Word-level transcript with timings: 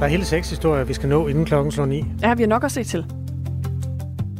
Der 0.00 0.04
er 0.04 0.08
hele 0.08 0.24
seks 0.24 0.50
historier, 0.50 0.84
vi 0.84 0.92
skal 0.92 1.08
nå 1.08 1.28
inden 1.28 1.44
klokken 1.44 1.72
slår 1.72 1.86
9. 1.86 2.04
Ja, 2.22 2.34
vi 2.34 2.42
har 2.42 2.48
nok 2.48 2.64
at 2.64 2.72
se 2.72 2.84
til. 2.84 3.04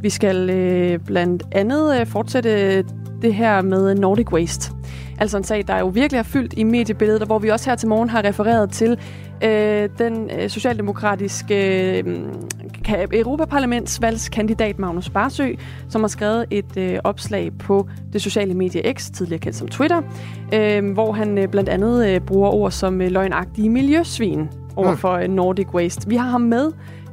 Vi 0.00 0.10
skal 0.10 0.50
øh, 0.50 0.98
blandt 0.98 1.42
andet 1.52 2.00
øh, 2.00 2.06
fortsætte 2.06 2.82
det 3.22 3.34
her 3.34 3.62
med 3.62 3.94
Nordic 3.94 4.32
Waste. 4.32 4.72
Altså 5.18 5.36
en 5.36 5.44
sag, 5.44 5.64
der 5.66 5.78
jo 5.78 5.86
virkelig 5.86 6.18
har 6.18 6.24
fyldt 6.24 6.54
i 6.56 6.62
mediebilledet, 6.62 7.22
og 7.22 7.26
hvor 7.26 7.38
vi 7.38 7.48
også 7.48 7.70
her 7.70 7.76
til 7.76 7.88
morgen 7.88 8.08
har 8.08 8.24
refereret 8.24 8.70
til 8.70 8.98
øh, 9.44 9.88
den 9.98 10.30
øh, 10.30 10.50
socialdemokratiske 10.50 11.98
øh, 11.98 12.28
Europaparlamentsvalgskandidat 13.12 14.78
Magnus 14.78 15.10
Barsø, 15.10 15.52
som 15.88 16.00
har 16.00 16.08
skrevet 16.08 16.46
et 16.50 16.76
øh, 16.76 16.98
opslag 17.04 17.52
på 17.58 17.88
det 18.12 18.22
sociale 18.22 18.54
medie 18.54 18.94
X, 18.94 19.10
tidligere 19.10 19.38
kendt 19.38 19.56
som 19.56 19.68
Twitter, 19.68 20.02
øh, 20.54 20.92
hvor 20.92 21.12
han 21.12 21.38
øh, 21.38 21.48
blandt 21.48 21.68
andet 21.68 22.08
øh, 22.08 22.20
bruger 22.20 22.50
ord 22.50 22.70
som 22.70 23.00
øh, 23.00 23.10
løgnagtige 23.10 23.70
miljøsvin 23.70 24.48
over 24.76 24.90
mm. 24.90 24.96
for 24.96 25.12
øh, 25.12 25.28
Nordic 25.28 25.68
Waste. 25.74 26.08
Vi 26.08 26.16
har 26.16 26.28
ham 26.28 26.40
med 26.40 26.72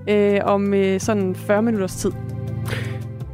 øh, 0.09 0.40
om 0.43 0.73
øh, 0.73 0.99
sådan 0.99 1.35
40 1.35 1.62
minutters 1.62 1.95
tid. 1.95 2.12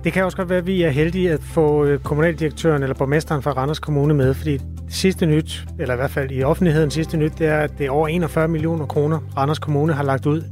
Det 0.03 0.13
kan 0.13 0.23
også 0.23 0.37
godt 0.37 0.49
være, 0.49 0.59
at 0.59 0.67
vi 0.67 0.81
er 0.81 0.89
heldige 0.89 1.31
at 1.31 1.43
få 1.43 1.85
øh, 1.85 1.99
kommunaldirektøren 1.99 2.83
eller 2.83 2.95
borgmesteren 2.95 3.41
fra 3.41 3.51
Randers 3.51 3.79
Kommune 3.79 4.13
med, 4.13 4.33
fordi 4.33 4.59
det 4.89 4.97
sidste 4.97 5.25
nyt, 5.25 5.65
eller 5.79 5.93
i 5.93 5.97
hvert 5.97 6.11
fald 6.11 6.31
i 6.31 6.43
offentligheden 6.43 6.91
sidste 6.91 7.17
nyt, 7.17 7.33
det 7.39 7.47
er, 7.47 7.57
at 7.57 7.71
det 7.77 7.85
er 7.85 7.91
over 7.91 8.07
41 8.07 8.47
millioner 8.47 8.85
kroner, 8.85 9.19
Randers 9.37 9.59
Kommune 9.59 9.93
har 9.93 10.03
lagt 10.03 10.25
ud 10.25 10.43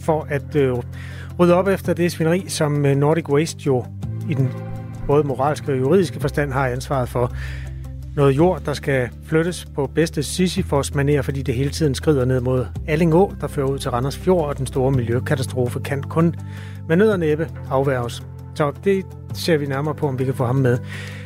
for 0.00 0.26
at 0.30 0.56
øh, 0.56 0.76
rydde 1.38 1.54
op 1.54 1.68
efter 1.68 1.92
det 1.92 2.12
svineri, 2.12 2.44
som 2.48 2.86
øh, 2.86 2.96
Nordic 2.96 3.28
Waste 3.28 3.60
jo 3.66 3.84
i 4.30 4.34
den 4.34 4.50
både 5.06 5.24
moralske 5.24 5.72
og 5.72 5.78
juridiske 5.78 6.20
forstand 6.20 6.52
har 6.52 6.66
ansvaret 6.66 7.08
for. 7.08 7.32
Noget 8.16 8.36
jord, 8.36 8.62
der 8.66 8.72
skal 8.72 9.08
flyttes 9.24 9.66
på 9.74 9.90
bedste 9.94 10.22
sisyfos 10.22 10.94
maner 10.94 11.22
fordi 11.22 11.42
det 11.42 11.54
hele 11.54 11.70
tiden 11.70 11.94
skrider 11.94 12.24
ned 12.24 12.40
mod 12.40 12.66
Allingå, 12.86 13.32
der 13.40 13.46
fører 13.46 13.66
ud 13.66 13.78
til 13.78 13.90
Randers 13.90 14.18
Fjord, 14.18 14.48
og 14.48 14.58
den 14.58 14.66
store 14.66 14.92
miljøkatastrofe 14.92 15.80
kan 15.80 16.02
kun 16.02 16.34
med 16.88 16.96
nød 16.96 17.10
og 17.10 17.18
næppe 17.18 17.48
afværges. 17.70 18.22
Så 18.58 18.72
det 18.84 19.06
ser 19.34 19.56
vi 19.56 19.66
nærmere 19.66 19.94
på, 19.94 20.06
om 20.08 20.18
vi 20.18 20.24
kan 20.24 20.34
få 20.34 20.44
ham 20.44 20.56
med. 20.56 20.78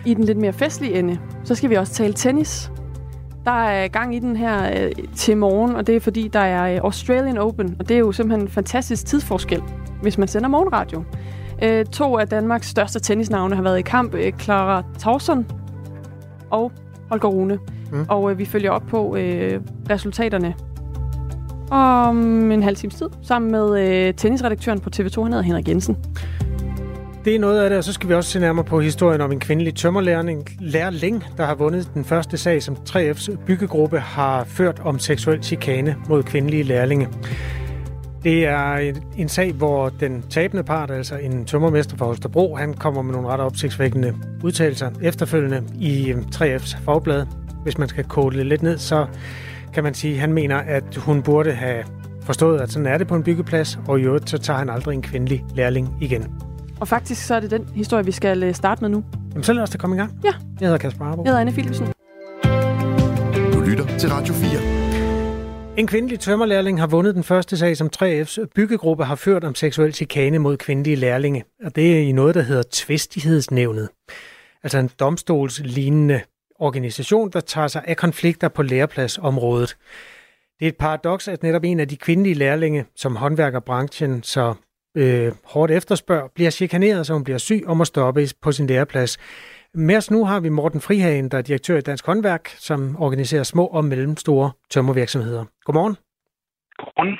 I 0.05 0.14
den 0.14 0.25
lidt 0.25 0.38
mere 0.38 0.52
festlige 0.52 0.98
ende, 0.98 1.19
så 1.44 1.55
skal 1.55 1.70
vi 1.70 1.75
også 1.75 1.92
tale 1.92 2.12
tennis. 2.12 2.72
Der 3.44 3.64
er 3.64 3.88
gang 3.88 4.14
i 4.14 4.19
den 4.19 4.36
her 4.36 4.84
øh, 4.84 4.92
til 5.16 5.36
morgen, 5.36 5.77
og 5.77 5.86
det 5.86 5.97
er 5.97 6.00
fordi, 6.00 6.28
der 6.28 6.41
er 6.41 6.75
øh, 6.75 6.80
Australian 6.84 7.38
Open, 7.38 7.77
og 7.78 7.88
det 7.88 7.94
er 7.94 7.98
jo 7.98 8.12
simpelthen 8.12 8.47
en 8.47 8.48
fantastisk 8.48 9.06
tidsforskel, 9.06 9.62
hvis 10.03 10.19
man 10.19 10.28
sender 10.28 10.48
morgenradio. 10.48 11.05
Øh, 11.62 11.84
to 11.84 12.19
af 12.19 12.28
Danmarks 12.28 12.66
største 12.66 13.00
tennisnavne 13.00 13.55
har 13.56 13.62
været 13.62 13.78
i 13.78 13.83
kamp. 13.83 14.14
Øh, 14.14 14.33
Clara 14.38 14.83
Tauson 14.98 15.47
og 16.50 16.72
Holger 17.08 17.28
Rune. 17.28 17.58
Mm. 17.92 18.06
Og 18.08 18.30
øh, 18.30 18.38
vi 18.38 18.44
følger 18.44 18.70
op 18.70 18.83
på 18.88 19.16
øh, 19.16 19.60
resultaterne 19.91 20.55
om 21.70 22.50
en 22.50 22.62
halv 22.62 22.77
times 22.77 22.94
tid, 22.94 23.08
sammen 23.22 23.53
med 23.53 23.80
øh, 23.80 24.14
tennisredaktøren 24.14 24.80
på 24.80 24.91
TV2, 24.97 25.22
han 25.22 25.33
hedder 25.33 25.42
Henrik 25.42 25.69
Jensen. 25.69 25.97
Det 27.25 27.34
er 27.34 27.39
noget 27.39 27.61
af 27.61 27.70
det, 27.70 27.78
og 27.78 27.84
så 27.84 27.92
skal 27.92 28.09
vi 28.09 28.15
også 28.15 28.31
se 28.31 28.41
nærmere 28.41 28.65
på 28.65 28.81
historien 28.81 29.20
om 29.20 29.33
en 29.33 29.41
kvindelig 29.41 29.75
tømmerlærling, 29.75 30.48
lærling, 30.61 31.25
der 31.37 31.45
har 31.45 31.55
vundet 31.55 31.91
den 31.95 32.05
første 32.05 32.37
sag, 32.37 32.62
som 32.62 32.77
3F's 32.91 33.45
byggegruppe 33.47 33.98
har 33.98 34.45
ført 34.45 34.81
om 34.84 34.98
seksuel 34.98 35.43
chikane 35.43 35.97
mod 36.09 36.23
kvindelige 36.23 36.62
lærlinge. 36.62 37.09
Det 38.25 38.47
er 38.47 38.93
en 39.17 39.28
sag, 39.28 39.53
hvor 39.53 39.89
den 39.89 40.23
tabende 40.31 40.62
part, 40.62 40.91
altså 40.91 41.17
en 41.17 41.45
tømmermester 41.45 41.97
fra 41.97 42.06
Holstebro, 42.06 42.56
han 42.56 42.75
kommer 42.75 43.03
med 43.03 43.12
nogle 43.12 43.28
ret 43.28 43.41
opsigtsvækkende 43.41 44.15
udtalelser 44.45 44.91
efterfølgende 45.03 45.62
i 45.81 46.11
øh, 46.11 46.19
3F's 46.34 46.84
fagblad. 46.84 47.27
Hvis 47.62 47.78
man 47.78 47.88
skal 47.88 48.05
kode 48.05 48.37
det 48.37 48.47
lidt 48.47 48.62
ned, 48.62 48.78
så 48.78 49.06
kan 49.75 49.84
man 49.84 49.94
sige, 49.94 50.15
at 50.15 50.21
han 50.21 50.32
mener, 50.32 50.56
at 50.56 50.97
hun 50.97 51.22
burde 51.22 51.53
have 51.53 51.84
forstået, 52.22 52.61
at 52.61 52.72
sådan 52.72 52.87
er 52.87 52.99
det 52.99 53.06
på 53.06 53.15
en 53.15 53.22
byggeplads, 53.22 53.78
og 53.88 54.00
i 54.00 54.03
øvrigt 54.03 54.31
så 54.31 54.38
tager 54.38 54.59
han 54.59 54.71
aldrig 54.71 54.94
en 54.94 55.03
kvindelig 55.03 55.44
lærling 55.55 55.97
igen. 56.00 56.51
Og 56.82 56.88
faktisk 56.88 57.26
så 57.26 57.34
er 57.34 57.41
det 57.41 57.50
den 57.50 57.69
historie, 57.75 58.04
vi 58.04 58.12
skal 58.12 58.43
øh, 58.43 58.54
starte 58.54 58.81
med 58.81 58.88
nu. 58.88 59.04
Jamen 59.31 59.44
så 59.44 59.53
lad 59.53 59.62
os 59.62 59.70
da 59.70 59.78
komme 59.78 59.97
i 59.97 59.98
gang. 59.98 60.20
Ja. 60.25 60.32
Jeg 60.60 60.66
hedder 60.66 60.78
Kasper 60.78 61.04
Arbo. 61.04 61.22
Jeg 61.22 61.31
hedder 61.31 61.41
Anne 61.41 61.53
Philipsen. 61.53 61.87
Du 63.53 63.60
lytter 63.60 63.98
til 63.98 64.09
Radio 64.10 64.34
4. 64.34 65.78
En 65.78 65.87
kvindelig 65.87 66.20
tømmerlærling 66.20 66.81
har 66.81 66.87
vundet 66.87 67.15
den 67.15 67.25
første 67.25 67.56
sag, 67.56 67.76
som 67.76 67.91
3F's 67.97 68.47
byggegruppe 68.54 69.04
har 69.04 69.15
ført 69.15 69.44
om 69.44 69.54
seksuel 69.54 69.94
chikane 69.94 70.38
mod 70.38 70.56
kvindelige 70.56 70.97
lærlinge. 70.97 71.44
Og 71.65 71.76
det 71.76 71.97
er 71.97 72.00
i 72.00 72.12
noget, 72.12 72.34
der 72.34 72.43
hedder 72.43 72.62
Tvistighedsnævnet. 72.70 73.88
Altså 74.62 74.78
en 74.78 74.91
domstolslignende 75.00 76.20
organisation, 76.59 77.31
der 77.31 77.41
tager 77.41 77.69
sig 77.69 77.82
af 77.87 77.97
konflikter 77.97 78.49
på 78.49 78.62
lærepladsområdet. 78.62 79.76
Det 80.59 80.64
er 80.64 80.69
et 80.69 80.76
paradoks, 80.76 81.28
at 81.28 81.43
netop 81.43 81.64
en 81.64 81.81
af 81.81 81.88
de 81.88 81.97
kvindelige 81.97 82.34
lærlinge, 82.34 82.84
som 82.97 83.16
håndværkerbranchen 83.16 84.22
så 84.22 84.54
øh, 84.97 85.32
hårdt 85.44 85.72
efterspørg, 85.72 86.30
bliver 86.34 86.50
chikaneret, 86.50 87.06
så 87.06 87.12
hun 87.12 87.25
bliver 87.25 87.38
syg 87.38 87.62
og 87.66 87.76
må 87.76 87.84
stoppe 87.84 88.20
på 88.42 88.53
sin 88.53 88.66
læreplads. 88.66 89.19
Med 89.75 89.97
os 89.97 90.10
nu 90.10 90.25
har 90.25 90.41
vi 90.41 90.48
Morten 90.48 90.80
Frihagen, 90.80 91.28
der 91.28 91.38
er 91.38 91.42
direktør 91.42 91.76
i 91.76 91.80
Dansk 91.80 92.06
Håndværk, 92.06 92.48
som 92.48 92.97
organiserer 92.98 93.42
små 93.42 93.66
og 93.66 93.84
mellemstore 93.84 94.50
tømmervirksomheder. 94.70 95.44
Godmorgen. 95.64 95.97
Godmorgen. 96.78 97.19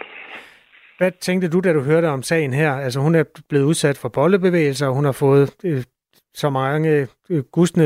Hvad 0.99 1.13
tænkte 1.21 1.51
du, 1.51 1.61
da 1.61 1.73
du 1.73 1.81
hørte 1.81 2.07
om 2.07 2.23
sagen 2.23 2.53
her? 2.53 2.73
Altså 2.73 3.01
hun 3.01 3.15
er 3.15 3.25
blevet 3.49 3.65
udsat 3.65 3.99
for 4.03 4.09
bollebevægelser, 4.09 4.87
og 4.87 4.95
hun 4.95 5.05
har 5.05 5.13
fået 5.13 5.57
øh, 5.65 5.83
så 6.35 6.51
mange 6.51 7.09
øh, 7.31 7.43
gustne 7.53 7.85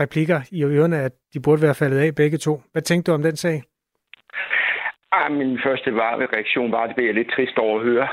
replikker 0.00 0.40
i 0.52 0.64
ørerne, 0.64 0.98
at 0.98 1.12
de 1.34 1.40
burde 1.40 1.62
være 1.62 1.74
faldet 1.74 1.98
af 1.98 2.14
begge 2.14 2.38
to. 2.38 2.62
Hvad 2.72 2.82
tænkte 2.82 3.10
du 3.10 3.14
om 3.14 3.22
den 3.22 3.36
sag? 3.36 3.62
Ah, 5.12 5.32
min 5.32 5.58
første 5.64 5.94
var, 5.94 6.12
reaktion 6.34 6.72
var, 6.72 6.82
at 6.82 6.88
det 6.88 6.96
blev 6.96 7.14
lidt 7.14 7.30
trist 7.36 7.58
over 7.58 7.78
at 7.78 7.84
høre. 7.84 8.08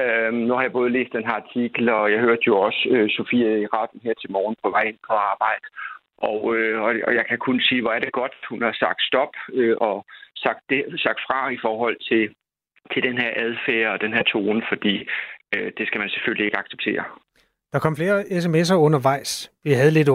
Øhm, 0.00 0.40
nu 0.46 0.52
har 0.54 0.62
jeg 0.62 0.72
både 0.72 0.90
læst 0.96 1.12
den 1.12 1.26
her 1.28 1.36
artikel, 1.42 1.88
og 1.88 2.12
jeg 2.12 2.20
hørte 2.20 2.44
jo 2.46 2.54
også 2.66 2.82
øh, 2.90 3.10
Sofie 3.10 3.60
i 3.62 3.66
retten 3.66 4.00
her 4.04 4.14
til 4.20 4.30
morgen 4.30 4.56
på 4.62 4.70
vej 4.70 4.84
ind 4.90 5.00
på 5.08 5.12
arbejde. 5.32 5.66
Og, 6.30 6.40
øh, 6.56 6.82
og 7.06 7.14
jeg 7.18 7.24
kan 7.28 7.38
kun 7.38 7.60
sige, 7.60 7.82
hvor 7.82 7.92
er 7.92 8.00
det 8.00 8.12
godt, 8.12 8.34
hun 8.48 8.62
har 8.62 8.76
sagt 8.84 9.00
stop 9.10 9.32
øh, 9.52 9.76
og 9.80 10.06
sagt, 10.44 10.60
det, 10.70 10.80
sagt 11.04 11.20
fra 11.26 11.50
i 11.56 11.58
forhold 11.66 11.96
til, 12.08 12.34
til 12.92 13.02
den 13.02 13.16
her 13.22 13.30
adfærd 13.44 13.92
og 13.94 14.00
den 14.00 14.12
her 14.16 14.22
tone, 14.22 14.62
fordi 14.68 14.94
øh, 15.54 15.72
det 15.78 15.86
skal 15.86 15.98
man 16.00 16.10
selvfølgelig 16.10 16.44
ikke 16.46 16.58
acceptere. 16.58 17.04
Der 17.72 17.78
kom 17.78 17.96
flere 17.96 18.20
sms'er 18.20 18.74
undervejs. 18.74 19.50
Vi 19.64 19.72
havde 19.72 19.90
lidt 19.90 20.08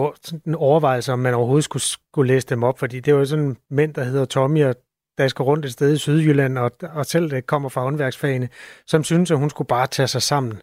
en 0.46 0.54
overvejelse, 0.54 1.12
om 1.12 1.18
man 1.18 1.34
overhovedet 1.34 1.64
skulle, 1.64 1.82
skulle 1.82 2.32
læse 2.32 2.48
dem 2.54 2.62
op, 2.62 2.78
fordi 2.78 3.00
det 3.00 3.14
var 3.14 3.24
sådan 3.24 3.56
mænd, 3.70 3.94
der 3.94 4.04
hedder 4.04 4.24
Tommy 4.24 4.64
og 4.64 4.74
dasker 5.18 5.44
rundt 5.44 5.64
et 5.64 5.72
sted 5.72 5.92
i 5.94 5.98
Sydjylland, 5.98 6.58
og, 6.58 6.72
og 6.82 7.06
selv 7.06 7.30
det 7.30 7.46
kommer 7.46 7.68
fra 7.68 7.80
håndværksfagene, 7.80 8.48
som 8.86 9.04
synes, 9.04 9.30
at 9.30 9.38
hun 9.38 9.50
skulle 9.50 9.68
bare 9.68 9.86
tage 9.86 10.06
sig 10.06 10.22
sammen. 10.22 10.62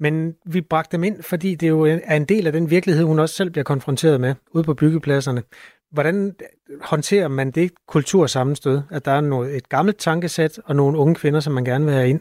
Men 0.00 0.34
vi 0.46 0.60
bragte 0.60 0.96
dem 0.96 1.04
ind, 1.04 1.22
fordi 1.22 1.54
det 1.54 1.68
jo 1.68 1.82
er 2.04 2.16
en 2.16 2.24
del 2.24 2.46
af 2.46 2.52
den 2.52 2.70
virkelighed, 2.70 3.04
hun 3.04 3.18
også 3.18 3.34
selv 3.34 3.50
bliver 3.50 3.64
konfronteret 3.64 4.20
med 4.20 4.34
ude 4.50 4.64
på 4.64 4.74
byggepladserne. 4.74 5.42
Hvordan 5.90 6.34
håndterer 6.80 7.28
man 7.28 7.50
det 7.50 7.72
kultursammenstød, 7.88 8.80
at 8.90 9.04
der 9.04 9.12
er 9.12 9.20
noget, 9.20 9.56
et 9.56 9.68
gammelt 9.68 9.98
tankesæt 9.98 10.60
og 10.64 10.76
nogle 10.76 10.98
unge 10.98 11.14
kvinder, 11.14 11.40
som 11.40 11.52
man 11.52 11.64
gerne 11.64 11.84
vil 11.84 11.94
have 11.94 12.08
ind? 12.08 12.20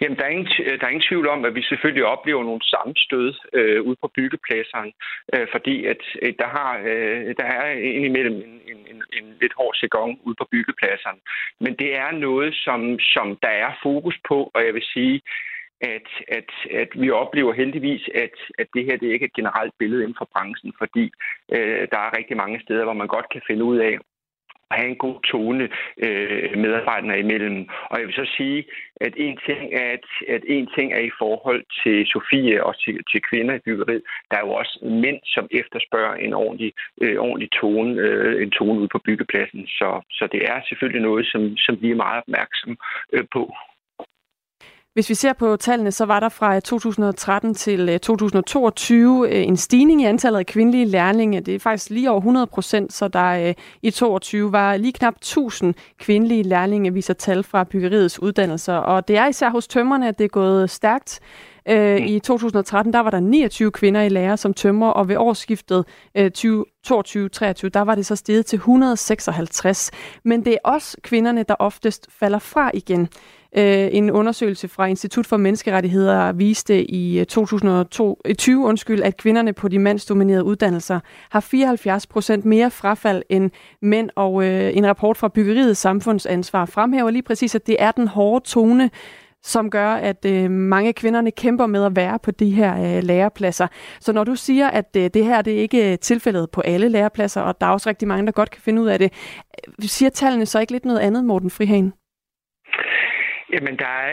Jamen, 0.00 0.18
der 0.18 0.24
er, 0.24 0.28
ingen, 0.28 0.46
der 0.80 0.84
er 0.86 0.94
ingen 0.94 1.08
tvivl 1.10 1.28
om, 1.28 1.44
at 1.44 1.54
vi 1.54 1.62
selvfølgelig 1.62 2.04
oplever 2.04 2.42
nogle 2.44 2.62
sammenstød 2.62 3.34
øh, 3.52 3.82
ude 3.82 3.96
på 4.02 4.08
byggepladserne, 4.16 4.92
øh, 5.34 5.46
fordi 5.52 5.84
at 5.84 6.02
øh, 6.22 6.32
der, 6.38 6.48
har, 6.56 6.72
øh, 6.78 7.34
der 7.40 7.44
er 7.44 7.70
indimellem 7.70 8.36
en, 8.36 8.54
en, 8.70 8.80
en, 8.92 9.02
en 9.18 9.26
lidt 9.40 9.54
hård 9.56 9.74
sæson 9.74 10.20
ude 10.22 10.36
på 10.38 10.46
byggepladserne. 10.52 11.20
Men 11.60 11.72
det 11.76 11.96
er 11.96 12.10
noget, 12.10 12.54
som, 12.54 12.98
som 12.98 13.38
der 13.42 13.54
er 13.64 13.72
fokus 13.82 14.16
på, 14.28 14.50
og 14.54 14.66
jeg 14.66 14.74
vil 14.74 14.86
sige, 14.94 15.22
at, 15.80 16.08
at, 16.28 16.50
at 16.82 16.88
vi 17.02 17.10
oplever 17.10 17.52
heldigvis, 17.52 18.08
at, 18.14 18.36
at 18.58 18.66
det 18.74 18.84
her 18.84 18.96
det 18.96 19.08
er 19.08 19.12
ikke 19.12 19.24
er 19.24 19.32
et 19.32 19.40
generelt 19.40 19.74
billede 19.78 20.02
inden 20.02 20.18
for 20.18 20.28
branchen, 20.32 20.72
fordi 20.78 21.12
øh, 21.52 21.88
der 21.92 21.98
er 21.98 22.16
rigtig 22.18 22.36
mange 22.36 22.60
steder, 22.60 22.84
hvor 22.84 23.00
man 23.02 23.08
godt 23.08 23.28
kan 23.32 23.42
finde 23.46 23.64
ud 23.64 23.78
af, 23.78 23.98
at 24.70 24.78
have 24.78 24.90
en 24.90 24.96
god 25.06 25.20
tone 25.32 25.68
øh, 26.04 26.58
medarbejderne 26.58 27.18
imellem. 27.18 27.68
Og 27.90 27.98
jeg 27.98 28.06
vil 28.06 28.14
så 28.14 28.26
sige, 28.36 28.64
at 29.00 29.12
en 29.16 29.38
ting 29.46 29.74
er, 29.74 29.90
at, 29.96 30.06
at 30.28 30.42
en 30.46 30.68
ting 30.76 30.92
er 30.92 31.04
i 31.10 31.10
forhold 31.18 31.62
til 31.82 32.06
Sofie 32.06 32.64
og 32.64 32.74
til, 32.82 32.94
til 33.10 33.20
kvinder 33.30 33.54
i 33.54 33.64
byggeriet. 33.66 34.02
Der 34.30 34.36
er 34.36 34.46
jo 34.46 34.52
også 34.52 34.78
mænd, 35.04 35.20
som 35.24 35.48
efterspørger 35.50 36.14
en 36.14 36.32
ordentlig, 36.32 36.72
øh, 37.02 37.16
ordentlig 37.18 37.50
tone, 37.60 38.00
øh, 38.00 38.42
en 38.42 38.50
tone 38.50 38.80
ude 38.80 38.88
på 38.88 38.98
byggepladsen. 38.98 39.66
Så, 39.66 39.88
så 40.10 40.28
det 40.32 40.42
er 40.52 40.60
selvfølgelig 40.68 41.02
noget, 41.02 41.26
som, 41.26 41.56
som 41.56 41.74
vi 41.82 41.90
er 41.90 42.02
meget 42.04 42.22
opmærksom 42.22 42.78
øh, 43.12 43.24
på. 43.32 43.54
Hvis 44.94 45.08
vi 45.08 45.14
ser 45.14 45.32
på 45.32 45.56
tallene, 45.56 45.92
så 45.92 46.04
var 46.04 46.20
der 46.20 46.28
fra 46.28 46.56
øh, 46.56 46.62
2013 46.62 47.54
til 47.54 47.88
øh, 47.88 47.98
2022 47.98 49.28
øh, 49.30 49.46
en 49.46 49.56
stigning 49.56 50.02
i 50.02 50.04
antallet 50.04 50.38
af 50.38 50.46
kvindelige 50.46 50.84
lærlinge. 50.84 51.40
Det 51.40 51.54
er 51.54 51.58
faktisk 51.58 51.90
lige 51.90 52.10
over 52.10 52.20
100 52.20 52.46
procent, 52.46 52.92
så 52.92 53.08
der 53.08 53.54
i 53.82 53.90
22 53.90 54.52
var 54.52 54.76
lige 54.76 54.92
knap 54.92 55.14
1000 55.16 55.74
kvindelige 55.98 56.42
lærlinge, 56.42 56.94
viser 56.94 57.14
tal 57.14 57.42
fra 57.42 57.64
byggeriets 57.64 58.22
uddannelser. 58.22 58.74
Og 58.74 59.08
det 59.08 59.16
er 59.16 59.26
især 59.26 59.50
hos 59.50 59.68
tømmerne, 59.68 60.08
at 60.08 60.18
det 60.18 60.24
er 60.24 60.28
gået 60.28 60.70
stærkt. 60.70 61.20
I 62.06 62.20
2013 62.24 62.92
der 62.92 63.00
var 63.00 63.10
der 63.10 63.20
29 63.20 63.70
kvinder 63.70 64.02
i 64.02 64.08
lære 64.08 64.36
som 64.36 64.54
tømmer, 64.54 64.88
og 64.88 65.08
ved 65.08 65.16
årsskiftet 65.16 65.84
2022-23 66.18 66.20
der 67.68 67.80
var 67.80 67.94
det 67.94 68.06
så 68.06 68.16
steget 68.16 68.46
til 68.46 68.56
156. 68.56 69.90
Men 70.24 70.44
det 70.44 70.52
er 70.52 70.58
også 70.64 70.96
kvinderne, 71.02 71.42
der 71.42 71.54
oftest 71.58 72.06
falder 72.10 72.38
fra 72.38 72.70
igen. 72.74 73.08
Øh, 73.56 73.88
en 73.92 74.10
undersøgelse 74.10 74.68
fra 74.68 74.86
Institut 74.86 75.26
for 75.26 75.36
Menneskerettigheder 75.36 76.32
viste 76.32 76.90
i 76.90 77.18
øh, 77.18 77.26
2020, 77.26 78.64
undskyld, 78.64 79.02
at 79.02 79.16
kvinderne 79.16 79.52
på 79.52 79.68
de 79.68 79.78
mandsdominerede 79.78 80.44
uddannelser 80.44 81.00
har 81.30 81.40
74 81.40 82.06
procent 82.06 82.44
mere 82.44 82.70
frafald 82.70 83.22
end 83.28 83.50
mænd, 83.82 84.10
og 84.16 84.44
øh, 84.44 84.76
en 84.76 84.86
rapport 84.86 85.16
fra 85.16 85.28
Byggeriet 85.28 85.76
Samfundsansvar 85.76 86.64
fremhæver 86.64 87.10
lige 87.10 87.22
præcis, 87.22 87.54
at 87.54 87.66
det 87.66 87.76
er 87.78 87.90
den 87.90 88.08
hårde 88.08 88.44
tone, 88.44 88.90
som 89.42 89.70
gør, 89.70 89.88
at 89.88 90.24
øh, 90.24 90.50
mange 90.50 90.92
kvinderne 90.92 91.30
kæmper 91.30 91.66
med 91.66 91.84
at 91.84 91.96
være 91.96 92.18
på 92.18 92.30
de 92.30 92.50
her 92.50 92.96
øh, 92.96 93.02
lærepladser. 93.02 93.66
Så 94.00 94.12
når 94.12 94.24
du 94.24 94.34
siger, 94.34 94.68
at 94.68 94.96
øh, 94.96 95.10
det 95.14 95.24
her 95.24 95.42
det 95.42 95.54
er 95.54 95.58
ikke 95.58 95.96
tilfældet 95.96 96.50
på 96.50 96.60
alle 96.60 96.88
lærepladser, 96.88 97.40
og 97.40 97.60
der 97.60 97.66
er 97.66 97.70
også 97.70 97.88
rigtig 97.88 98.08
mange, 98.08 98.26
der 98.26 98.32
godt 98.32 98.50
kan 98.50 98.62
finde 98.62 98.82
ud 98.82 98.86
af 98.86 98.98
det, 98.98 99.12
siger 99.80 100.10
tallene 100.10 100.46
så 100.46 100.60
ikke 100.60 100.72
lidt 100.72 100.84
noget 100.84 101.00
andet, 101.00 101.24
Morten 101.24 101.50
Frihagen? 101.50 101.92
Jamen, 103.52 103.78
der 103.78 103.86
er 103.86 104.12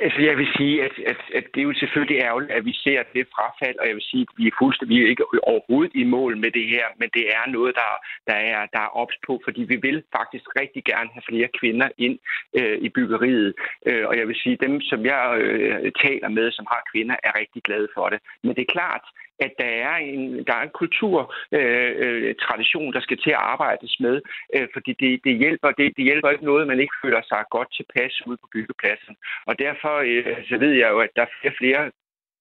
Altså, 0.00 0.20
jeg 0.20 0.36
vil 0.36 0.48
sige, 0.56 0.84
at, 0.84 0.94
at, 1.06 1.20
at 1.34 1.44
det 1.54 1.60
er 1.60 1.68
jo 1.70 1.74
selvfølgelig 1.74 2.18
ærgerligt, 2.20 2.52
at 2.52 2.64
vi 2.64 2.72
ser 2.72 3.02
det 3.14 3.26
frafald, 3.34 3.76
og 3.78 3.86
jeg 3.86 3.94
vil 3.94 4.10
sige, 4.10 4.22
at 4.22 4.34
vi 4.36 4.46
er 4.46 4.58
fuldstændig 4.58 4.96
vi 4.96 5.02
er 5.02 5.08
ikke 5.08 5.48
overhovedet 5.50 5.94
i 5.94 6.04
mål 6.04 6.36
med 6.36 6.50
det 6.50 6.66
her, 6.74 6.86
men 7.00 7.08
det 7.14 7.24
er 7.38 7.50
noget, 7.50 7.74
der, 7.74 7.92
der 8.26 8.38
er, 8.52 8.66
der 8.74 8.80
er 8.86 8.96
ops 9.02 9.16
på, 9.26 9.40
fordi 9.44 9.62
vi 9.62 9.76
vil 9.76 10.02
faktisk 10.18 10.46
rigtig 10.60 10.84
gerne 10.84 11.10
have 11.14 11.28
flere 11.30 11.48
kvinder 11.60 11.88
ind 11.98 12.18
øh, 12.58 12.78
i 12.86 12.88
byggeriet. 12.88 13.54
Øh, 13.86 14.04
og 14.08 14.18
jeg 14.18 14.28
vil 14.28 14.36
sige, 14.42 14.56
dem, 14.66 14.80
som 14.80 15.00
jeg 15.06 15.22
øh, 15.40 15.92
taler 16.04 16.28
med, 16.28 16.52
som 16.52 16.66
har 16.72 16.82
kvinder, 16.92 17.16
er 17.24 17.38
rigtig 17.40 17.62
glade 17.62 17.88
for 17.94 18.08
det. 18.08 18.18
Men 18.42 18.54
det 18.56 18.62
er 18.62 18.74
klart, 18.78 19.04
at 19.38 19.52
der 19.58 19.64
er 19.64 19.96
en, 19.96 20.44
der 20.46 20.54
er 20.54 20.62
en 20.62 20.76
kulturtradition, 20.80 22.82
øh, 22.82 22.88
øh 22.88 22.94
der 22.94 23.00
skal 23.00 23.18
til 23.18 23.30
at 23.30 23.44
arbejdes 23.54 24.00
med, 24.00 24.20
øh, 24.54 24.68
fordi 24.72 24.92
det, 25.00 25.20
det, 25.24 25.38
hjælper, 25.38 25.70
det, 25.70 25.92
det 25.96 26.04
hjælper 26.04 26.30
ikke 26.30 26.44
noget, 26.44 26.66
man 26.66 26.80
ikke 26.80 26.94
føler 27.02 27.22
sig 27.28 27.44
godt 27.50 27.74
tilpas 27.76 28.26
ude 28.26 28.36
på 28.36 28.48
byggepladsen. 28.52 29.16
Og 29.46 29.58
derfor 29.58 29.94
øh, 30.10 30.44
så 30.48 30.58
ved 30.58 30.72
jeg 30.72 30.90
jo, 30.90 30.98
at 30.98 31.10
der 31.16 31.22
er 31.22 31.26
flere, 31.40 31.54
flere 31.58 31.90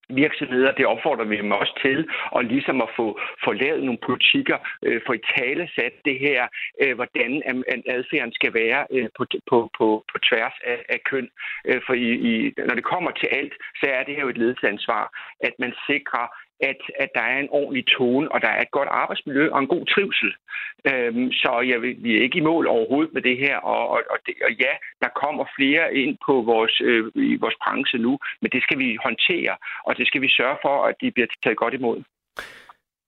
virksomheder, 0.10 0.72
det 0.72 0.86
opfordrer 0.86 1.26
vi 1.26 1.38
dem 1.38 1.52
også 1.52 1.80
til, 1.86 2.10
og 2.32 2.44
ligesom 2.44 2.82
at 2.82 2.90
få, 2.96 3.20
få 3.46 3.54
lavet 3.54 3.84
nogle 3.84 4.00
politikker, 4.06 4.58
øh, 4.84 5.02
få 5.08 5.14
i 5.14 5.22
tale 5.38 5.70
sat 5.76 5.94
det 6.06 6.20
her, 6.20 6.48
øh, 6.82 6.96
hvordan 6.96 7.44
adfærden 7.88 8.34
skal 8.34 8.54
være 8.54 8.88
øh, 8.92 9.10
på, 9.18 9.26
på, 9.50 9.70
på, 9.78 10.06
på 10.12 10.18
tværs 10.30 10.54
af, 10.64 10.80
af 10.90 11.00
køn. 11.10 11.30
Øh, 11.66 11.82
for 11.86 11.94
i, 11.94 12.10
i, 12.32 12.54
når 12.58 12.76
det 12.76 12.84
kommer 12.84 13.12
til 13.12 13.30
alt, 13.32 13.54
så 13.80 13.86
er 13.90 14.04
det 14.04 14.16
her 14.16 14.22
jo 14.22 14.30
et 14.30 14.38
ledelsesansvar, 14.38 15.06
at 15.40 15.54
man 15.60 15.74
sikrer, 15.88 16.28
at, 16.60 16.82
at 17.00 17.10
der 17.16 17.22
er 17.22 17.40
en 17.40 17.50
ordentlig 17.50 17.86
tone, 17.98 18.32
og 18.32 18.42
der 18.42 18.48
er 18.48 18.62
et 18.62 18.72
godt 18.72 18.90
arbejdsmiljø 18.92 19.50
og 19.52 19.60
en 19.60 19.68
god 19.68 19.86
trivsel. 19.86 20.32
Øhm, 20.90 21.32
så 21.32 21.52
jeg 21.72 21.82
vil, 21.82 21.96
vi 22.04 22.18
er 22.18 22.22
ikke 22.22 22.38
i 22.38 22.48
mål 22.52 22.68
overhovedet 22.68 23.14
med 23.14 23.22
det 23.22 23.38
her, 23.38 23.58
og, 23.58 23.90
og, 23.90 24.00
og, 24.10 24.18
det, 24.26 24.36
og 24.48 24.52
ja, 24.52 24.74
der 25.04 25.10
kommer 25.24 25.46
flere 25.58 25.96
ind 25.96 26.18
på 26.28 26.34
vores, 26.42 26.82
øh, 26.90 27.04
i 27.16 27.36
vores 27.44 27.58
branche 27.64 27.98
nu, 28.00 28.14
men 28.42 28.50
det 28.52 28.62
skal 28.64 28.78
vi 28.80 28.98
håndtere, 29.04 29.56
og 29.88 29.98
det 29.98 30.08
skal 30.08 30.22
vi 30.22 30.30
sørge 30.30 30.58
for, 30.62 30.76
at 30.90 30.96
de 31.02 31.12
bliver 31.12 31.28
taget 31.44 31.58
godt 31.58 31.74
imod. 31.74 32.04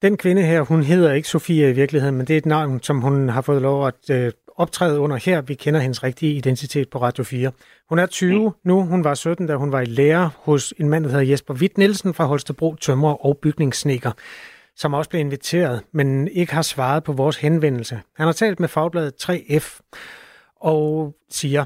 Den 0.02 0.18
kvinde 0.18 0.44
her, 0.44 0.62
hun 0.62 0.84
hedder 0.84 1.14
ikke 1.14 1.28
Sofia 1.28 1.70
i 1.70 1.76
virkeligheden, 1.82 2.18
men 2.18 2.26
det 2.28 2.34
er 2.34 2.38
et 2.38 2.46
navn, 2.46 2.80
som 2.80 3.02
hun 3.02 3.30
har 3.30 3.42
fået 3.42 3.62
lov 3.62 3.88
at 3.88 4.04
øh, 4.12 4.32
optræde 4.58 5.00
under 5.00 5.18
her. 5.18 5.42
Vi 5.42 5.54
kender 5.54 5.80
hendes 5.80 6.04
rigtige 6.04 6.34
identitet 6.34 6.90
på 6.90 7.02
Radio 7.02 7.24
4. 7.24 7.52
Hun 7.90 8.00
er 8.00 8.06
20 8.06 8.54
nu. 8.64 8.86
Hun 8.86 9.04
var 9.04 9.14
17, 9.14 9.48
da 9.48 9.56
hun 9.56 9.72
var 9.72 9.82
i 9.82 9.86
lære 9.86 10.30
hos 10.38 10.74
en 10.78 10.90
mand, 10.90 11.04
der 11.04 11.10
hedder 11.10 11.26
Jesper 11.26 11.54
Witt 11.54 11.78
Nielsen 11.78 12.14
fra 12.14 12.26
Holstebro 12.26 12.76
Tømmer 12.76 13.26
og 13.26 13.38
Bygningssnikker 13.38 14.12
som 14.76 14.94
også 14.94 15.10
blev 15.10 15.20
inviteret, 15.20 15.84
men 15.92 16.28
ikke 16.28 16.54
har 16.54 16.62
svaret 16.62 17.04
på 17.04 17.14
vores 17.14 17.38
henvendelse. 17.38 18.02
Han 18.16 18.26
har 18.26 18.34
talt 18.34 18.60
med 18.60 18.68
fagbladet 18.68 19.30
3F 19.30 19.80
og 20.56 21.16
siger, 21.30 21.66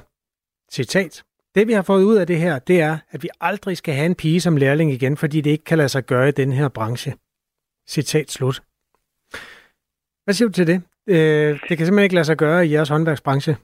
citat, 0.71 1.23
det 1.55 1.67
vi 1.67 1.73
har 1.73 1.81
fået 1.81 2.03
ud 2.03 2.15
af 2.15 2.27
det 2.27 2.39
her, 2.39 2.59
det 2.59 2.81
er, 2.81 2.97
at 3.11 3.23
vi 3.23 3.29
aldrig 3.41 3.77
skal 3.77 3.93
have 3.93 4.05
en 4.05 4.15
pige 4.15 4.41
som 4.41 4.57
lærling 4.57 4.91
igen, 4.91 5.17
fordi 5.17 5.41
det 5.41 5.49
ikke 5.49 5.63
kan 5.63 5.77
lade 5.77 5.89
sig 5.89 6.05
gøre 6.05 6.29
i 6.29 6.31
den 6.31 6.51
her 6.51 6.67
branche. 6.67 7.13
Citat 7.87 8.31
slut. 8.31 8.61
Hvad 10.23 10.33
siger 10.33 10.47
du 10.47 10.53
til 10.53 10.67
det? 10.67 10.81
Øh, 11.15 11.51
det 11.67 11.73
kan 11.77 11.85
simpelthen 11.85 12.07
ikke 12.07 12.15
lade 12.15 12.25
sig 12.25 12.37
gøre 12.37 12.65
i 12.65 12.73
jeres 12.73 12.89
håndværksbranche. 12.89 13.55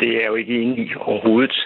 Det 0.00 0.08
er 0.08 0.20
jeg 0.20 0.26
jo 0.26 0.34
ikke 0.34 0.62
enig 0.62 0.78
i 0.78 0.94
overhovedet. 1.00 1.56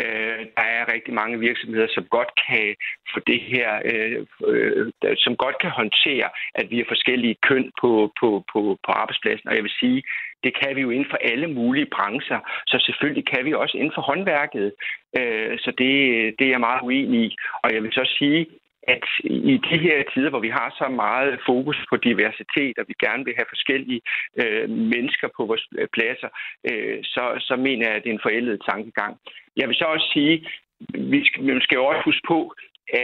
Øh, 0.00 0.40
der 0.56 0.66
er 0.76 0.92
rigtig 0.94 1.14
mange 1.14 1.38
virksomheder, 1.38 1.86
som 1.90 2.04
godt 2.04 2.30
kan 2.46 2.74
få 3.14 3.20
det 3.26 3.40
her, 3.40 3.68
øh, 3.84 4.26
øh, 4.46 5.16
som 5.16 5.36
godt 5.36 5.56
kan 5.60 5.70
håndtere, 5.70 6.28
at 6.54 6.70
vi 6.70 6.76
har 6.76 6.84
forskellige 6.88 7.36
køn 7.48 7.72
på, 7.80 8.12
på, 8.20 8.44
på, 8.52 8.60
på 8.86 8.90
arbejdspladsen. 8.92 9.48
Og 9.48 9.54
jeg 9.56 9.62
vil 9.62 9.78
sige, 9.80 10.02
det 10.44 10.52
kan 10.60 10.76
vi 10.76 10.80
jo 10.80 10.90
inden 10.90 11.10
for 11.10 11.16
alle 11.16 11.46
mulige 11.46 11.92
brancher, 11.96 12.40
så 12.66 12.76
selvfølgelig 12.86 13.26
kan 13.26 13.44
vi 13.44 13.52
også 13.54 13.76
inden 13.76 13.94
for 13.94 14.02
håndværket. 14.02 14.72
Øh, 15.18 15.58
så 15.58 15.70
det, 15.78 15.92
det 16.38 16.44
er 16.46 16.54
jeg 16.54 16.60
meget 16.60 16.82
uenig 16.82 17.20
i. 17.26 17.36
Og 17.62 17.74
jeg 17.74 17.82
vil 17.82 17.92
så 17.92 18.04
sige, 18.18 18.46
at 18.88 19.04
i 19.24 19.56
de 19.70 19.78
her 19.78 20.02
tider, 20.14 20.30
hvor 20.30 20.40
vi 20.40 20.48
har 20.48 20.74
så 20.78 20.88
meget 20.88 21.40
fokus 21.46 21.78
på 21.90 21.96
diversitet, 21.96 22.78
og 22.78 22.84
vi 22.88 22.94
gerne 23.06 23.24
vil 23.24 23.34
have 23.36 23.52
forskellige 23.54 24.00
øh, 24.42 24.70
mennesker 24.70 25.28
på 25.36 25.46
vores 25.46 25.66
øh, 25.78 25.88
pladser, 25.92 26.28
øh, 26.70 26.98
så, 27.02 27.24
så 27.48 27.56
mener 27.56 27.86
jeg, 27.86 27.96
at 27.96 28.02
det 28.02 28.10
er 28.10 28.14
en 28.14 28.26
forældet 28.28 28.62
tankegang. 28.70 29.16
Jeg 29.56 29.68
vil 29.68 29.76
så 29.76 29.84
også 29.84 30.08
sige, 30.12 30.48
vi 31.12 31.24
skal, 31.26 31.46
vi 31.46 31.60
skal 31.60 31.76
jo 31.76 31.84
også 31.84 32.02
huske 32.04 32.26
på, 32.28 32.54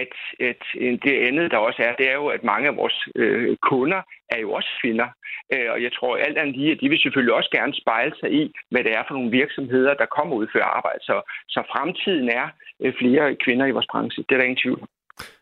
at, 0.02 0.14
at 0.50 0.62
det 1.04 1.14
andet, 1.28 1.50
der 1.50 1.56
også 1.56 1.82
er, 1.82 1.94
det 1.94 2.10
er 2.10 2.14
jo, 2.14 2.26
at 2.26 2.44
mange 2.44 2.68
af 2.68 2.76
vores 2.76 3.08
øh, 3.14 3.56
kunder 3.56 4.02
er 4.28 4.40
jo 4.40 4.52
også 4.52 4.68
kvinder. 4.80 5.08
Øh, 5.52 5.68
og 5.72 5.82
jeg 5.82 5.92
tror 5.92 6.16
alt 6.16 6.38
andet 6.38 6.56
lige, 6.56 6.72
at 6.72 6.80
de 6.80 6.88
vil 6.88 6.98
selvfølgelig 6.98 7.34
også 7.34 7.50
gerne 7.50 7.74
spejle 7.74 8.14
sig 8.20 8.30
i, 8.32 8.52
hvad 8.70 8.84
det 8.84 8.92
er 8.92 9.02
for 9.06 9.14
nogle 9.14 9.30
virksomheder, 9.30 9.94
der 9.94 10.14
kommer 10.16 10.36
ud 10.36 10.46
for 10.52 10.58
arbejde. 10.76 11.00
Så, 11.02 11.16
så 11.48 11.60
fremtiden 11.72 12.28
er 12.28 12.46
øh, 12.82 12.92
flere 12.98 13.36
kvinder 13.44 13.66
i 13.66 13.76
vores 13.76 13.90
branche. 13.92 14.24
Det 14.28 14.34
er 14.34 14.38
der 14.38 14.44
ingen 14.44 14.62
tvivl 14.62 14.88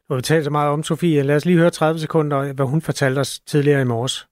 du 0.08 0.14
har 0.14 0.20
talt 0.20 0.44
så 0.44 0.50
meget 0.50 0.70
om, 0.70 0.82
Sofie. 0.82 1.22
Lad 1.22 1.36
os 1.36 1.46
lige 1.46 1.58
høre 1.58 1.70
30 1.70 1.98
sekunder, 1.98 2.52
hvad 2.54 2.66
hun 2.66 2.82
fortalte 2.82 3.18
os 3.18 3.40
tidligere 3.40 3.80
i 3.80 3.84
morges. 3.84 4.28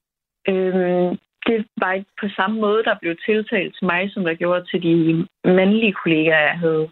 Øhm, 0.49 1.19
det 1.47 1.67
var 1.76 1.93
ikke 1.93 2.11
på 2.21 2.29
samme 2.37 2.61
måde, 2.61 2.85
der 2.85 2.94
blev 3.00 3.17
tiltalt 3.26 3.75
til 3.75 3.87
mig, 3.87 4.11
som 4.12 4.25
der 4.25 4.35
gjorde 4.35 4.65
til 4.71 4.82
de 4.82 5.26
mandlige 5.44 5.94
kollegaer, 6.03 6.47
jeg 6.50 6.59
havde. 6.59 6.88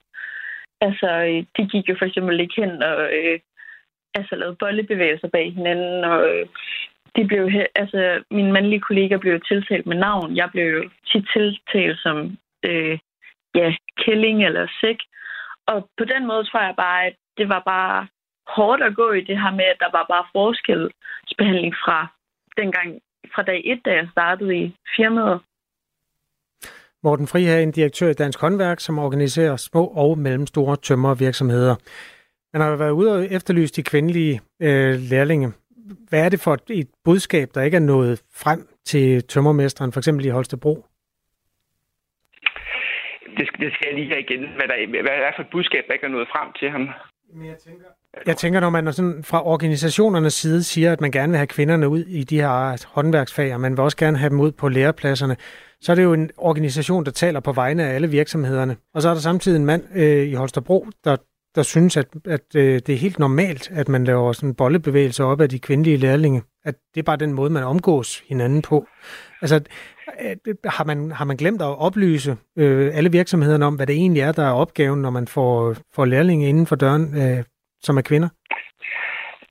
Altså, 0.81 1.09
øh, 1.29 1.45
de 1.57 1.63
gik 1.73 1.89
jo 1.89 1.97
for 1.99 2.07
eksempel 2.07 2.41
ikke 2.41 2.55
hen 2.61 2.83
og 2.83 2.99
øh, 3.19 3.39
altså, 4.15 4.37
lavede 4.37 4.57
bollebevægelser 4.57 5.29
bag 5.29 5.55
hinanden, 5.55 6.05
og 6.05 6.29
øh, 6.31 6.47
de 7.17 7.27
blev, 7.27 7.51
altså, 7.75 8.23
mine 8.31 8.53
mandlige 8.53 8.81
kollegaer 8.81 9.19
blev 9.19 9.41
tiltalt 9.41 9.87
med 9.87 9.97
navn. 9.97 10.37
Jeg 10.37 10.49
blev 10.53 10.91
tit 11.13 11.25
tiltalt 11.35 11.99
som 11.99 12.17
øh, 12.69 12.99
ja, 13.55 13.75
kælling 14.05 14.45
eller 14.45 14.67
sæk. 14.81 14.99
Og 15.67 15.89
på 15.99 16.05
den 16.05 16.27
måde 16.27 16.45
tror 16.45 16.61
jeg 16.61 16.75
bare, 16.77 17.07
at 17.07 17.15
det 17.39 17.49
var 17.49 17.63
bare 17.67 18.07
hårdt 18.47 18.83
at 18.83 18.97
gå 18.97 19.13
i 19.13 19.21
det 19.21 19.39
her 19.43 19.51
med, 19.51 19.65
at 19.65 19.77
der 19.81 19.91
var 19.93 20.07
bare 20.09 20.27
forskelsbehandling 20.33 21.75
fra 21.85 22.07
dengang, 22.57 23.01
fra 23.35 23.43
dag 23.43 23.63
et, 23.65 23.81
da 23.85 23.91
jeg 23.91 24.09
startede 24.13 24.57
i 24.57 24.77
firmaet. 24.97 25.41
Morten 27.05 27.27
Fri 27.27 27.45
er 27.45 27.59
en 27.59 27.73
direktør 27.73 28.09
i 28.09 28.13
Dansk 28.13 28.41
Håndværk, 28.41 28.81
som 28.81 28.99
organiserer 28.99 29.57
små 29.57 29.87
og 29.87 30.19
mellemstore 30.19 30.77
tømmervirksomheder. 30.77 31.77
Man 32.53 32.63
har 32.63 32.77
været 32.77 32.91
ude 32.91 33.15
og 33.15 33.25
efterlyse 33.31 33.75
de 33.75 33.83
kvindelige 33.83 34.41
øh, 34.61 34.95
lærlinge. 35.11 35.53
Hvad 36.09 36.25
er 36.25 36.29
det 36.29 36.41
for 36.41 36.57
et, 36.71 36.89
budskab, 37.05 37.49
der 37.55 37.63
ikke 37.63 37.77
er 37.77 37.81
nået 37.81 38.23
frem 38.35 38.69
til 38.85 39.25
tømmermesteren, 39.25 39.93
for 39.93 40.01
eksempel 40.01 40.25
i 40.25 40.29
Holstebro? 40.29 40.75
Det, 43.37 43.49
det 43.59 43.73
skal 43.75 43.87
jeg 43.89 43.95
lige 43.95 44.09
have 44.09 44.21
igen. 44.21 44.41
Hvad, 44.41 44.69
der, 44.69 45.03
hvad 45.03 45.13
er 45.13 45.33
for 45.37 45.43
et 45.43 45.51
budskab, 45.53 45.85
der 45.87 45.93
ikke 45.93 46.07
er 46.07 46.11
nået 46.11 46.29
frem 46.29 46.53
til 46.53 46.71
ham? 46.71 46.89
Men 47.35 47.47
jeg 47.49 47.59
tænker, 47.59 47.87
jeg 48.27 48.37
tænker, 48.37 48.61
når 48.61 48.71
man 48.71 48.93
sådan 48.93 49.25
fra 49.25 49.47
organisationernes 49.47 50.35
side 50.35 50.63
siger, 50.63 50.93
at 50.93 51.01
man 51.01 51.11
gerne 51.11 51.31
vil 51.31 51.37
have 51.37 51.47
kvinderne 51.47 51.89
ud 51.89 52.01
i 52.01 52.25
de 52.25 52.41
her 52.41 52.87
håndværksfag, 52.95 53.55
og 53.55 53.61
man 53.61 53.73
vil 53.73 53.81
også 53.81 53.97
gerne 53.97 54.19
have 54.19 54.31
dem 54.31 54.41
ud 54.41 54.53
på 54.53 54.69
lærepladserne, 54.69 55.37
så 55.81 55.93
er 55.93 55.97
det 55.97 56.03
jo 56.03 56.13
en 56.13 56.31
organisation, 56.37 57.05
der 57.05 57.11
taler 57.11 57.41
på 57.41 57.53
vegne 57.53 57.85
af 57.85 57.95
alle 57.95 58.11
virksomhederne. 58.11 58.77
Og 58.95 59.03
så 59.03 59.09
er 59.09 59.15
der 59.15 59.21
samtidig 59.21 59.57
en 59.57 59.67
mand 59.67 59.83
øh, 59.95 60.29
i 60.29 60.35
Holstebro, 60.35 60.87
der, 61.05 61.17
der 61.55 61.63
synes, 61.63 61.97
at, 61.97 62.07
at 62.25 62.41
øh, 62.55 62.81
det 62.87 62.93
er 62.93 62.99
helt 62.99 63.19
normalt, 63.19 63.71
at 63.71 63.89
man 63.89 64.05
laver 64.05 64.33
sådan 64.33 64.55
bollebevægelser 64.55 65.25
op 65.25 65.41
af 65.41 65.49
de 65.49 65.59
kvindelige 65.59 65.97
lærlinge. 65.97 66.43
At 66.65 66.75
det 66.95 67.01
er 67.01 67.05
bare 67.05 67.17
den 67.17 67.33
måde, 67.33 67.51
man 67.51 67.63
omgås 67.63 68.23
hinanden 68.29 68.63
på. 68.63 68.87
Altså, 69.43 69.61
har 70.65 70.85
man, 70.85 71.13
har 71.13 71.25
man 71.25 71.37
glemt 71.37 71.63
at 71.63 71.79
oplyse 71.79 72.37
øh, 72.59 72.91
alle 72.95 73.13
virksomhederne 73.13 73.67
om, 73.67 73.75
hvad 73.75 73.87
det 73.87 73.97
egentlig 73.97 74.21
er, 74.21 74.33
der 74.33 74.45
er 74.45 74.51
opgaven, 74.51 75.03
når 75.03 75.11
man 75.11 75.27
får, 75.27 75.77
får 75.95 76.05
lærlinge 76.05 76.49
inden 76.49 76.67
for 76.67 76.77
døren, 76.77 77.17
øh, 77.17 77.45
som 77.83 77.97
er 77.97 78.03
kvinder? 78.03 78.29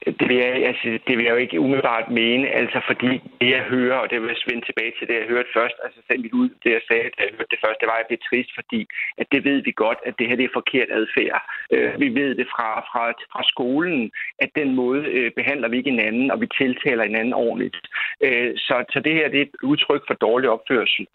Det 0.05 0.25
vil, 0.29 0.37
jeg, 0.37 0.51
altså, 0.71 0.99
det 1.07 1.13
vil 1.17 1.25
jeg 1.25 1.33
jo 1.35 1.43
ikke 1.45 1.59
umiddelbart 1.59 2.07
mene, 2.09 2.47
altså 2.61 2.79
fordi 2.89 3.11
det 3.41 3.49
jeg 3.57 3.63
hører, 3.73 3.97
og 3.97 4.09
det 4.09 4.21
vil 4.21 4.27
jeg 4.27 4.51
vende 4.51 4.65
tilbage 4.65 4.93
til 4.97 5.07
det, 5.07 5.15
jeg 5.15 5.31
hørte 5.33 5.49
først, 5.57 5.75
altså 5.83 5.99
selv 6.07 6.21
mit 6.21 6.33
ud, 6.41 6.49
det 6.63 6.71
jeg 6.77 6.83
sagde, 6.87 7.03
da 7.17 7.21
jeg 7.23 7.33
hørte 7.37 7.51
det 7.53 7.63
først, 7.65 7.79
det 7.79 7.87
var, 7.87 7.97
at 7.97 8.01
jeg 8.01 8.09
blev 8.11 8.21
trist, 8.29 8.51
fordi 8.59 8.81
at 9.21 9.27
det 9.31 9.41
ved 9.49 9.57
vi 9.67 9.73
godt, 9.85 9.99
at 10.07 10.13
det 10.19 10.27
her 10.27 10.35
det 10.35 10.45
er 10.45 10.59
forkert 10.59 10.89
adfærd. 10.99 11.41
Øh, 11.73 11.99
vi 12.03 12.09
ved 12.19 12.31
det 12.39 12.47
fra, 12.53 12.69
fra, 12.89 13.03
fra 13.33 13.43
skolen, 13.53 14.11
at 14.43 14.49
den 14.59 14.69
måde 14.81 15.01
øh, 15.17 15.31
behandler 15.39 15.67
vi 15.69 15.77
ikke 15.77 15.93
hinanden, 15.95 16.31
og 16.31 16.41
vi 16.41 16.47
tiltaler 16.61 17.03
hinanden 17.09 17.33
ordentligt. 17.33 17.77
Øh, 18.25 18.51
så, 18.57 18.75
så 18.93 18.99
det 19.05 19.13
her 19.17 19.27
det 19.29 19.39
er 19.39 19.47
et 19.49 19.55
udtryk 19.71 20.03
for 20.07 20.13
dårlig 20.13 20.49
opførsel. 20.49 21.07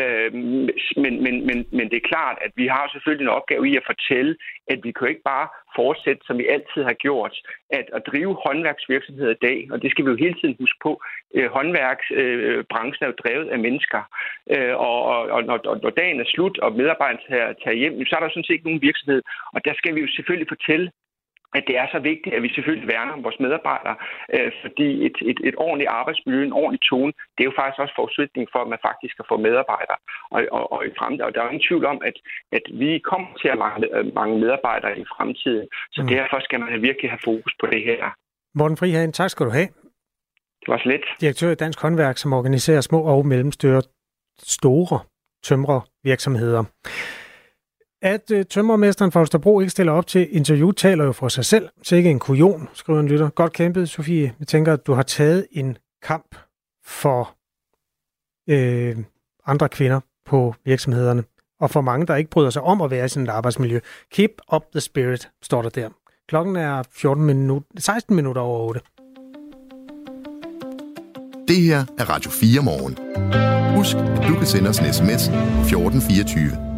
Øh, 0.00 0.32
men, 1.02 1.14
men, 1.24 1.34
men, 1.48 1.58
men 1.76 1.86
det 1.90 1.96
er 1.98 2.10
klart, 2.12 2.36
at 2.46 2.52
vi 2.56 2.66
har 2.66 2.84
selvfølgelig 2.92 3.24
en 3.24 3.36
opgave 3.38 3.68
i 3.68 3.76
at 3.76 3.88
fortælle, 3.92 4.36
at 4.72 4.78
vi 4.84 4.92
kan 4.92 5.08
ikke 5.08 5.28
bare 5.34 5.48
fortsætte, 5.76 6.22
som 6.26 6.38
vi 6.38 6.46
altid 6.46 6.82
har 6.90 6.96
gjort, 7.06 7.34
at, 7.70 7.86
at 7.96 8.06
drive 8.06 8.34
håndværksvirksomheder 8.44 9.30
i 9.34 9.42
dag, 9.48 9.68
og 9.72 9.82
det 9.82 9.90
skal 9.90 10.04
vi 10.04 10.10
jo 10.10 10.22
hele 10.24 10.36
tiden 10.40 10.56
huske 10.60 10.78
på. 10.82 10.92
Øh, 11.34 11.50
håndværksbranchen 11.56 13.04
øh, 13.04 13.06
er 13.06 13.12
jo 13.12 13.20
drevet 13.22 13.48
af 13.48 13.58
mennesker, 13.58 14.02
øh, 14.54 14.74
og, 14.76 14.98
og, 15.12 15.20
og 15.34 15.44
når, 15.44 15.58
når 15.82 15.90
dagen 15.90 16.20
er 16.20 16.28
slut, 16.34 16.58
og 16.58 16.72
medarbejderne 16.72 17.22
tager, 17.28 17.52
tager 17.62 17.76
hjem, 17.80 18.04
så 18.06 18.16
er 18.16 18.20
der 18.20 18.28
sådan 18.28 18.44
set 18.44 18.54
ikke 18.54 18.68
nogen 18.68 18.86
virksomhed, 18.88 19.22
og 19.54 19.64
der 19.64 19.74
skal 19.74 19.94
vi 19.94 20.00
jo 20.00 20.08
selvfølgelig 20.16 20.48
fortælle, 20.54 20.90
at 21.56 21.62
det 21.68 21.74
er 21.82 21.86
så 21.94 21.98
vigtigt, 22.10 22.34
at 22.36 22.42
vi 22.42 22.50
selvfølgelig 22.56 22.88
værner 22.94 23.12
om 23.12 23.24
vores 23.26 23.40
medarbejdere, 23.44 23.96
øh, 24.34 24.50
fordi 24.62 24.88
et, 25.06 25.16
et, 25.30 25.38
et 25.48 25.56
ordentligt 25.66 25.90
arbejdsmiljø, 26.00 26.40
en 26.44 26.58
ordentlig 26.60 26.82
tone, 26.90 27.12
det 27.34 27.40
er 27.42 27.50
jo 27.50 27.58
faktisk 27.60 27.80
også 27.84 27.94
forudsætning 28.00 28.44
for, 28.52 28.60
at 28.62 28.68
man 28.74 28.84
faktisk 28.88 29.14
kan 29.16 29.26
få 29.32 29.36
medarbejdere. 29.46 29.98
Og, 30.34 30.40
og, 30.56 30.64
og, 30.74 30.80
i 30.88 30.90
fremtiden, 30.98 31.26
og 31.28 31.34
der 31.34 31.40
er 31.40 31.48
ingen 31.50 31.68
tvivl 31.68 31.84
om, 31.92 31.98
at, 32.08 32.16
at 32.58 32.64
vi 32.82 32.90
kommer 33.10 33.28
til 33.40 33.48
at 33.54 33.58
mangle, 33.64 33.86
mange 34.20 34.34
medarbejdere 34.42 34.94
i 35.02 35.04
fremtiden, 35.14 35.66
så 35.94 36.00
mm. 36.02 36.08
derfor 36.16 36.38
skal 36.46 36.60
man 36.60 36.82
virkelig 36.88 37.10
have 37.14 37.24
fokus 37.30 37.54
på 37.60 37.66
det 37.72 37.82
her. 37.90 38.02
Morten 38.58 38.76
Frihagen, 38.76 39.12
tak 39.12 39.30
skal 39.30 39.46
du 39.46 39.50
have. 39.50 39.68
Det 40.60 40.68
var 40.68 40.78
så 40.78 40.88
lidt. 40.88 41.04
Direktør 41.20 41.50
i 41.50 41.54
Dansk 41.54 41.82
Håndværk, 41.82 42.16
som 42.18 42.32
organiserer 42.32 42.80
små 42.80 43.00
og 43.02 43.26
mellemstore 43.26 43.82
store 44.38 44.98
tømre 45.42 45.80
virksomheder. 46.04 46.64
At 48.02 48.30
øh, 48.30 48.38
uh, 48.38 48.44
tømmermesteren 48.50 49.12
Falsterbro 49.12 49.60
ikke 49.60 49.70
stiller 49.70 49.92
op 49.92 50.06
til 50.06 50.36
interview, 50.36 50.72
taler 50.72 51.04
jo 51.04 51.12
for 51.12 51.28
sig 51.28 51.44
selv. 51.44 51.68
Så 51.82 51.96
ikke 51.96 52.10
en 52.10 52.18
kujon, 52.18 52.68
skriver 52.72 53.00
en 53.00 53.08
lytter. 53.08 53.28
Godt 53.28 53.52
kæmpet, 53.52 53.88
Sofie. 53.88 54.34
Jeg 54.38 54.48
tænker, 54.48 54.72
at 54.72 54.86
du 54.86 54.92
har 54.92 55.02
taget 55.02 55.46
en 55.50 55.78
kamp 56.02 56.36
for 56.84 57.36
øh, 58.48 58.96
andre 59.46 59.68
kvinder 59.68 60.00
på 60.26 60.54
virksomhederne. 60.64 61.24
Og 61.60 61.70
for 61.70 61.80
mange, 61.80 62.06
der 62.06 62.16
ikke 62.16 62.30
bryder 62.30 62.50
sig 62.50 62.62
om 62.62 62.80
at 62.80 62.90
være 62.90 63.04
i 63.04 63.08
sådan 63.08 63.26
et 63.26 63.30
arbejdsmiljø. 63.30 63.80
Keep 64.10 64.30
up 64.54 64.62
the 64.72 64.80
spirit, 64.80 65.30
står 65.42 65.62
der 65.62 65.68
der. 65.68 65.88
Klokken 66.28 66.56
er 66.56 66.82
14 66.92 67.24
minut, 67.24 67.62
16 67.78 68.16
minutter 68.16 68.42
over 68.42 68.68
8. 68.68 68.80
Det 71.48 71.56
her 71.56 71.84
er 71.98 72.10
Radio 72.10 72.30
4 72.30 72.62
morgen. 72.62 72.98
Husk, 73.76 73.96
at 73.96 74.28
du 74.28 74.34
kan 74.34 74.46
sende 74.46 74.68
os 74.68 74.78
en 74.78 74.92
sms 74.92 75.28
1424. 75.28 76.71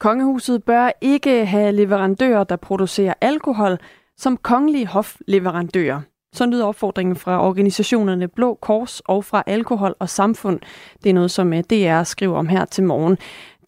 Kongehuset 0.00 0.64
bør 0.64 0.90
ikke 1.00 1.46
have 1.46 1.72
leverandører, 1.72 2.44
der 2.44 2.56
producerer 2.56 3.14
alkohol 3.20 3.78
som 4.16 4.36
kongelige 4.36 4.86
hofleverandører. 4.86 6.00
Så 6.32 6.46
lyder 6.46 6.66
opfordringen 6.66 7.16
fra 7.16 7.46
organisationerne 7.46 8.28
Blå 8.28 8.54
Kors 8.54 9.00
og 9.00 9.24
fra 9.24 9.42
Alkohol 9.46 9.94
og 9.98 10.08
Samfund. 10.08 10.60
Det 11.04 11.10
er 11.10 11.14
noget, 11.14 11.30
som 11.30 11.52
øh, 11.52 11.64
DR 11.70 12.02
skriver 12.02 12.38
om 12.38 12.48
her 12.48 12.64
til 12.64 12.84
morgen. 12.84 13.18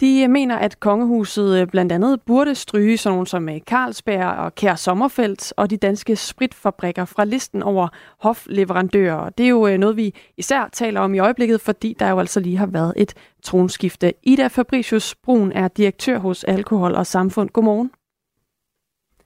De 0.02 0.28
mener, 0.28 0.56
at 0.56 0.80
kongehuset 0.80 1.60
øh, 1.60 1.66
blandt 1.66 1.92
andet 1.92 2.22
burde 2.22 2.54
stryge 2.54 2.98
sådan 2.98 3.14
nogle 3.14 3.26
som 3.26 3.48
øh, 3.48 3.60
Carlsberg 3.60 4.26
og 4.26 4.54
Kær 4.54 4.74
Sommerfeldt 4.74 5.52
og 5.56 5.70
de 5.70 5.76
danske 5.76 6.16
spritfabrikker 6.16 7.04
fra 7.04 7.24
listen 7.24 7.62
over 7.62 7.88
hofleverandører. 8.18 9.30
Det 9.30 9.44
er 9.44 9.48
jo 9.48 9.66
øh, 9.66 9.78
noget, 9.78 9.96
vi 9.96 10.14
især 10.36 10.68
taler 10.72 11.00
om 11.00 11.14
i 11.14 11.18
øjeblikket, 11.18 11.60
fordi 11.60 11.96
der 11.98 12.10
jo 12.10 12.18
altså 12.18 12.40
lige 12.40 12.56
har 12.56 12.66
været 12.66 12.92
et 12.96 13.14
tronskifte. 13.42 14.12
Ida 14.22 14.46
Fabricius 14.46 15.14
Brun 15.14 15.52
er 15.52 15.68
direktør 15.68 16.18
hos 16.18 16.44
Alkohol 16.44 16.94
og 16.94 17.06
Samfund. 17.06 17.48
Godmorgen. 17.48 17.90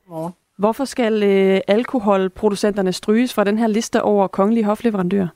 Godmorgen. 0.06 0.32
Hvorfor 0.58 0.84
skal 0.84 1.22
alkoholproducenterne 1.68 2.92
stryges 2.92 3.34
fra 3.34 3.44
den 3.44 3.58
her 3.58 3.66
liste 3.66 4.02
over 4.02 4.26
kongelige 4.26 4.64
hofleverandører? 4.64 5.28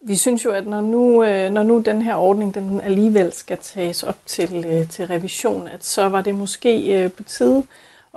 Vi 0.00 0.16
synes 0.16 0.44
jo, 0.44 0.50
at 0.50 0.66
når 0.66 0.80
nu, 0.80 1.24
øh, 1.24 1.50
når 1.50 1.62
nu 1.62 1.78
den 1.80 2.02
her 2.02 2.14
ordning 2.14 2.54
den 2.54 2.80
alligevel 2.80 3.32
skal 3.32 3.58
tages 3.58 4.02
op 4.02 4.18
til, 4.26 4.64
øh, 4.68 4.88
til 4.88 5.06
revision, 5.06 5.68
at 5.68 5.84
så 5.84 6.08
var 6.08 6.22
det 6.22 6.34
måske 6.34 7.02
øh, 7.02 7.12
på 7.12 7.22
tide 7.22 7.62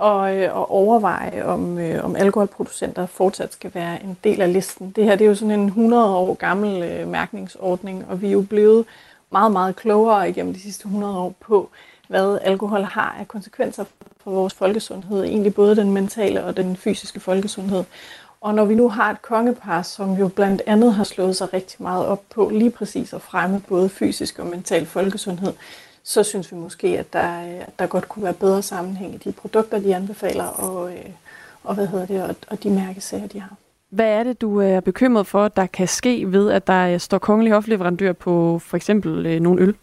at, 0.02 0.36
at 0.36 0.70
overveje, 0.70 1.44
om, 1.44 1.78
om 2.02 2.16
alkoholproducenter 2.16 3.06
fortsat 3.06 3.52
skal 3.52 3.74
være 3.74 4.02
en 4.02 4.18
del 4.24 4.40
af 4.40 4.52
listen. 4.52 4.90
Det 4.90 5.04
her 5.04 5.16
det 5.16 5.24
er 5.24 5.28
jo 5.28 5.34
sådan 5.34 5.60
en 5.60 5.66
100 5.66 6.16
år 6.16 6.34
gammel 6.34 7.06
mærkningsordning, 7.08 8.04
og 8.08 8.22
vi 8.22 8.26
er 8.26 8.32
jo 8.32 8.42
blevet 8.42 8.84
meget, 9.30 9.52
meget 9.52 9.76
klogere 9.76 10.30
igennem 10.30 10.54
de 10.54 10.60
sidste 10.60 10.86
100 10.86 11.18
år 11.18 11.34
på, 11.40 11.70
hvad 12.08 12.38
alkohol 12.42 12.82
har 12.82 13.16
af 13.20 13.28
konsekvenser 13.28 13.84
for 14.24 14.30
vores 14.30 14.54
folkesundhed, 14.54 15.24
egentlig 15.24 15.54
både 15.54 15.76
den 15.76 15.90
mentale 15.90 16.44
og 16.44 16.56
den 16.56 16.76
fysiske 16.76 17.20
folkesundhed. 17.20 17.84
Og 18.42 18.54
når 18.54 18.64
vi 18.64 18.74
nu 18.74 18.88
har 18.88 19.10
et 19.10 19.22
kongepar, 19.22 19.82
som 19.82 20.12
jo 20.12 20.28
blandt 20.28 20.62
andet 20.66 20.94
har 20.94 21.04
slået 21.04 21.36
sig 21.36 21.52
rigtig 21.52 21.82
meget 21.82 22.06
op 22.06 22.22
på 22.30 22.50
lige 22.52 22.70
præcis 22.70 23.12
at 23.12 23.22
fremme 23.22 23.62
både 23.68 23.88
fysisk 23.88 24.38
og 24.38 24.46
mental 24.46 24.86
folkesundhed, 24.86 25.52
så 26.02 26.22
synes 26.22 26.52
vi 26.52 26.56
måske, 26.56 26.98
at 26.98 27.12
der, 27.12 27.40
at 27.60 27.78
der 27.78 27.86
godt 27.86 28.08
kunne 28.08 28.24
være 28.24 28.32
bedre 28.32 28.62
sammenhæng 28.62 29.14
i 29.14 29.18
de 29.18 29.32
produkter, 29.32 29.78
de 29.78 29.96
anbefaler, 29.96 30.44
og, 30.44 30.92
øh, 30.92 31.04
og, 31.64 31.74
hvad 31.74 31.86
hedder 31.86 32.06
det, 32.06 32.22
og, 32.22 32.34
og 32.48 32.62
de 32.62 32.70
mærkesager, 32.70 33.26
de 33.26 33.40
har. 33.40 33.56
Hvad 33.88 34.08
er 34.08 34.22
det, 34.22 34.40
du 34.40 34.60
er 34.60 34.80
bekymret 34.80 35.26
for, 35.26 35.48
der 35.48 35.66
kan 35.66 35.88
ske 35.88 36.32
ved, 36.32 36.50
at 36.50 36.66
der 36.66 36.98
står 36.98 37.18
kongelig 37.18 37.52
hofleverandør 37.52 38.12
på 38.12 38.58
for 38.58 38.76
eksempel 38.76 39.26
øh, 39.26 39.40
nogle 39.40 39.62
øl? 39.62 39.74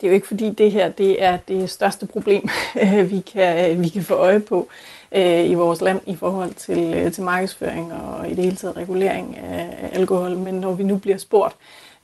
Det 0.00 0.06
er 0.06 0.10
jo 0.10 0.14
ikke 0.14 0.26
fordi 0.26 0.50
det 0.50 0.72
her 0.72 0.88
det 0.88 1.22
er 1.22 1.36
det 1.36 1.70
største 1.70 2.06
problem, 2.06 2.48
vi 3.12 3.20
kan, 3.20 3.82
vi 3.82 3.88
kan 3.88 4.02
få 4.02 4.14
øje 4.14 4.40
på 4.40 4.68
øh, 5.14 5.50
i 5.50 5.54
vores 5.54 5.80
land 5.80 6.00
i 6.06 6.16
forhold 6.16 6.54
til, 6.54 6.94
øh, 6.94 7.12
til 7.12 7.22
markedsføring 7.22 7.92
og 7.92 8.30
i 8.30 8.34
det 8.34 8.44
hele 8.44 8.56
taget 8.56 8.76
regulering 8.76 9.38
af, 9.38 9.90
alkohol. 9.92 10.36
Men 10.36 10.54
når 10.54 10.72
vi 10.72 10.82
nu 10.84 10.96
bliver 10.96 11.18
spurgt, 11.18 11.56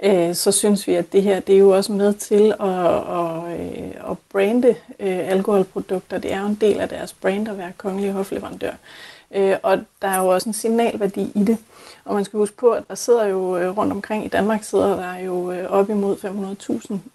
øh, 0.02 0.34
så 0.34 0.52
synes 0.52 0.86
vi, 0.86 0.94
at 0.94 1.12
det 1.12 1.22
her 1.22 1.40
det 1.40 1.54
er 1.54 1.58
jo 1.58 1.70
også 1.70 1.92
med 1.92 2.14
til 2.14 2.54
at, 2.60 2.68
at, 2.68 3.60
øh, 3.60 4.10
at 4.10 4.16
brande 4.32 4.68
øh, 5.00 5.28
alkoholprodukter. 5.28 6.18
Det 6.18 6.32
er 6.32 6.40
jo 6.40 6.46
en 6.46 6.58
del 6.60 6.80
af 6.80 6.88
deres 6.88 7.12
brand 7.12 7.48
at 7.48 7.58
være 7.58 7.72
kongelig 7.78 8.12
hofleverandør. 8.12 8.72
Øh, 9.34 9.56
og 9.62 9.78
der 10.02 10.08
er 10.08 10.22
jo 10.22 10.28
også 10.28 10.48
en 10.48 10.52
signalværdi 10.52 11.32
i 11.34 11.44
det. 11.44 11.58
Og 12.04 12.14
man 12.14 12.24
skal 12.24 12.38
huske 12.38 12.56
på, 12.56 12.70
at 12.70 12.84
der 12.88 12.94
sidder 12.94 13.26
jo 13.26 13.56
øh, 13.56 13.76
rundt 13.76 13.92
omkring 13.92 14.24
i 14.24 14.28
Danmark, 14.28 14.64
sidder 14.64 14.96
der 14.96 15.18
jo 15.18 15.52
øh, 15.52 15.70
op 15.70 15.90
imod 15.90 16.16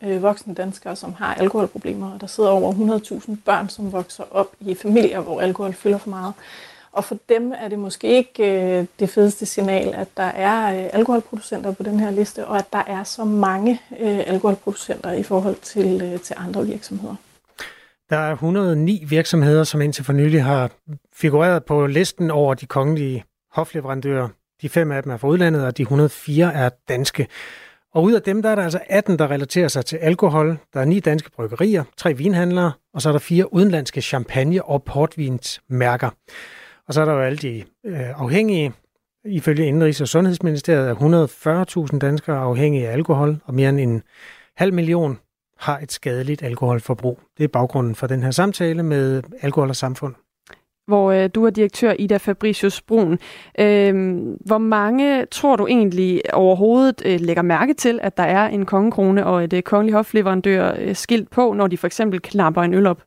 500.000 0.02 0.08
øh, 0.08 0.24
voksne 0.24 0.54
danskere, 0.54 0.96
som 0.96 1.14
har 1.14 1.34
alkoholproblemer. 1.34 2.14
Og 2.14 2.22
der 2.22 2.28
sidder 2.28 2.50
over 2.50 3.00
100.000 3.28 3.36
børn, 3.46 3.70
som 3.70 3.92
vokser 3.92 4.24
op 4.32 4.52
i 4.60 4.76
familier, 4.76 5.20
hvor 5.20 5.42
alkohol 5.42 5.74
fylder 5.74 5.98
for 5.98 6.10
meget. 6.10 6.34
Og 6.92 7.04
for 7.04 7.18
dem 7.30 7.54
er 7.58 7.68
det 7.68 7.80
måske 7.80 8.08
ikke 8.08 8.88
det 9.00 9.10
fedeste 9.10 9.46
signal, 9.46 9.94
at 9.94 10.08
der 10.18 10.24
er 10.24 10.90
alkoholproducenter 10.94 11.72
på 11.72 11.84
den 11.84 12.00
her 12.00 12.12
liste, 12.12 12.48
og 12.48 12.58
at 12.58 12.74
der 12.74 12.84
er 12.88 13.04
så 13.04 13.24
mange 13.24 13.82
alkoholproducenter 14.28 15.12
i 15.12 15.24
forhold 15.24 15.56
til, 15.56 16.20
til 16.24 16.36
andre 16.40 16.66
virksomheder. 16.66 17.16
Der 18.10 18.18
er 18.18 18.32
109 18.32 19.04
virksomheder, 19.10 19.64
som 19.64 19.82
indtil 19.82 20.06
for 20.06 20.14
nylig 20.14 20.44
har 20.44 20.72
figureret 21.14 21.66
på 21.66 21.88
listen 21.88 22.32
over 22.32 22.54
de 22.54 22.66
kongelige 22.66 23.24
hofleverandører. 23.52 24.30
De 24.62 24.70
fem 24.70 24.92
af 24.92 25.04
dem 25.04 25.12
er 25.12 25.18
fra 25.18 25.28
udlandet, 25.28 25.66
og 25.66 25.78
de 25.78 25.82
104 25.82 26.54
er 26.54 26.70
danske. 26.88 27.28
Og 27.94 28.04
ud 28.04 28.14
af 28.14 28.22
dem, 28.22 28.42
der 28.42 28.50
er 28.50 28.56
der 28.56 28.64
altså 28.64 28.80
18, 28.90 29.20
der 29.20 29.32
relaterer 29.32 29.68
sig 29.68 29.86
til 29.86 29.98
alkohol. 29.98 30.58
Der 30.74 30.80
er 30.80 30.86
ni 30.86 31.00
danske 31.00 31.32
bryggerier, 31.32 31.84
tre 31.98 32.14
vinhandlere, 32.14 32.72
og 32.94 33.02
så 33.02 33.10
er 33.10 33.14
der 33.14 33.20
fire 33.20 33.54
udenlandske 33.54 34.02
champagne- 34.02 34.66
og 34.66 34.84
portvinsmærker. 34.84 36.10
Og 36.88 36.94
så 36.94 37.02
er 37.02 37.06
der 37.06 37.14
jo 37.14 37.22
alle 37.22 37.38
de 37.38 37.64
øh, 37.86 38.22
afhængige. 38.22 38.74
Ifølge 39.26 39.68
Indrigs- 39.68 40.02
og 40.02 40.08
Sundhedsministeriet 40.08 40.90
er 40.90 41.88
140.000 41.94 42.00
danskere 42.00 42.38
afhængige 42.38 42.88
af 42.88 42.94
alkohol, 42.94 43.38
og 43.46 43.54
mere 43.54 43.70
end 43.70 43.80
en 43.80 44.04
halv 44.58 44.74
million 44.74 45.20
har 45.60 45.80
et 45.80 45.92
skadeligt 45.92 46.44
alkoholforbrug. 46.44 47.20
Det 47.38 47.44
er 47.44 47.48
baggrunden 47.48 47.96
for 47.96 48.08
den 48.08 48.24
her 48.24 48.32
samtale 48.32 48.84
med 48.84 49.24
Alkohol 49.42 49.70
og 49.70 49.76
Samfund. 49.76 50.16
Hvor 50.88 51.12
øh, 51.12 51.30
du 51.36 51.46
er 51.46 51.50
direktør 51.50 51.94
Ida 52.00 52.18
Fabricius 52.18 52.82
Brun. 52.82 53.20
Øh, 53.60 54.16
hvor 54.46 54.58
mange 54.58 55.26
tror 55.26 55.56
du 55.56 55.68
egentlig 55.68 56.22
overhovedet 56.34 57.02
øh, 57.06 57.20
lægger 57.20 57.42
mærke 57.42 57.74
til, 57.74 58.00
at 58.04 58.18
der 58.18 58.24
er 58.24 58.48
en 58.48 58.66
kongekrone 58.66 59.26
og 59.26 59.44
et 59.44 59.54
øh, 59.54 59.62
kongelig 59.62 59.94
hofleverandør 59.94 60.76
øh, 60.80 60.96
skilt 60.96 61.30
på, 61.30 61.54
når 61.54 61.68
de 61.68 61.78
for 61.78 61.88
eksempel 61.88 62.22
knapper 62.22 62.62
en 62.62 62.74
øl 62.74 62.88
op? 62.88 63.02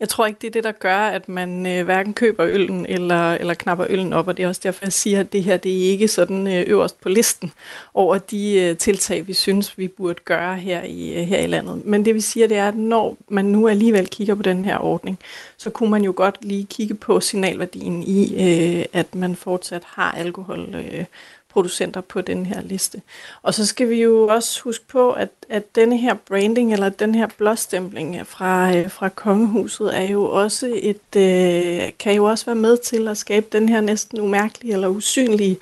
Jeg 0.00 0.08
tror 0.08 0.26
ikke, 0.26 0.38
det 0.40 0.46
er 0.46 0.50
det, 0.50 0.64
der 0.64 0.72
gør, 0.72 0.96
at 0.96 1.28
man 1.28 1.66
øh, 1.66 1.84
hverken 1.84 2.14
køber 2.14 2.46
øllen 2.46 2.86
eller, 2.86 3.32
eller 3.32 3.54
knapper 3.54 3.86
øllen 3.90 4.12
op, 4.12 4.28
og 4.28 4.36
det 4.36 4.42
er 4.42 4.48
også 4.48 4.60
derfor, 4.64 4.84
jeg 4.84 4.92
siger, 4.92 5.20
at 5.20 5.32
det 5.32 5.42
her 5.42 5.56
det 5.56 5.72
er 5.72 5.90
ikke 5.90 6.08
sådan 6.08 6.46
øh, 6.46 6.64
øverst 6.66 7.00
på 7.00 7.08
listen 7.08 7.52
over 7.94 8.18
de 8.18 8.60
øh, 8.60 8.76
tiltag, 8.76 9.26
vi 9.26 9.32
synes, 9.32 9.78
vi 9.78 9.88
burde 9.88 10.20
gøre 10.24 10.56
her 10.56 10.82
i, 10.82 11.20
øh, 11.20 11.22
her 11.22 11.38
i 11.38 11.46
landet. 11.46 11.86
Men 11.86 12.04
det 12.04 12.14
vi 12.14 12.20
siger, 12.20 12.48
det 12.48 12.56
er, 12.56 12.68
at 12.68 12.76
når 12.76 13.16
man 13.28 13.44
nu 13.44 13.68
alligevel 13.68 14.08
kigger 14.08 14.34
på 14.34 14.42
den 14.42 14.64
her 14.64 14.78
ordning, 14.78 15.18
så 15.56 15.70
kunne 15.70 15.90
man 15.90 16.04
jo 16.04 16.12
godt 16.16 16.44
lige 16.44 16.64
kigge 16.64 16.94
på 16.94 17.20
signalværdien 17.20 18.02
i, 18.02 18.34
øh, 18.34 18.84
at 18.92 19.14
man 19.14 19.36
fortsat 19.36 19.82
har 19.86 20.12
alkohol 20.12 20.74
øh, 20.74 21.04
producenter 21.52 22.00
på 22.00 22.20
den 22.20 22.46
her 22.46 22.62
liste. 22.62 23.02
Og 23.42 23.54
så 23.54 23.66
skal 23.66 23.88
vi 23.88 24.02
jo 24.02 24.26
også 24.26 24.62
huske 24.62 24.84
på, 24.86 25.12
at, 25.12 25.28
at 25.48 25.74
denne 25.74 25.98
her 25.98 26.14
branding, 26.14 26.72
eller 26.72 26.88
den 26.88 27.14
her 27.14 27.26
blåstempling 27.38 28.26
fra, 28.26 28.76
øh, 28.76 28.90
fra 28.90 29.08
kongehuset, 29.08 29.96
er 29.96 30.02
jo 30.02 30.24
også 30.24 30.78
et, 30.82 31.16
øh, 31.16 31.88
kan 31.98 32.14
jo 32.14 32.24
også 32.24 32.46
være 32.46 32.54
med 32.54 32.76
til 32.76 33.08
at 33.08 33.18
skabe 33.18 33.46
den 33.52 33.68
her 33.68 33.80
næsten 33.80 34.20
umærkelige 34.20 34.72
eller 34.72 34.88
usynlige 34.88 35.58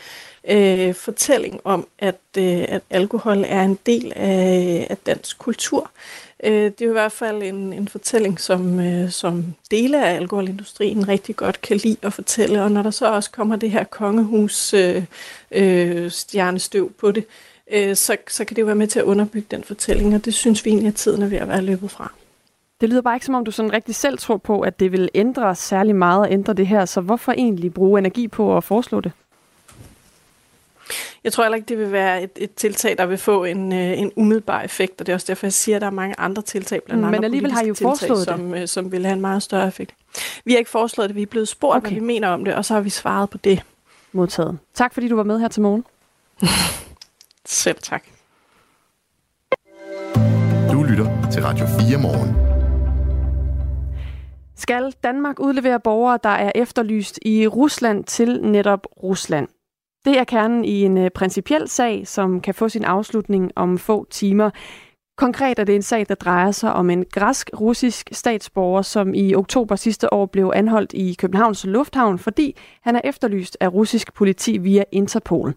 øh, 0.49 0.95
fortælling 0.95 1.61
om, 1.65 1.87
at, 1.99 2.21
øh, 2.39 2.65
at 2.69 2.83
alkohol 2.91 3.45
er 3.47 3.63
en 3.63 3.79
del 3.87 4.13
af, 4.17 4.87
af 4.91 4.97
dansk 5.07 5.39
kultur. 5.39 5.81
Øh, 5.81 6.28
Øh, 6.45 6.53
det 6.53 6.81
er 6.81 6.85
jo 6.85 6.91
i 6.91 6.93
hvert 6.93 7.13
fald 7.13 7.43
en, 7.43 7.73
en 7.73 7.89
fortælling, 7.89 8.41
som, 8.41 8.81
øh, 8.81 9.11
som 9.11 9.55
dele 9.71 10.05
af 10.07 10.15
alkoholindustrien 10.15 11.09
rigtig 11.09 11.37
godt 11.37 11.61
kan 11.61 11.77
lide 11.77 11.97
at 12.03 12.13
fortælle. 12.13 12.63
Og 12.63 12.71
når 12.71 12.83
der 12.83 12.91
så 12.91 13.13
også 13.13 13.31
kommer 13.31 13.57
det 13.57 13.71
her 13.71 13.85
kongehus 13.85 14.75
øh, 14.75 15.05
øh, 15.53 16.11
stjernestøv 16.11 16.93
på 16.93 17.11
det, 17.11 17.25
øh, 17.73 17.97
så, 17.97 18.17
så 18.29 18.45
kan 18.45 18.57
det 18.57 18.63
jo 18.63 18.67
være 18.67 18.75
med 18.75 18.87
til 18.87 18.99
at 18.99 19.05
underbygge 19.05 19.47
den 19.51 19.65
fortælling, 19.65 20.15
og 20.15 20.25
det 20.25 20.35
synes 20.35 20.65
vi 20.65 20.71
egentlig, 20.71 20.89
at 20.89 20.95
tiden 20.95 21.23
er 21.23 21.27
ved 21.27 21.39
at 21.39 21.49
være 21.49 21.63
løbet 21.63 21.91
fra. 21.91 22.13
Det 22.81 22.89
lyder 22.89 23.03
bare 23.03 23.17
ikke 23.17 23.27
som 23.27 23.35
om, 23.35 23.45
du 23.45 23.51
sådan 23.51 23.73
rigtig 23.73 23.95
selv 23.95 24.19
tror 24.19 24.37
på, 24.37 24.61
at 24.61 24.81
det 24.81 24.93
vil 24.93 25.09
ændre 25.15 25.55
særlig 25.55 25.97
meget 25.97 26.27
at 26.27 26.33
ændre 26.33 26.53
det 26.53 26.67
her. 26.67 26.85
Så 26.85 27.01
hvorfor 27.01 27.33
egentlig 27.33 27.75
bruge 27.75 27.99
energi 27.99 28.29
på 28.29 28.57
at 28.57 28.65
foreslå 28.65 29.01
det? 29.01 29.13
Jeg 31.25 31.33
tror 31.33 31.45
heller 31.45 31.57
ikke, 31.57 31.69
det 31.69 31.79
vil 31.79 31.93
være 31.93 32.23
et, 32.23 32.31
et 32.37 32.55
tiltag, 32.55 32.99
der 32.99 33.07
vil 33.07 33.19
få 33.19 33.45
en, 33.45 33.73
øh, 33.73 33.99
en 33.99 34.13
umiddelbar 34.17 34.63
effekt, 34.63 35.01
og 35.01 35.07
det 35.07 35.13
er 35.13 35.17
også 35.17 35.27
derfor, 35.29 35.47
jeg 35.47 35.53
siger, 35.53 35.77
at 35.77 35.81
der 35.81 35.87
er 35.87 35.91
mange 35.91 36.15
andre 36.19 36.43
tiltag, 36.43 36.83
blandt 36.83 37.05
andet 37.05 37.21
Men 37.21 37.25
alligevel 37.25 37.53
har 37.53 37.63
I 37.63 37.69
jo 37.69 37.75
tiltag, 37.75 37.89
foreslået 37.89 38.25
som, 38.25 38.53
det. 38.53 38.63
Øh, 38.63 38.69
som 38.69 38.93
vil 38.93 39.05
have 39.05 39.13
en 39.13 39.21
meget 39.21 39.43
større 39.43 39.69
effekt. 39.69 39.95
Vi 40.45 40.53
har 40.53 40.59
ikke 40.59 40.71
foreslået 40.71 41.09
det, 41.09 41.17
vi 41.17 41.23
er 41.23 41.27
blevet 41.27 41.49
spurgt, 41.49 41.77
okay. 41.77 41.91
hvad 41.91 42.01
vi 42.01 42.07
mener 42.07 42.29
om 42.29 42.45
det, 42.45 42.55
og 42.55 42.65
så 42.65 42.75
har 42.75 42.81
vi 42.81 42.91
svaret 42.91 43.31
på 43.31 43.39
det. 43.39 43.63
Modtaget. 44.13 44.59
Tak 44.75 44.95
fordi 44.95 45.09
du 45.09 45.17
var 45.17 45.23
med 45.23 45.41
her 45.41 45.49
til 45.49 45.63
morgen. 45.63 45.85
Selv 47.45 47.79
tak. 47.83 48.05
Du 50.73 50.83
lytter 50.83 51.31
til 51.33 51.43
Radio 51.43 51.67
4 51.67 51.99
morgen. 51.99 52.49
Skal 54.57 54.95
Danmark 55.05 55.41
udlevere 55.41 55.81
borgere, 55.81 56.19
der 56.23 56.29
er 56.29 56.53
efterlyst 56.55 57.19
i 57.23 57.47
Rusland 57.47 58.05
til 58.05 58.41
netop 58.43 58.87
Rusland? 59.03 59.49
Det 60.05 60.19
er 60.19 60.25
kernen 60.25 60.65
i 60.65 60.83
en 60.83 60.99
øh, 60.99 61.11
principiel 61.11 61.69
sag, 61.69 62.07
som 62.07 62.41
kan 62.41 62.55
få 62.55 62.69
sin 62.69 62.85
afslutning 62.85 63.53
om 63.57 63.79
få 63.79 64.07
timer. 64.11 64.51
Konkret 65.17 65.59
er 65.59 65.65
det 65.65 65.75
en 65.75 65.83
sag, 65.83 66.07
der 66.09 66.15
drejer 66.15 66.51
sig 66.51 66.73
om 66.73 66.91
en 66.91 67.05
græsk-russisk 67.13 68.09
statsborger, 68.13 68.83
som 68.83 69.15
i 69.15 69.35
oktober 69.35 69.77
sidste 69.77 70.13
år 70.13 70.27
blev 70.27 70.53
anholdt 70.55 70.93
i 70.93 71.17
Københavns 71.19 71.65
Lufthavn, 71.65 72.19
fordi 72.19 72.57
han 72.83 72.97
er 72.97 73.01
efterlyst 73.05 73.57
af 73.61 73.73
russisk 73.73 74.15
politi 74.15 74.59
via 74.59 74.85
Interpol. 74.93 75.55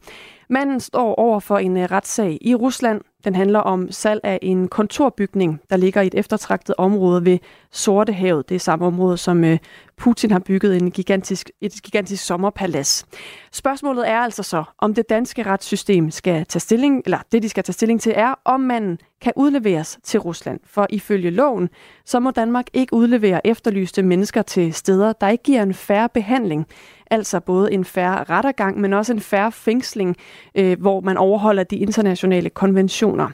Manden 0.53 0.79
står 0.79 1.15
over 1.15 1.39
for 1.39 1.57
en 1.57 1.77
øh, 1.77 1.83
retssag 1.83 2.37
i 2.41 2.55
Rusland. 2.55 3.01
Den 3.23 3.35
handler 3.35 3.59
om 3.59 3.91
salg 3.91 4.21
af 4.23 4.39
en 4.41 4.67
kontorbygning, 4.67 5.61
der 5.69 5.77
ligger 5.77 6.01
i 6.01 6.07
et 6.07 6.15
eftertragtet 6.15 6.75
område 6.77 7.25
ved 7.25 7.37
Sortehavet. 7.71 8.49
Det 8.49 8.55
er 8.55 8.59
samme 8.59 8.85
område, 8.85 9.17
som 9.17 9.43
øh, 9.43 9.57
Putin 9.97 10.31
har 10.31 10.39
bygget 10.39 10.77
en 10.81 10.91
gigantisk, 10.91 11.51
et 11.61 11.73
gigantisk 11.83 12.25
sommerpalads. 12.25 13.05
Spørgsmålet 13.51 14.09
er 14.09 14.17
altså 14.17 14.43
så, 14.43 14.63
om 14.77 14.93
det 14.93 15.09
danske 15.09 15.43
retssystem 15.43 16.11
skal 16.11 16.45
tage 16.45 16.59
stilling, 16.59 17.01
eller 17.05 17.17
det 17.31 17.43
de 17.43 17.49
skal 17.49 17.63
tage 17.63 17.73
stilling 17.73 18.01
til 18.01 18.13
er, 18.15 18.33
om 18.45 18.59
manden 18.59 18.97
kan 19.21 19.33
udleveres 19.35 19.99
til 20.03 20.19
Rusland. 20.19 20.59
For 20.65 20.87
ifølge 20.89 21.29
loven, 21.29 21.69
så 22.05 22.19
må 22.19 22.31
Danmark 22.31 22.65
ikke 22.73 22.93
udlevere 22.93 23.47
efterlyste 23.47 24.03
mennesker 24.03 24.41
til 24.41 24.73
steder, 24.73 25.13
der 25.13 25.29
ikke 25.29 25.43
giver 25.43 25.63
en 25.63 25.73
færre 25.73 26.09
behandling. 26.09 26.67
Altså 27.11 27.39
både 27.39 27.73
en 27.73 27.85
færre 27.85 28.23
rettergang, 28.23 28.81
men 28.81 28.93
også 28.93 29.13
en 29.13 29.19
færre 29.19 29.51
fængsling, 29.51 30.15
øh, 30.55 30.79
hvor 30.79 31.01
man 31.01 31.17
overholder 31.17 31.63
de 31.63 31.77
internationale 31.77 32.49
konventioner. 32.49 33.29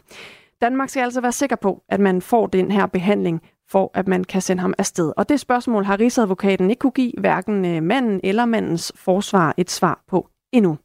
Danmark 0.61 0.89
skal 0.89 1.01
altså 1.01 1.21
være 1.21 1.31
sikker 1.31 1.55
på, 1.55 1.83
at 1.89 1.99
man 1.99 2.21
får 2.21 2.47
den 2.47 2.71
her 2.71 2.85
behandling, 2.85 3.41
for 3.69 3.91
at 3.93 4.07
man 4.07 4.23
kan 4.23 4.41
sende 4.41 4.61
ham 4.61 4.73
afsted. 4.77 5.13
Og 5.17 5.29
det 5.29 5.39
spørgsmål 5.39 5.83
har 5.85 5.99
Rigsadvokaten 5.99 6.69
ikke 6.69 6.79
kunne 6.79 6.91
give 6.91 7.11
hverken 7.17 7.65
øh, 7.65 7.83
manden 7.83 8.19
eller 8.23 8.45
mandens 8.45 8.91
forsvar 8.95 9.53
et 9.57 9.71
svar 9.71 10.03
på 10.07 10.27
endnu. 10.51 10.77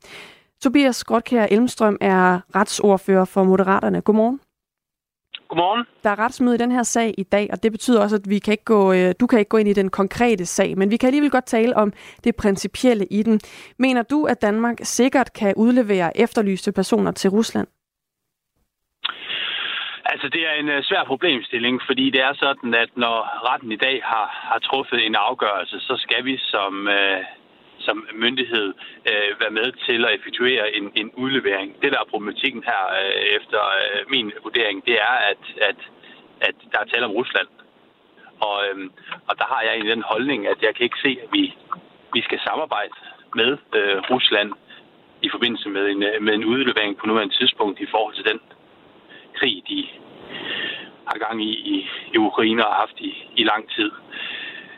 Tobias 0.62 1.05
Grotkær 1.05 1.46
Elmstrøm 1.50 1.96
er 2.00 2.40
retsordfører 2.57 3.24
for 3.24 3.44
Moderaterne. 3.44 4.00
Godmorgen. 4.00 4.40
Godmorgen. 5.52 5.84
Der 6.02 6.10
er 6.10 6.18
retsmøde 6.18 6.54
i 6.54 6.58
den 6.58 6.72
her 6.72 6.82
sag 6.82 7.14
i 7.18 7.22
dag, 7.22 7.48
og 7.52 7.62
det 7.62 7.72
betyder 7.72 8.00
også, 8.02 8.16
at 8.16 8.26
vi 8.28 8.38
kan 8.38 8.52
ikke 8.52 8.64
gå, 8.64 8.92
øh, 8.92 9.14
du 9.20 9.26
kan 9.26 9.38
ikke 9.38 9.48
gå 9.48 9.56
ind 9.56 9.68
i 9.68 9.72
den 9.72 9.90
konkrete 9.90 10.46
sag, 10.46 10.78
men 10.78 10.90
vi 10.90 10.96
kan 10.96 11.06
alligevel 11.06 11.30
godt 11.30 11.46
tale 11.46 11.76
om 11.76 11.92
det 12.24 12.36
principielle 12.36 13.06
i 13.10 13.22
den. 13.22 13.40
Mener 13.78 14.02
du, 14.02 14.24
at 14.24 14.42
Danmark 14.42 14.78
sikkert 14.82 15.32
kan 15.32 15.54
udlevere 15.56 16.20
efterlyste 16.24 16.72
personer 16.72 17.12
til 17.12 17.30
Rusland? 17.30 17.66
Altså, 20.04 20.28
det 20.28 20.42
er 20.48 20.54
en 20.62 20.68
uh, 20.68 20.82
svær 20.82 21.04
problemstilling, 21.04 21.80
fordi 21.86 22.10
det 22.10 22.20
er 22.20 22.34
sådan, 22.34 22.74
at 22.74 22.90
når 22.96 23.16
retten 23.48 23.72
i 23.72 23.76
dag 23.76 24.00
har, 24.04 24.26
har 24.50 24.58
truffet 24.58 25.06
en 25.06 25.14
afgørelse, 25.14 25.80
så 25.80 25.94
skal 25.96 26.24
vi 26.24 26.38
som, 26.38 26.72
uh, 26.86 27.20
som 27.87 28.07
myndighed 28.25 28.75
øh, 29.11 29.40
være 29.40 29.57
med 29.61 29.73
til 29.87 30.05
at 30.05 30.14
effektuere 30.14 30.77
en, 30.77 30.92
en 30.95 31.11
udlevering. 31.23 31.83
Det, 31.83 31.92
der 31.92 31.99
er 32.01 32.12
problematikken 32.14 32.62
her 32.71 32.83
øh, 33.01 33.23
efter 33.38 33.61
øh, 33.83 34.11
min 34.11 34.33
vurdering, 34.42 34.87
det 34.87 34.97
er, 35.09 35.16
at, 35.31 35.42
at, 35.68 35.79
at 36.40 36.55
der 36.73 36.79
er 36.79 36.85
tale 36.85 37.07
om 37.07 37.16
Rusland. 37.21 37.49
Og, 38.40 38.57
øh, 38.66 38.90
og 39.29 39.38
der 39.38 39.45
har 39.53 39.61
jeg 39.62 39.73
egentlig 39.73 39.97
den 39.97 40.11
holdning, 40.12 40.47
at 40.47 40.59
jeg 40.62 40.75
kan 40.75 40.85
ikke 40.85 41.03
se, 41.07 41.18
at 41.23 41.29
vi, 41.33 41.55
vi 42.12 42.21
skal 42.23 42.40
samarbejde 42.45 42.95
med 43.35 43.51
øh, 43.79 43.99
Rusland 44.11 44.53
i 45.23 45.29
forbindelse 45.29 45.68
med 45.68 45.85
en, 45.90 46.03
øh, 46.03 46.23
med 46.23 46.35
en 46.35 46.45
udlevering 46.45 46.97
på 46.97 47.07
nuværende 47.07 47.35
tidspunkt 47.35 47.81
i 47.81 47.87
forhold 47.90 48.14
til 48.14 48.25
den 48.25 48.40
krig, 49.38 49.62
de 49.68 49.87
har 51.09 51.18
gang 51.18 51.45
i, 51.45 51.53
i, 51.75 51.88
i 52.14 52.18
Ukraine 52.18 52.66
og 52.66 52.73
har 52.73 52.81
haft 52.81 53.01
i, 53.01 53.12
i 53.37 53.45
lang 53.45 53.71
tid. 53.71 53.90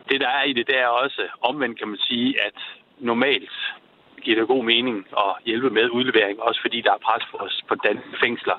Det, 0.09 0.21
der 0.21 0.29
er 0.29 0.45
i 0.45 0.53
det, 0.53 0.67
det 0.67 0.79
er 0.79 0.87
også 0.87 1.23
omvendt, 1.41 1.79
kan 1.79 1.89
man 1.89 1.99
sige, 1.99 2.43
at 2.47 2.59
normalt 2.99 3.51
giver 4.23 4.39
det 4.39 4.49
god 4.49 4.65
mening 4.65 5.07
at 5.17 5.33
hjælpe 5.45 5.71
med 5.71 5.91
udlevering, 5.91 6.43
også 6.43 6.61
fordi 6.61 6.81
der 6.81 6.93
er 6.93 7.05
pres 7.07 7.25
på, 7.31 7.39
på 7.69 7.75
danske 7.75 8.17
fængsler, 8.23 8.57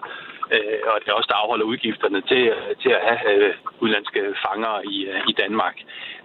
øh, 0.51 0.79
og 0.91 0.95
det 1.01 1.07
er 1.09 1.13
også, 1.19 1.31
der 1.31 1.41
afholder 1.43 1.65
udgifterne 1.65 2.21
til, 2.21 2.53
til 2.81 2.89
at 2.89 3.01
have 3.07 3.33
øh, 3.33 3.53
udlandske 3.79 4.21
fanger 4.45 4.81
i, 4.93 4.97
øh, 5.11 5.21
i 5.27 5.33
Danmark. 5.41 5.77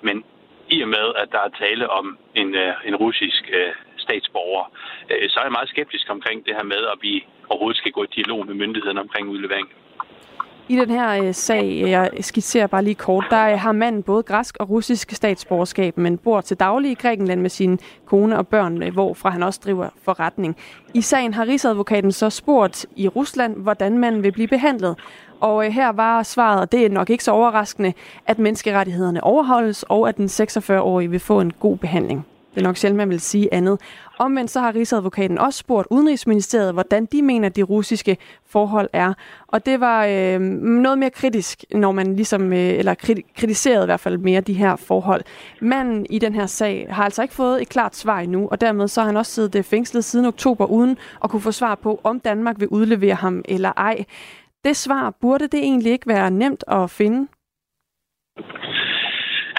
Men 0.02 0.24
i 0.68 0.82
og 0.82 0.88
med, 0.88 1.06
at 1.22 1.28
der 1.32 1.40
er 1.46 1.58
tale 1.64 1.90
om 1.90 2.18
en, 2.34 2.54
øh, 2.54 2.74
en 2.84 2.96
russisk 2.96 3.42
øh, 3.52 3.72
statsborger, 3.96 4.64
øh, 5.10 5.30
så 5.30 5.36
er 5.40 5.44
jeg 5.44 5.52
meget 5.52 5.68
skeptisk 5.68 6.06
omkring 6.10 6.46
det 6.46 6.54
her 6.58 6.64
med, 6.64 6.82
at 6.92 6.98
vi 7.02 7.26
overhovedet 7.48 7.78
skal 7.78 7.92
gå 7.92 8.02
i 8.04 8.14
dialog 8.16 8.46
med 8.46 8.54
myndighederne 8.54 9.00
omkring 9.00 9.28
udlevering. 9.28 9.68
I 10.68 10.76
den 10.76 10.90
her 10.90 11.24
øh, 11.24 11.34
sag, 11.34 11.64
øh, 11.64 11.90
jeg 11.90 12.10
skitserer 12.20 12.66
bare 12.66 12.84
lige 12.84 12.94
kort, 12.94 13.26
der 13.30 13.48
øh, 13.48 13.58
har 13.58 13.72
manden 13.72 14.02
både 14.02 14.22
græsk 14.22 14.56
og 14.60 14.70
russisk 14.70 15.12
statsborgerskab, 15.12 15.98
men 15.98 16.18
bor 16.18 16.40
til 16.40 16.56
daglig 16.56 16.90
i 16.90 16.94
Grækenland 16.94 17.40
med 17.40 17.50
sin 17.50 17.78
kone 18.06 18.38
og 18.38 18.48
børn, 18.48 18.82
øh, 18.82 18.92
hvorfra 18.92 19.30
han 19.30 19.42
også 19.42 19.60
driver 19.64 19.88
forretning. 20.02 20.56
I 20.94 21.00
sagen 21.00 21.34
har 21.34 21.46
Rigsadvokaten 21.46 22.12
så 22.12 22.30
spurgt 22.30 22.86
i 22.96 23.08
Rusland, 23.08 23.56
hvordan 23.56 23.98
man 23.98 24.22
vil 24.22 24.32
blive 24.32 24.48
behandlet. 24.48 24.96
Og 25.40 25.66
øh, 25.66 25.72
her 25.72 25.92
var 25.92 26.22
svaret, 26.22 26.60
og 26.60 26.72
det 26.72 26.86
er 26.86 26.90
nok 26.90 27.10
ikke 27.10 27.24
så 27.24 27.30
overraskende, 27.30 27.92
at 28.26 28.38
menneskerettighederne 28.38 29.24
overholdes, 29.24 29.82
og 29.82 30.08
at 30.08 30.16
den 30.16 30.26
46-årige 30.26 31.10
vil 31.10 31.20
få 31.20 31.40
en 31.40 31.52
god 31.52 31.76
behandling. 31.76 32.26
Det 32.54 32.60
er 32.60 32.62
nok 32.62 32.76
sjældent, 32.76 32.96
man 32.96 33.10
vil 33.10 33.20
sige 33.20 33.54
andet. 33.54 33.80
Omvendt 34.18 34.50
så 34.50 34.60
har 34.60 34.74
Rigsadvokaten 34.74 35.38
også 35.38 35.58
spurgt 35.58 35.88
Udenrigsministeriet, 35.90 36.72
hvordan 36.72 37.06
de 37.06 37.22
mener, 37.22 37.48
de 37.48 37.62
russiske 37.62 38.16
forhold 38.46 38.88
er. 38.92 39.14
Og 39.46 39.66
det 39.66 39.80
var 39.80 40.06
øh, 40.06 40.40
noget 40.40 40.98
mere 40.98 41.10
kritisk, 41.10 41.64
når 41.74 41.92
man 41.92 42.16
ligesom, 42.16 42.52
øh, 42.52 42.58
eller 42.58 42.94
kritiserede 43.36 43.84
i 43.84 43.86
hvert 43.86 44.00
fald 44.00 44.18
mere 44.18 44.40
de 44.40 44.52
her 44.52 44.76
forhold. 44.76 45.22
Manden 45.60 46.06
i 46.10 46.18
den 46.18 46.34
her 46.34 46.46
sag 46.46 46.86
har 46.90 47.04
altså 47.04 47.22
ikke 47.22 47.34
fået 47.34 47.62
et 47.62 47.68
klart 47.68 47.96
svar 47.96 48.18
endnu, 48.18 48.48
og 48.48 48.60
dermed 48.60 48.88
så 48.88 49.00
har 49.00 49.06
han 49.06 49.16
også 49.16 49.32
siddet 49.32 49.54
øh, 49.54 49.64
fængslet 49.64 50.04
siden 50.04 50.26
oktober, 50.26 50.66
uden 50.66 50.98
at 51.24 51.30
kunne 51.30 51.42
få 51.42 51.52
svar 51.52 51.74
på, 51.74 52.00
om 52.04 52.20
Danmark 52.20 52.60
vil 52.60 52.68
udlevere 52.68 53.14
ham 53.14 53.42
eller 53.48 53.72
ej. 53.76 54.04
Det 54.64 54.76
svar 54.76 55.14
burde 55.20 55.46
det 55.46 55.60
egentlig 55.60 55.92
ikke 55.92 56.06
være 56.06 56.30
nemt 56.30 56.64
at 56.68 56.90
finde? 56.90 57.28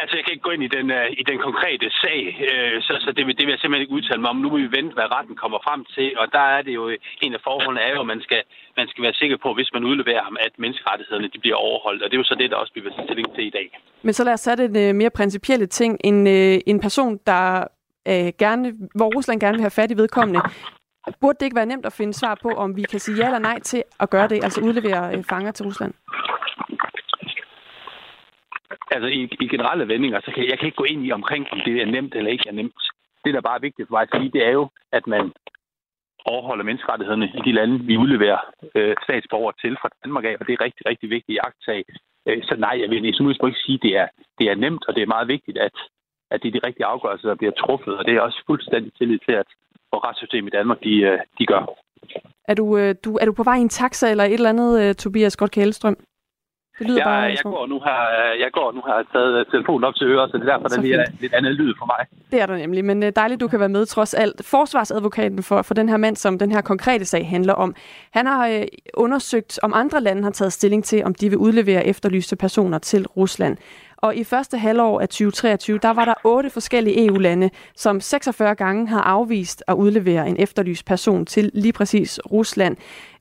Altså, 0.02 0.14
jeg 0.18 0.24
kan 0.24 0.34
ikke 0.34 0.48
gå 0.48 0.54
ind 0.56 0.64
i 0.68 0.76
den, 0.78 0.88
uh, 1.00 1.08
i 1.22 1.24
den 1.30 1.40
konkrete 1.48 1.88
sag, 2.02 2.20
uh, 2.50 2.78
så, 2.86 2.94
så 3.04 3.10
det, 3.18 3.24
vil, 3.26 3.34
det 3.38 3.44
vil 3.46 3.54
jeg 3.54 3.62
simpelthen 3.62 3.86
ikke 3.86 3.98
udtale 4.00 4.22
mig 4.22 4.30
om. 4.34 4.42
Nu 4.44 4.50
må 4.50 4.58
vi 4.66 4.76
vente, 4.78 4.94
hvad 4.98 5.08
retten 5.18 5.36
kommer 5.44 5.60
frem 5.68 5.82
til, 5.96 6.08
og 6.22 6.26
der 6.38 6.46
er 6.56 6.62
det 6.68 6.74
jo, 6.80 6.84
øh, 6.90 6.98
en 7.26 7.34
af 7.38 7.42
forholdene 7.48 7.82
er 7.88 7.92
jo, 7.96 8.00
at 8.06 8.10
man 8.14 8.22
skal, 8.28 8.42
man 8.80 8.88
skal 8.92 9.04
være 9.06 9.20
sikker 9.22 9.38
på, 9.44 9.50
hvis 9.58 9.70
man 9.76 9.84
udleverer 9.90 10.24
ham, 10.28 10.38
at 10.40 10.54
menneskerettighederne 10.64 11.28
de 11.34 11.40
bliver 11.44 11.56
overholdt, 11.56 12.02
og 12.04 12.08
det 12.10 12.16
er 12.16 12.22
jo 12.24 12.32
så 12.32 12.36
det, 12.42 12.52
der 12.52 12.58
også 12.58 12.74
bliver 12.74 13.06
stilling 13.06 13.36
til 13.36 13.46
i 13.48 13.54
dag. 13.58 13.68
Men 14.02 14.14
så 14.14 14.24
lad 14.24 14.34
os 14.34 14.40
sætte 14.40 14.64
en 14.66 14.76
uh, 14.90 14.96
mere 15.02 15.10
principielle 15.20 15.68
ting. 15.80 15.92
En, 16.04 16.18
uh, 16.28 16.58
en 16.72 16.80
person, 16.80 17.20
der 17.32 17.44
uh, 18.12 18.30
gerne, 18.44 18.74
hvor 18.96 19.10
Rusland 19.18 19.40
gerne 19.40 19.56
vil 19.58 19.68
have 19.68 19.80
fat 19.80 19.92
i 19.92 19.98
vedkommende, 19.98 20.42
burde 21.22 21.38
det 21.40 21.46
ikke 21.46 21.60
være 21.62 21.72
nemt 21.74 21.86
at 21.86 21.94
finde 21.94 22.14
svar 22.14 22.36
på, 22.42 22.50
om 22.50 22.76
vi 22.76 22.84
kan 22.92 23.00
sige 23.00 23.18
ja 23.18 23.26
eller 23.26 23.40
nej 23.40 23.60
til 23.60 23.84
at 24.00 24.10
gøre 24.10 24.28
det, 24.28 24.44
altså 24.44 24.62
udlevere 24.62 25.18
uh, 25.18 25.24
fanger 25.24 25.52
til 25.52 25.66
Rusland? 25.66 25.94
Altså 28.92 29.08
i, 29.08 29.22
i 29.44 29.48
generelle 29.48 29.88
vendinger, 29.88 30.20
så 30.26 30.32
kan 30.32 30.50
jeg 30.50 30.60
kan 30.60 30.66
ikke 30.66 30.82
gå 30.82 30.84
ind 30.84 31.06
i 31.06 31.12
omkring, 31.12 31.48
om 31.52 31.60
det 31.66 31.82
er 31.82 31.86
nemt 31.86 32.16
eller 32.16 32.32
ikke 32.32 32.50
er 32.50 32.60
nemt. 32.62 32.84
Det, 33.26 33.34
der 33.34 33.42
bare 33.42 33.56
er 33.56 33.68
vigtigt 33.68 33.88
for 33.88 33.94
mig 33.96 34.02
at 34.02 34.14
sige, 34.16 34.32
det 34.36 34.44
er 34.48 34.54
jo, 34.60 34.70
at 34.92 35.08
man 35.08 35.32
overholder 36.26 36.64
menneskerettighederne 36.64 37.28
i 37.40 37.42
de 37.48 37.52
lande, 37.52 37.76
vi 37.90 37.98
udleverer 37.98 38.40
øh, 38.76 38.96
statsborgere 39.04 39.54
til 39.62 39.78
fra 39.82 39.90
Danmark 40.04 40.26
af, 40.26 40.36
og 40.40 40.48
det 40.48 40.54
er 40.54 40.66
rigtig, 40.66 40.84
rigtig 40.86 41.10
vigtigt 41.10 41.36
i 41.36 41.44
agtag. 41.50 41.82
Øh, 42.28 42.44
så 42.44 42.56
nej, 42.56 42.76
jeg 42.82 42.90
vil 42.90 43.06
i 43.06 43.14
sådan 43.14 43.48
ikke 43.48 43.66
sige, 43.66 43.78
at 43.78 43.84
det 43.86 43.94
er, 44.02 44.08
det 44.40 44.46
er 44.52 44.56
nemt, 44.56 44.84
og 44.88 44.96
det 44.96 45.02
er 45.04 45.14
meget 45.16 45.28
vigtigt, 45.28 45.58
at, 45.58 45.76
at 46.32 46.38
det 46.42 46.48
er 46.48 46.60
de 46.60 46.68
rigtige 46.68 46.86
afgørelser, 46.86 47.28
der 47.28 47.36
bliver 47.36 47.56
truffet, 47.64 47.98
og 47.98 48.06
det 48.06 48.14
er 48.16 48.22
også 48.22 48.44
fuldstændig 48.50 48.92
tillid 48.94 49.20
til, 49.28 49.36
at 49.42 49.50
vores 49.92 50.04
retssystem 50.08 50.48
i 50.48 50.56
Danmark, 50.58 50.80
de, 50.84 50.96
øh, 51.10 51.20
de 51.40 51.46
gør. 51.46 51.64
Er 52.52 52.54
du, 52.54 52.78
øh, 52.78 52.96
du, 53.06 53.18
er 53.22 53.26
du 53.26 53.34
på 53.34 53.44
vej 53.44 53.58
i 53.58 53.62
en 53.62 53.70
taxa 53.70 54.10
eller 54.12 54.24
et 54.24 54.34
eller 54.34 54.50
andet, 54.50 54.72
øh, 54.82 54.96
Tobias 54.96 55.38
Godt 55.38 55.52
Kælestrøm? 55.52 55.98
Det 56.80 56.88
lyder 56.88 56.98
jeg, 56.98 57.06
bare, 57.06 57.22
jeg, 57.22 57.38
går 57.44 57.68
nu 57.68 57.80
her, 57.80 58.00
jeg 58.40 58.50
går 58.54 58.72
nu 58.72 58.82
her 58.88 59.04
taget 59.14 59.48
telefonen 59.52 59.84
op 59.84 59.96
til 59.96 60.08
øret, 60.08 60.32
så 60.32 60.38
det 60.38 60.50
er 60.50 60.52
derfor, 60.54 60.68
der 60.68 60.82
lige 60.82 60.96
er 60.96 61.06
lidt 61.20 61.34
andet 61.34 61.54
lyd 61.56 61.74
for 61.80 61.86
mig. 61.86 62.06
Det 62.32 62.42
er 62.42 62.46
der 62.46 62.58
nemlig, 62.58 62.86
men 62.86 63.04
øh, 63.04 63.12
dejligt, 63.16 63.42
du 63.42 63.48
kan 63.48 63.60
være 63.60 63.70
med 63.70 63.86
trods 63.86 64.14
alt. 64.14 64.46
Forsvarsadvokaten 64.46 65.44
for, 65.44 65.62
for 65.62 65.74
den 65.74 65.90
her 65.90 65.98
mand, 65.98 66.16
som 66.16 66.40
den 66.40 66.52
her 66.52 66.62
konkrete 66.62 67.06
sag 67.06 67.30
handler 67.30 67.54
om, 67.54 67.76
han 68.12 68.26
har 68.26 68.48
øh, 68.48 68.64
undersøgt, 68.94 69.60
om 69.64 69.74
andre 69.74 70.02
lande 70.02 70.24
har 70.24 70.32
taget 70.32 70.54
stilling 70.54 70.84
til, 70.84 71.04
om 71.04 71.16
de 71.16 71.30
vil 71.30 71.38
udlevere 71.38 71.86
efterlyste 71.86 72.36
personer 72.36 72.78
til 72.78 73.08
Rusland. 73.08 73.58
Og 74.02 74.16
i 74.16 74.24
første 74.24 74.58
halvår 74.58 75.02
af 75.02 75.10
2023, 75.10 75.78
der 75.78 75.94
var 75.94 76.06
der 76.06 76.14
otte 76.24 76.50
forskellige 76.50 77.06
EU-lande, 77.08 77.50
som 77.76 78.00
46 78.00 78.56
gange 78.56 78.88
har 78.88 79.02
afvist 79.02 79.64
at 79.68 79.74
udlevere 79.74 80.28
en 80.28 80.36
efterlyst 80.40 80.86
person 80.86 81.26
til 81.26 81.52
lige 81.54 81.74
præcis 81.74 82.20
Rusland. 82.32 82.78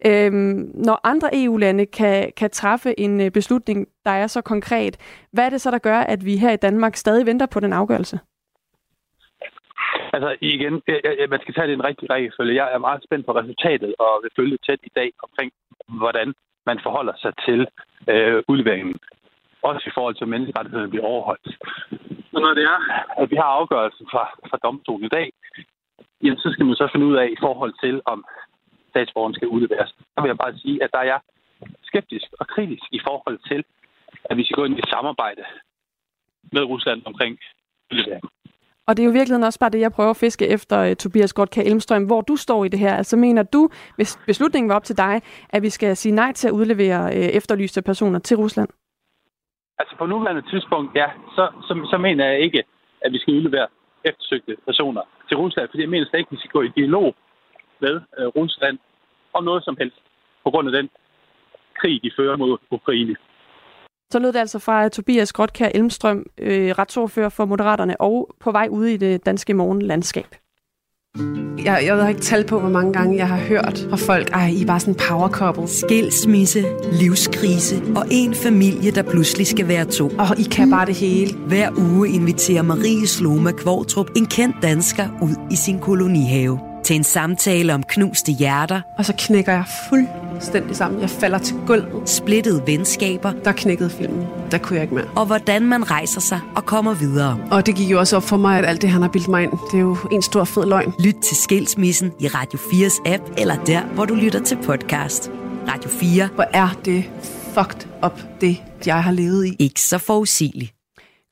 Øhm, 0.06 0.70
når 0.74 1.00
andre 1.04 1.28
EU-lande 1.32 1.86
kan, 1.86 2.32
kan 2.36 2.50
træffe 2.50 3.00
en 3.00 3.20
øh, 3.20 3.30
beslutning, 3.30 3.88
der 4.04 4.10
er 4.10 4.26
så 4.26 4.40
konkret, 4.40 4.96
hvad 5.32 5.44
er 5.44 5.50
det 5.50 5.60
så, 5.60 5.70
der 5.70 5.78
gør, 5.78 5.98
at 5.98 6.24
vi 6.24 6.36
her 6.36 6.52
i 6.52 6.56
Danmark 6.56 6.96
stadig 6.96 7.26
venter 7.26 7.46
på 7.46 7.60
den 7.60 7.72
afgørelse? 7.72 8.18
Altså 10.12 10.36
igen, 10.40 10.72
man 11.30 11.40
skal 11.40 11.54
tage 11.54 11.66
det 11.66 11.74
en 11.74 11.84
rigtig 11.84 12.10
rækkefølge. 12.10 12.54
Jeg 12.64 12.74
er 12.74 12.78
meget 12.78 13.02
spændt 13.04 13.26
på 13.26 13.32
resultatet 13.32 13.94
og 13.98 14.20
vil 14.22 14.30
følge 14.36 14.58
tæt 14.66 14.78
i 14.82 14.92
dag 14.96 15.12
omkring, 15.22 15.52
hvordan 15.88 16.34
man 16.66 16.78
forholder 16.82 17.12
sig 17.16 17.32
til 17.46 17.66
øh, 18.08 18.42
udleveringen 18.48 18.96
også 19.62 19.84
i 19.86 19.94
forhold 19.96 20.14
til, 20.14 20.24
at 20.24 20.32
menneskerettighederne 20.34 20.90
bliver 20.90 21.06
overholdt. 21.12 21.46
Så 22.32 22.38
når 22.44 22.54
det 22.54 22.64
er, 22.74 22.78
at 23.22 23.30
vi 23.30 23.36
har 23.36 23.50
afgørelsen 23.58 24.06
fra, 24.12 24.24
fra 24.50 24.58
domstolen 24.66 25.04
i 25.06 25.14
dag, 25.18 25.32
jamen, 26.22 26.38
så 26.38 26.48
skal 26.52 26.66
man 26.66 26.74
så 26.74 26.88
finde 26.92 27.06
ud 27.06 27.16
af 27.16 27.28
i 27.36 27.38
forhold 27.40 27.74
til, 27.84 27.94
om 28.04 28.24
statsborgeren 28.90 29.34
skal 29.34 29.48
udleveres. 29.48 29.90
Så 30.12 30.18
vil 30.20 30.28
jeg 30.28 30.42
bare 30.44 30.58
sige, 30.58 30.84
at 30.84 30.90
der 30.92 31.02
er 31.12 31.18
skeptisk 31.82 32.28
og 32.40 32.46
kritisk 32.46 32.86
i 32.92 33.00
forhold 33.06 33.38
til, 33.50 33.64
at 34.24 34.36
vi 34.36 34.44
skal 34.44 34.56
gå 34.56 34.64
ind 34.64 34.78
i 34.78 34.82
samarbejde 34.94 35.42
med 36.52 36.62
Rusland 36.62 37.02
omkring 37.06 37.38
udlevering. 37.92 38.24
Og 38.86 38.96
det 38.96 39.02
er 39.02 39.06
jo 39.06 39.12
virkelig 39.12 39.46
også 39.46 39.58
bare 39.58 39.70
det, 39.70 39.80
jeg 39.80 39.92
prøver 39.92 40.10
at 40.10 40.16
fiske 40.16 40.46
efter, 40.48 40.90
uh, 40.90 40.96
Tobias 40.96 41.32
Godka 41.32 41.62
Elmstrøm, 41.62 42.04
hvor 42.04 42.20
du 42.20 42.36
står 42.36 42.64
i 42.64 42.68
det 42.68 42.78
her. 42.78 42.94
Altså 42.94 43.16
mener 43.16 43.42
du, 43.42 43.68
hvis 43.96 44.18
beslutningen 44.26 44.68
var 44.68 44.74
op 44.74 44.84
til 44.84 44.96
dig, 44.96 45.22
at 45.48 45.62
vi 45.62 45.70
skal 45.70 45.96
sige 45.96 46.14
nej 46.14 46.32
til 46.32 46.48
at 46.48 46.52
udlevere 46.52 47.04
uh, 47.04 47.10
efterlyste 47.12 47.82
personer 47.82 48.18
til 48.18 48.36
Rusland? 48.36 48.68
Altså 49.80 49.94
på 49.98 50.06
nuværende 50.06 50.44
tidspunkt, 50.52 50.90
ja, 51.00 51.08
så, 51.36 51.44
så, 51.66 51.72
så 51.90 51.96
mener 52.06 52.24
jeg 52.30 52.40
ikke, 52.40 52.62
at 53.04 53.12
vi 53.12 53.18
skal 53.18 53.34
udlevere 53.34 53.68
eftersøgte 54.04 54.56
personer 54.68 55.02
til 55.28 55.36
Rusland, 55.36 55.68
fordi 55.68 55.82
jeg 55.82 55.90
mener 55.90 56.06
slet 56.06 56.20
ikke, 56.20 56.28
at 56.28 56.36
vi 56.36 56.40
skal 56.40 56.50
gå 56.50 56.62
i 56.62 56.72
dialog 56.76 57.14
med 57.80 57.94
øh, 58.18 58.26
Rusland 58.26 58.78
om 59.32 59.44
noget 59.44 59.64
som 59.64 59.76
helst, 59.80 60.00
på 60.44 60.50
grund 60.50 60.68
af 60.68 60.72
den 60.72 60.88
krig, 61.80 62.02
de 62.02 62.10
fører 62.16 62.36
mod 62.36 62.58
Ukraine. 62.70 63.16
Så 64.10 64.18
lød 64.18 64.32
det 64.32 64.38
altså 64.38 64.58
fra 64.58 64.84
øh, 64.84 64.90
Tobias 64.90 65.32
Grotkær 65.32 65.70
Elmstrøm, 65.74 66.26
øh, 66.38 66.70
retsordfører 66.78 67.28
for 67.28 67.44
Moderaterne, 67.44 68.00
og 68.00 68.34
på 68.40 68.52
vej 68.52 68.68
ude 68.70 68.94
i 68.94 68.96
det 68.96 69.26
danske 69.26 69.54
morgenlandskab. 69.54 70.26
Jeg, 71.64 71.82
jeg 71.86 71.96
ved 71.96 72.08
ikke 72.08 72.20
tal 72.20 72.44
på, 72.44 72.60
hvor 72.60 72.68
mange 72.68 72.92
gange 72.92 73.16
jeg 73.16 73.28
har 73.28 73.36
hørt 73.36 73.86
fra 73.90 73.96
folk, 73.96 74.30
ej, 74.32 74.48
I 74.48 74.62
er 74.62 74.66
bare 74.66 74.80
sådan 74.80 74.94
en 74.94 75.00
power 75.08 75.28
couple. 75.28 75.68
Skilsmisse, 75.68 76.64
livskrise 76.92 77.82
og 77.96 78.06
en 78.10 78.34
familie, 78.34 78.90
der 78.90 79.02
pludselig 79.02 79.46
skal 79.46 79.68
være 79.68 79.84
to. 79.84 80.08
Og 80.08 80.38
I 80.38 80.42
kan 80.42 80.70
bare 80.70 80.86
det 80.86 80.94
hele. 80.94 81.34
Hver 81.46 81.70
uge 81.78 82.08
inviterer 82.08 82.62
Marie 82.62 83.06
Sloma 83.06 83.52
Kvortrup 83.52 84.10
en 84.16 84.26
kendt 84.26 84.56
dansker 84.62 85.08
ud 85.22 85.34
i 85.50 85.56
sin 85.56 85.78
kolonihave 85.78 86.69
til 86.84 86.96
en 86.96 87.04
samtale 87.04 87.74
om 87.74 87.82
knuste 87.82 88.32
hjerter. 88.32 88.80
Og 88.98 89.04
så 89.04 89.14
knækker 89.18 89.52
jeg 89.52 89.64
fuldstændig 89.88 90.76
sammen. 90.76 91.00
Jeg 91.00 91.10
falder 91.10 91.38
til 91.38 91.56
gulvet. 91.66 92.08
Splittede 92.08 92.62
venskaber. 92.66 93.32
Der 93.44 93.52
knækkede 93.52 93.90
filmen. 93.90 94.26
Der 94.50 94.58
kunne 94.58 94.76
jeg 94.76 94.82
ikke 94.82 94.94
mere. 94.94 95.06
Og 95.16 95.26
hvordan 95.26 95.62
man 95.62 95.90
rejser 95.90 96.20
sig 96.20 96.40
og 96.56 96.66
kommer 96.66 96.94
videre. 96.94 97.38
Og 97.50 97.66
det 97.66 97.74
gik 97.74 97.90
jo 97.90 97.98
også 97.98 98.16
op 98.16 98.22
for 98.22 98.36
mig, 98.36 98.58
at 98.58 98.64
alt 98.64 98.82
det, 98.82 98.90
han 98.90 99.02
har 99.02 99.08
bildt 99.08 99.28
mig 99.28 99.42
ind, 99.42 99.52
det 99.72 99.76
er 99.76 99.82
jo 99.82 99.96
en 100.12 100.22
stor 100.22 100.44
fed 100.44 100.66
løgn. 100.66 100.92
Lyt 101.04 101.16
til 101.22 101.36
Skilsmissen 101.36 102.12
i 102.20 102.28
Radio 102.28 102.58
4's 102.58 103.12
app, 103.12 103.22
eller 103.38 103.64
der, 103.64 103.82
hvor 103.82 104.04
du 104.04 104.14
lytter 104.14 104.42
til 104.42 104.58
podcast. 104.62 105.30
Radio 105.68 105.90
4. 105.90 106.28
Hvor 106.34 106.46
er 106.52 106.68
det 106.84 107.04
fucked 107.54 107.88
up, 108.04 108.20
det 108.40 108.62
jeg 108.86 109.04
har 109.04 109.12
levet 109.12 109.46
i. 109.46 109.56
Ikke 109.58 109.80
så 109.80 109.98
forudsigeligt. 109.98 110.74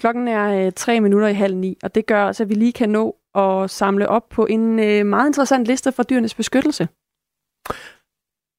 Klokken 0.00 0.28
er 0.28 0.66
øh, 0.66 0.72
tre 0.76 1.00
minutter 1.00 1.28
i 1.28 1.34
halv 1.34 1.56
ni, 1.56 1.76
og 1.82 1.94
det 1.94 2.06
gør 2.06 2.24
også, 2.24 2.42
at 2.42 2.48
vi 2.48 2.54
lige 2.54 2.72
kan 2.72 2.88
nå 2.88 3.14
at 3.38 3.70
samle 3.70 4.08
op 4.08 4.28
på 4.28 4.46
en 4.46 4.78
øh, 4.78 5.06
meget 5.06 5.26
interessant 5.28 5.66
liste 5.66 5.92
fra 5.92 6.02
dyrenes 6.02 6.34
beskyttelse. 6.34 6.88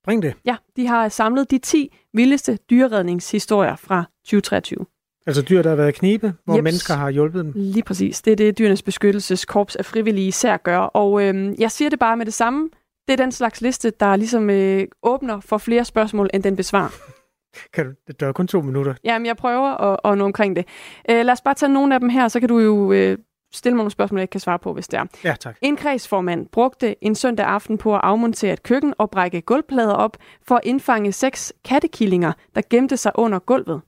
Bring 0.03 0.23
det. 0.23 0.33
Ja, 0.45 0.55
de 0.75 0.87
har 0.87 1.09
samlet 1.09 1.51
de 1.51 1.57
10 1.57 1.97
vildeste 2.13 2.57
dyreredningshistorier 2.69 3.75
fra 3.75 4.03
2023. 4.25 4.85
Altså 5.27 5.41
dyr, 5.41 5.61
der 5.61 5.69
har 5.69 5.75
været 5.75 5.95
knibe, 5.95 6.33
hvor 6.45 6.55
Jeps. 6.55 6.63
mennesker 6.63 6.93
har 6.93 7.09
hjulpet 7.09 7.45
dem? 7.45 7.53
Lige 7.55 7.83
præcis. 7.83 8.21
Det 8.21 8.31
er 8.31 8.35
det, 8.35 8.57
dyrenes 8.57 8.83
beskyttelseskorps 8.83 9.75
af 9.75 9.85
frivillige 9.85 10.27
især 10.27 10.57
gør. 10.57 10.77
Og 10.77 11.23
øh, 11.23 11.61
jeg 11.61 11.71
siger 11.71 11.89
det 11.89 11.99
bare 11.99 12.17
med 12.17 12.25
det 12.25 12.33
samme. 12.33 12.69
Det 13.07 13.13
er 13.13 13.17
den 13.17 13.31
slags 13.31 13.61
liste, 13.61 13.89
der 13.99 14.15
ligesom 14.15 14.49
øh, 14.49 14.87
åbner 15.03 15.39
for 15.39 15.57
flere 15.57 15.85
spørgsmål, 15.85 16.29
end 16.33 16.43
den 16.43 16.55
besvarer. 16.55 16.89
Kan 17.73 17.85
du, 17.85 17.91
det 18.07 18.21
er 18.21 18.31
kun 18.31 18.47
to 18.47 18.61
minutter. 18.61 18.93
Jamen, 19.03 19.25
jeg 19.25 19.37
prøver 19.37 19.69
at, 19.69 19.99
at 20.11 20.17
nå 20.17 20.25
omkring 20.25 20.55
det. 20.55 20.65
Øh, 21.09 21.25
lad 21.25 21.29
os 21.29 21.41
bare 21.41 21.53
tage 21.53 21.73
nogle 21.73 21.93
af 21.93 21.99
dem 21.99 22.09
her, 22.09 22.27
så 22.27 22.39
kan 22.39 22.49
du 22.49 22.59
jo 22.59 22.91
øh, 22.91 23.17
stille 23.53 23.75
mig 23.75 23.79
nogle 23.79 23.91
spørgsmål, 23.91 24.19
jeg 24.19 24.23
ikke 24.23 24.31
kan 24.31 24.39
svare 24.39 24.59
på, 24.59 24.73
hvis 24.73 24.87
det 24.87 24.99
er. 24.99 25.05
Ja, 25.23 25.35
tak. 25.39 25.57
En 25.61 25.75
kredsformand 25.77 26.47
brugte 26.47 27.03
en 27.03 27.15
søndag 27.15 27.45
aften 27.45 27.77
på 27.77 27.95
at 27.95 28.01
afmontere 28.03 28.53
et 28.53 28.63
køkken 28.63 28.93
og 28.97 29.09
brække 29.09 29.41
gulvplader 29.41 29.93
op 29.93 30.17
for 30.41 30.55
at 30.55 30.61
indfange 30.63 31.11
seks 31.11 31.53
kattekillinger, 31.65 32.33
der 32.55 32.61
gemte 32.69 32.97
sig 32.97 33.11
under 33.15 33.39
gulvet. 33.39 33.81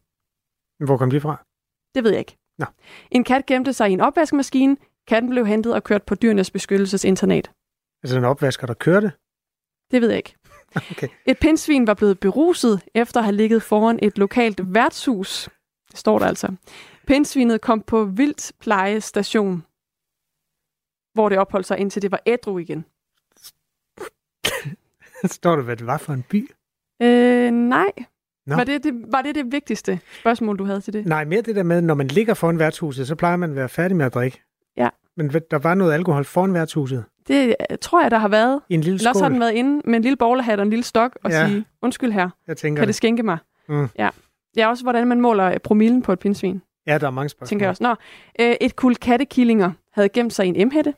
Hvor 0.85 0.97
kom 0.97 1.09
de 1.09 1.21
fra? 1.21 1.43
Det 1.95 2.03
ved 2.03 2.11
jeg 2.11 2.19
ikke. 2.19 2.37
Nå. 2.59 2.65
En 3.11 3.23
kat 3.23 3.45
gemte 3.45 3.73
sig 3.73 3.89
i 3.89 3.93
en 3.93 4.01
opvaskemaskine. 4.01 4.77
Katten 5.07 5.29
blev 5.29 5.45
hentet 5.45 5.73
og 5.73 5.83
kørt 5.83 6.03
på 6.03 6.15
dyrenes 6.15 6.51
beskyttelsesinternat. 6.51 7.51
Altså 8.03 8.17
en 8.17 8.25
opvasker, 8.25 8.67
der 8.67 8.73
kørte? 8.73 9.11
Det 9.91 10.01
ved 10.01 10.09
jeg 10.09 10.17
ikke. 10.17 10.35
Okay. 10.91 11.07
Et 11.25 11.37
pindsvin 11.39 11.87
var 11.87 11.93
blevet 11.93 12.19
beruset 12.19 12.81
efter 12.95 13.19
at 13.19 13.23
have 13.23 13.35
ligget 13.35 13.63
foran 13.63 13.99
et 14.01 14.17
lokalt 14.17 14.61
værtshus. 14.73 15.49
Det 15.91 15.99
står 15.99 16.19
der 16.19 16.25
altså. 16.25 16.47
Pindsvinet 17.11 17.61
kom 17.61 17.81
på 17.81 18.05
vildt 18.05 18.51
plejestation, 18.59 19.63
hvor 21.13 21.29
det 21.29 21.37
opholdt 21.37 21.65
sig 21.65 21.77
indtil 21.77 22.01
det 22.01 22.11
var 22.11 22.19
ædru 22.25 22.57
igen. 22.57 22.85
Står 25.25 25.55
der, 25.55 25.63
hvad 25.63 25.75
det 25.77 25.85
var 25.85 25.97
for 25.97 26.13
en 26.13 26.23
by? 26.29 26.51
Øh, 27.01 27.51
nej. 27.51 27.91
Nå. 28.45 28.55
Var, 28.55 28.63
det, 28.63 28.83
det, 28.83 28.93
var 29.07 29.21
det 29.21 29.35
det 29.35 29.51
vigtigste 29.51 29.99
spørgsmål, 30.19 30.59
du 30.59 30.63
havde 30.63 30.81
til 30.81 30.93
det? 30.93 31.05
Nej, 31.05 31.25
mere 31.25 31.41
det 31.41 31.55
der 31.55 31.63
med, 31.63 31.81
når 31.81 31.93
man 31.93 32.07
ligger 32.07 32.33
foran 32.33 32.59
værtshuset, 32.59 33.07
så 33.07 33.15
plejer 33.15 33.35
man 33.37 33.49
at 33.49 33.55
være 33.55 33.69
færdig 33.69 33.97
med 33.97 34.05
at 34.05 34.13
drikke. 34.13 34.41
Ja. 34.77 34.89
Men 35.17 35.29
der 35.29 35.57
var 35.57 35.73
noget 35.73 35.93
alkohol 35.93 36.25
foran 36.25 36.53
værtshuset. 36.53 37.05
Det 37.27 37.55
tror 37.81 38.01
jeg, 38.01 38.11
der 38.11 38.17
har 38.17 38.27
været. 38.27 38.61
I 38.69 38.73
en 38.73 38.81
lille 38.81 38.99
skål. 38.99 39.09
Ellers 39.09 39.21
har 39.21 39.29
den 39.29 39.39
været 39.39 39.53
inde 39.53 39.81
med 39.85 39.95
en 39.95 40.01
lille 40.01 40.17
bowlerhat 40.17 40.59
og 40.59 40.63
en 40.63 40.69
lille 40.69 40.83
stok 40.83 41.17
og 41.23 41.31
ja. 41.31 41.47
sige, 41.47 41.65
undskyld 41.81 42.11
her, 42.11 42.29
jeg 42.47 42.57
tænker 42.57 42.79
kan 42.79 42.81
det, 42.81 42.87
det 42.87 42.95
skænke 42.95 43.23
mig? 43.23 43.37
Mm. 43.69 43.87
Ja. 43.97 44.09
Ja, 44.55 44.69
også 44.69 44.83
hvordan 44.83 45.07
man 45.07 45.21
måler 45.21 45.57
promillen 45.57 46.01
på 46.01 46.13
et 46.13 46.19
pindsvin. 46.19 46.61
Ja, 46.87 46.97
der 46.97 47.07
er 47.07 47.11
mange 47.11 47.29
spørgsmål. 47.29 47.49
Tænker 47.49 47.65
jeg 47.65 47.69
også. 47.69 47.83
Nå, 47.83 47.95
øh, 48.39 48.55
et 48.61 48.75
kul 48.75 48.95
kattekillinger 48.95 49.71
havde 49.93 50.09
gemt 50.09 50.33
sig 50.33 50.45
i 50.45 50.49
en 50.49 50.67
M-hætte. 50.67 50.93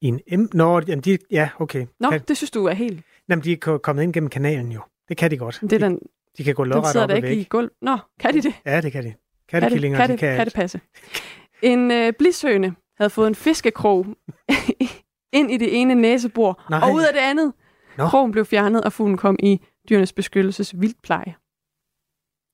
I 0.00 0.06
en 0.06 0.40
M? 0.40 0.48
Nå, 0.54 0.80
jamen 0.80 1.00
de, 1.00 1.18
ja, 1.30 1.48
okay. 1.58 1.86
Nå, 2.00 2.10
kan... 2.10 2.20
det 2.28 2.36
synes 2.36 2.50
du 2.50 2.66
er 2.66 2.72
helt... 2.74 3.04
Jamen, 3.28 3.44
de 3.44 3.52
er 3.52 3.78
kommet 3.78 4.02
ind 4.02 4.12
gennem 4.12 4.30
kanalen 4.30 4.72
jo. 4.72 4.80
Det 5.08 5.16
kan 5.16 5.30
de 5.30 5.36
godt. 5.38 5.58
Det 5.60 5.72
er 5.72 5.78
den, 5.78 5.98
de 6.38 6.44
kan 6.44 6.54
gå 6.54 6.64
lodret 6.64 6.96
op 6.96 7.10
og 7.10 7.16
ikke 7.16 7.28
væk. 7.28 7.38
i 7.38 7.44
gulv. 7.44 7.70
Nå, 7.82 7.98
kan 8.20 8.34
de 8.34 8.42
det? 8.42 8.54
Ja, 8.66 8.80
det 8.80 8.92
kan 8.92 9.04
de. 9.04 9.14
Kattekillinger, 9.48 9.98
katte, 9.98 10.12
de 10.12 10.18
kan 10.18 10.36
kattepasse. 10.36 10.80
En 11.62 11.90
øh, 11.90 12.12
blishøne 12.18 12.74
havde 12.96 13.10
fået 13.10 13.28
en 13.28 13.34
fiskekrog 13.34 14.06
ind 15.38 15.50
i 15.50 15.56
det 15.56 15.80
ene 15.80 15.94
næsebor, 15.94 16.64
Nej. 16.70 16.80
og 16.82 16.94
ud 16.94 17.02
af 17.02 17.12
det 17.12 17.20
andet. 17.20 17.52
Nå. 17.98 18.06
Krogen 18.06 18.32
blev 18.32 18.44
fjernet, 18.44 18.84
og 18.84 18.92
fuglen 18.92 19.16
kom 19.16 19.36
i 19.42 19.60
dyrenes 19.88 20.12
beskyttelses 20.12 20.80
vildpleje. 20.80 21.34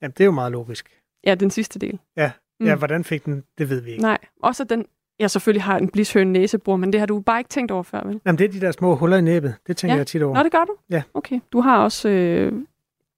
Jamen, 0.02 0.12
det 0.12 0.20
er 0.20 0.24
jo 0.24 0.30
meget 0.30 0.52
logisk. 0.52 0.99
Ja, 1.26 1.34
den 1.34 1.50
sidste 1.50 1.78
del. 1.78 1.98
Ja, 2.16 2.30
Mm. 2.60 2.66
ja 2.66 2.74
hvordan 2.74 3.04
fik 3.04 3.24
den, 3.24 3.44
det 3.58 3.70
ved 3.70 3.80
vi 3.80 3.90
ikke. 3.90 4.02
Nej, 4.02 4.18
også 4.42 4.64
den, 4.64 4.86
ja 5.20 5.28
selvfølgelig 5.28 5.62
har 5.62 5.78
en 5.78 5.88
blishøne 5.88 6.32
næsebor, 6.32 6.76
men 6.76 6.92
det 6.92 7.00
har 7.00 7.06
du 7.06 7.20
bare 7.20 7.40
ikke 7.40 7.48
tænkt 7.48 7.70
over 7.70 7.82
før, 7.82 8.04
vel? 8.06 8.20
Jamen, 8.26 8.38
det 8.38 8.44
er 8.44 8.48
de 8.48 8.60
der 8.60 8.72
små 8.72 8.94
huller 8.96 9.16
i 9.16 9.20
næbet. 9.20 9.54
Det 9.66 9.76
tænker 9.76 9.94
Ja. 9.94 9.98
jeg 9.98 10.06
tit 10.06 10.22
over. 10.22 10.34
Nå, 10.36 10.42
det 10.42 10.52
gør 10.52 10.64
du? 10.64 10.74
Ja. 10.90 11.02
Okay, 11.14 11.40
du 11.52 11.60
har 11.60 11.78
også 11.84 12.08
øh, 12.08 12.52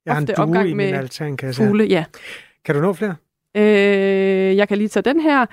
jeg 0.07 0.15
har 0.15 0.21
en 0.21 0.29
opgang 0.37 0.69
i 0.69 0.75
med 0.75 0.85
altankasse. 0.93 1.63
fugle. 1.67 1.85
Ja. 1.85 2.05
Kan 2.65 2.75
du 2.75 2.81
nå 2.81 2.93
flere? 2.93 3.15
Øh, 3.57 4.57
jeg 4.57 4.69
kan 4.69 4.79
lige 4.79 4.89
tage 4.89 5.03
den 5.03 5.21
her. 5.21 5.47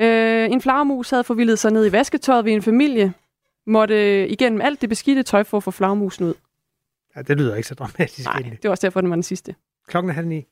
Øh, 0.00 0.50
en 0.50 0.60
flagermus 0.60 1.10
havde 1.10 1.24
forvildet 1.24 1.58
sig 1.58 1.72
ned 1.72 1.86
i 1.86 1.92
vasketøjet 1.92 2.44
ved 2.44 2.52
en 2.52 2.62
familie. 2.62 3.12
Måtte 3.66 4.22
øh, 4.22 4.30
igennem 4.30 4.60
alt 4.60 4.80
det 4.80 4.88
beskidte 4.88 5.22
tøj 5.22 5.42
for 5.42 5.56
at 5.56 5.62
få 5.62 5.70
flagermusen 5.70 6.26
ud. 6.26 6.34
Ja, 7.16 7.22
det 7.22 7.38
lyder 7.38 7.54
ikke 7.56 7.68
så 7.68 7.74
dramatisk 7.74 8.24
Nej, 8.24 8.34
egentlig. 8.34 8.58
det 8.62 8.68
var 8.68 8.70
også 8.70 8.86
derfor, 8.86 9.00
den 9.00 9.10
var 9.10 9.16
den 9.16 9.22
sidste. 9.22 9.54
Klokken 9.88 10.10
er 10.10 10.14
halv 10.14 10.26
ni. 10.26 10.46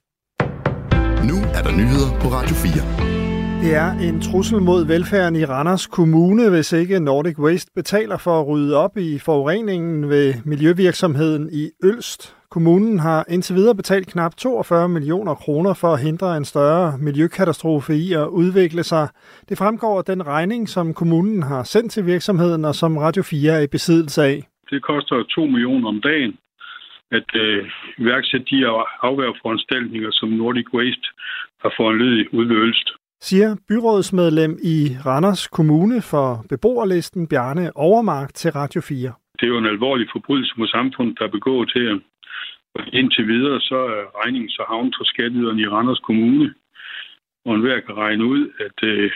Er 1.63 1.67
der 1.69 1.77
nyheder 1.83 2.11
på 2.23 2.29
Radio 2.39 2.55
4. 2.55 3.63
Det 3.63 3.73
er 3.85 3.91
en 4.09 4.21
trussel 4.21 4.61
mod 4.71 4.87
velfærden 4.87 5.37
i 5.37 5.45
Randers 5.45 5.87
Kommune, 5.87 6.51
hvis 6.51 6.73
ikke 6.73 7.01
Nordic 7.01 7.39
Waste 7.39 7.71
betaler 7.75 8.19
for 8.19 8.41
at 8.41 8.49
rydde 8.49 8.77
op 8.77 8.97
i 8.97 9.19
forureningen 9.19 10.09
ved 10.09 10.35
miljøvirksomheden 10.45 11.49
i 11.53 11.65
Ølst. 11.85 12.37
Kommunen 12.51 12.99
har 12.99 13.25
indtil 13.29 13.57
videre 13.57 13.75
betalt 13.75 14.07
knap 14.13 14.37
42 14.37 14.89
millioner 14.89 15.35
kroner 15.35 15.75
for 15.75 15.89
at 15.95 16.03
hindre 16.03 16.37
en 16.37 16.45
større 16.45 16.99
miljøkatastrofe 16.99 17.93
i 17.95 18.13
at 18.13 18.27
udvikle 18.27 18.83
sig. 18.83 19.09
Det 19.49 19.59
fremgår 19.59 19.99
af 19.99 20.05
den 20.05 20.27
regning, 20.27 20.69
som 20.69 20.95
kommunen 20.95 21.43
har 21.43 21.63
sendt 21.63 21.93
til 21.93 22.07
virksomheden, 22.07 22.65
og 22.65 22.75
som 22.75 22.97
Radio 22.97 23.23
4 23.23 23.53
er 23.53 23.61
i 23.61 23.67
besiddelse 23.67 24.23
af. 24.23 24.43
Det 24.71 24.83
koster 24.83 25.23
2 25.23 25.47
millioner 25.47 25.89
om 25.89 26.01
dagen 26.01 26.33
at 27.19 27.31
øh, 27.35 27.71
iværksætte 27.99 28.47
de 28.51 28.67
afværgeforanstaltninger, 29.09 30.11
som 30.13 30.29
Nordic 30.29 30.69
Waste 30.75 31.09
har 31.63 31.73
foranledet 31.77 32.29
Ølst. 32.67 32.89
Siger 33.21 33.57
byrådsmedlem 33.69 34.59
i 34.63 34.79
Randers 35.07 35.47
Kommune 35.47 36.03
for 36.03 36.45
beboerlisten 36.49 37.29
Bjarne 37.29 37.67
Overmark 37.77 38.35
til 38.35 38.51
Radio 38.51 38.81
4. 38.81 39.13
Det 39.39 39.45
er 39.47 39.53
jo 39.55 39.59
en 39.59 39.73
alvorlig 39.75 40.07
forbrydelse 40.13 40.55
mod 40.59 40.69
samfundet, 40.69 41.19
der 41.19 41.25
er 41.25 41.31
begået 41.39 41.71
til 41.75 42.01
indtil 42.93 43.29
videre, 43.29 43.61
så 43.61 43.77
er 43.77 44.03
regningen 44.23 44.51
så 44.51 44.63
havnet 44.69 44.95
for 44.99 45.05
skatteyderne 45.05 45.63
i 45.63 45.69
Randers 45.69 45.99
Kommune. 45.99 46.55
Og 47.45 47.55
enhver 47.55 47.81
kan 47.81 47.97
regne 47.97 48.25
ud, 48.25 48.43
at 48.67 48.89
øh, 48.89 49.11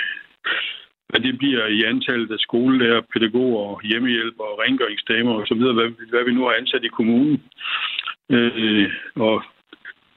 hvad 1.09 1.21
det 1.21 1.39
bliver 1.39 1.67
i 1.67 1.83
antallet 1.83 2.31
af 2.31 2.39
skolelærer, 2.39 3.01
pædagoger, 3.13 3.63
og 3.71 3.81
hjemmehjælper 3.83 4.45
og 4.45 4.59
rengøringsdamer 4.63 5.33
osv., 5.35 5.63
hvad, 5.79 6.09
hvad 6.11 6.25
vi 6.25 6.33
nu 6.33 6.43
har 6.45 6.55
ansat 6.55 6.85
i 6.85 6.97
kommunen. 6.99 7.43
Øh, 8.31 8.91
og 9.15 9.43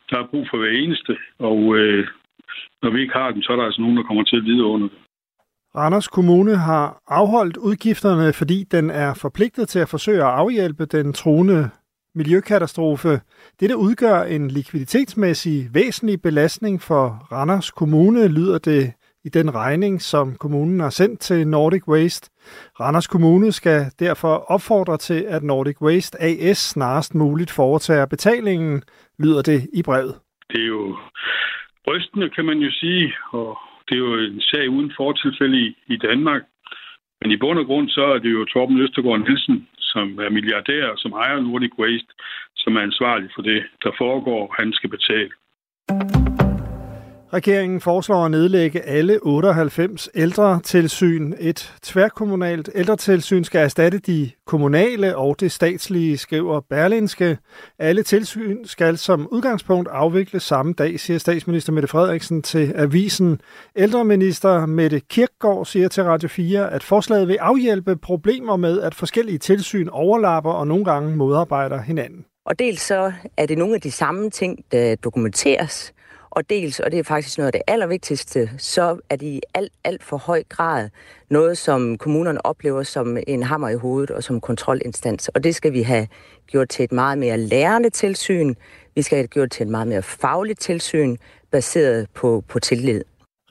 der 0.10 0.18
er 0.20 0.32
brug 0.32 0.48
for 0.50 0.58
hver 0.58 0.70
eneste, 0.70 1.18
og 1.40 1.78
øh, 1.78 2.08
når 2.84 2.92
vi 2.92 3.02
ikke 3.02 3.14
har 3.14 3.32
dem, 3.32 3.42
så 3.42 3.52
er 3.52 3.58
der 3.58 3.64
altså 3.66 3.82
nogen, 3.82 3.98
der 3.98 4.04
kommer 4.04 4.24
til 4.24 4.38
at 4.38 4.44
lide 4.44 4.64
under 4.64 4.88
det. 4.88 4.98
Randers 5.76 6.08
Kommune 6.08 6.56
har 6.56 7.02
afholdt 7.08 7.58
udgifterne, 7.58 8.34
fordi 8.34 8.64
den 8.72 8.90
er 8.90 9.14
forpligtet 9.14 9.70
til 9.70 9.80
at 9.80 9.90
forsøge 9.90 10.24
at 10.24 10.30
afhjælpe 10.30 10.86
den 10.86 11.14
truende 11.14 11.70
miljøkatastrofe. 12.16 13.22
Dette 13.60 13.78
udgør 13.78 14.22
en 14.22 14.48
likviditetsmæssig 14.48 15.70
væsentlig 15.74 16.22
belastning 16.22 16.82
for 16.82 17.28
Randers 17.32 17.72
Kommune, 17.72 18.28
lyder 18.28 18.58
det 18.58 18.94
i 19.24 19.30
den 19.30 19.56
regning, 19.56 20.02
som 20.02 20.36
kommunen 20.36 20.80
har 20.80 20.90
sendt 20.90 21.20
til 21.20 21.48
Nordic 21.48 21.88
Waste. 21.88 22.30
Randers 22.80 23.08
Kommune 23.08 23.52
skal 23.52 23.86
derfor 24.00 24.36
opfordre 24.36 24.98
til, 24.98 25.26
at 25.28 25.44
Nordic 25.44 25.82
Waste 25.82 26.22
AS 26.22 26.58
snarest 26.58 27.16
muligt 27.16 27.52
foretager 27.52 28.06
betalingen, 28.06 28.84
lyder 29.20 29.42
det 29.42 29.70
i 29.74 29.84
brevet. 29.84 30.16
Det 30.52 30.62
er 30.62 30.68
jo 30.68 30.98
rystende, 31.90 32.30
kan 32.30 32.46
man 32.46 32.58
jo 32.58 32.72
sige, 32.72 33.14
og 33.32 33.60
det 33.90 33.96
er 33.96 34.04
jo 34.08 34.14
en 34.16 34.42
sag 34.42 34.70
uden 34.70 34.92
fortilfælde 34.98 35.58
i, 35.66 35.68
i 35.88 35.98
Danmark. 35.98 36.44
Men 37.22 37.32
i 37.32 37.38
bund 37.38 37.60
og 37.60 37.66
grund 37.66 37.90
så 37.90 38.04
er 38.14 38.20
det 38.20 38.32
jo 38.32 38.46
Torben 38.46 38.82
Østergaard 38.82 39.20
Nielsen, 39.20 39.68
som 39.80 40.20
er 40.20 40.30
milliardær, 40.30 40.96
som 40.98 41.12
ejer 41.12 41.40
Nordic 41.40 41.74
Waste, 41.80 42.14
som 42.56 42.76
er 42.76 42.82
ansvarlig 42.82 43.30
for 43.36 43.42
det, 43.42 43.64
der 43.84 43.92
foregår, 43.98 44.56
han 44.60 44.74
skal 44.74 44.90
betale. 44.90 45.32
Regeringen 47.34 47.82
foreslår 47.82 48.26
at 48.26 48.32
nedlægge 48.32 48.82
alle 48.82 49.20
98 49.22 50.10
ældretilsyn. 50.16 51.34
Et 51.40 51.74
tværkommunalt 51.82 52.70
ældretilsyn 52.76 53.44
skal 53.44 53.62
erstatte 53.62 54.00
de 54.00 54.32
kommunale 54.46 55.18
og 55.18 55.40
det 55.40 55.52
statslige, 55.52 56.18
skriver 56.18 56.60
Berlinske. 56.70 57.38
Alle 57.80 58.04
tilsyn 58.04 58.66
skal 58.66 58.98
som 58.98 59.28
udgangspunkt 59.32 59.90
afvikles 59.92 60.44
samme 60.44 60.74
dag, 60.74 61.00
siger 61.00 61.18
statsminister 61.18 61.74
Mette 61.74 61.88
Frederiksen 61.88 62.42
til 62.42 62.74
avisen. 62.76 63.42
Ældreminister 63.76 64.66
Mette 64.66 65.00
Kirkgaard 65.00 65.66
siger 65.66 65.88
til 65.88 66.04
Radio 66.04 66.30
4, 66.30 66.74
at 66.74 66.84
forslaget 66.84 67.28
vil 67.28 67.38
afhjælpe 67.40 67.96
problemer 67.96 68.58
med, 68.58 68.82
at 68.82 68.96
forskellige 68.96 69.38
tilsyn 69.38 69.88
overlapper 69.92 70.52
og 70.52 70.68
nogle 70.68 70.86
gange 70.86 71.16
modarbejder 71.16 71.82
hinanden. 71.82 72.26
Og 72.46 72.60
dels 72.60 72.82
så 72.82 73.12
er 73.38 73.46
det 73.46 73.58
nogle 73.58 73.76
af 73.76 73.82
de 73.82 73.92
samme 73.92 74.30
ting, 74.30 74.66
der 74.72 74.96
dokumenteres, 74.96 75.94
og 76.32 76.50
dels, 76.50 76.80
og 76.80 76.92
det 76.92 77.00
er 77.00 77.04
faktisk 77.04 77.38
noget 77.38 77.48
af 77.48 77.52
det 77.52 77.62
allervigtigste, 77.68 78.50
så 78.58 79.00
er 79.10 79.16
det 79.16 79.26
i 79.26 79.42
alt, 79.54 79.74
alt 79.84 80.04
for 80.04 80.18
høj 80.18 80.44
grad 80.50 80.90
noget, 81.30 81.58
som 81.58 81.98
kommunerne 81.98 82.46
oplever 82.46 82.84
som 82.84 83.18
en 83.28 83.44
hammer 83.44 83.70
i 83.70 83.76
hovedet 83.76 84.12
og 84.12 84.24
som 84.24 84.42
kontrolinstans. 84.42 85.28
Og 85.28 85.44
det 85.44 85.56
skal 85.56 85.74
vi 85.74 85.82
have 85.82 86.08
gjort 86.48 86.70
til 86.70 86.84
et 86.84 86.92
meget 86.92 87.18
mere 87.18 87.38
lærende 87.38 87.90
tilsyn. 87.90 88.56
Vi 88.96 89.02
skal 89.02 89.18
have 89.18 89.28
gjort 89.28 89.52
til 89.52 89.64
et 89.64 89.70
meget 89.70 89.88
mere 89.88 90.02
fagligt 90.02 90.60
tilsyn, 90.60 91.18
baseret 91.52 92.08
på, 92.14 92.44
på 92.48 92.60
tillid. 92.60 93.02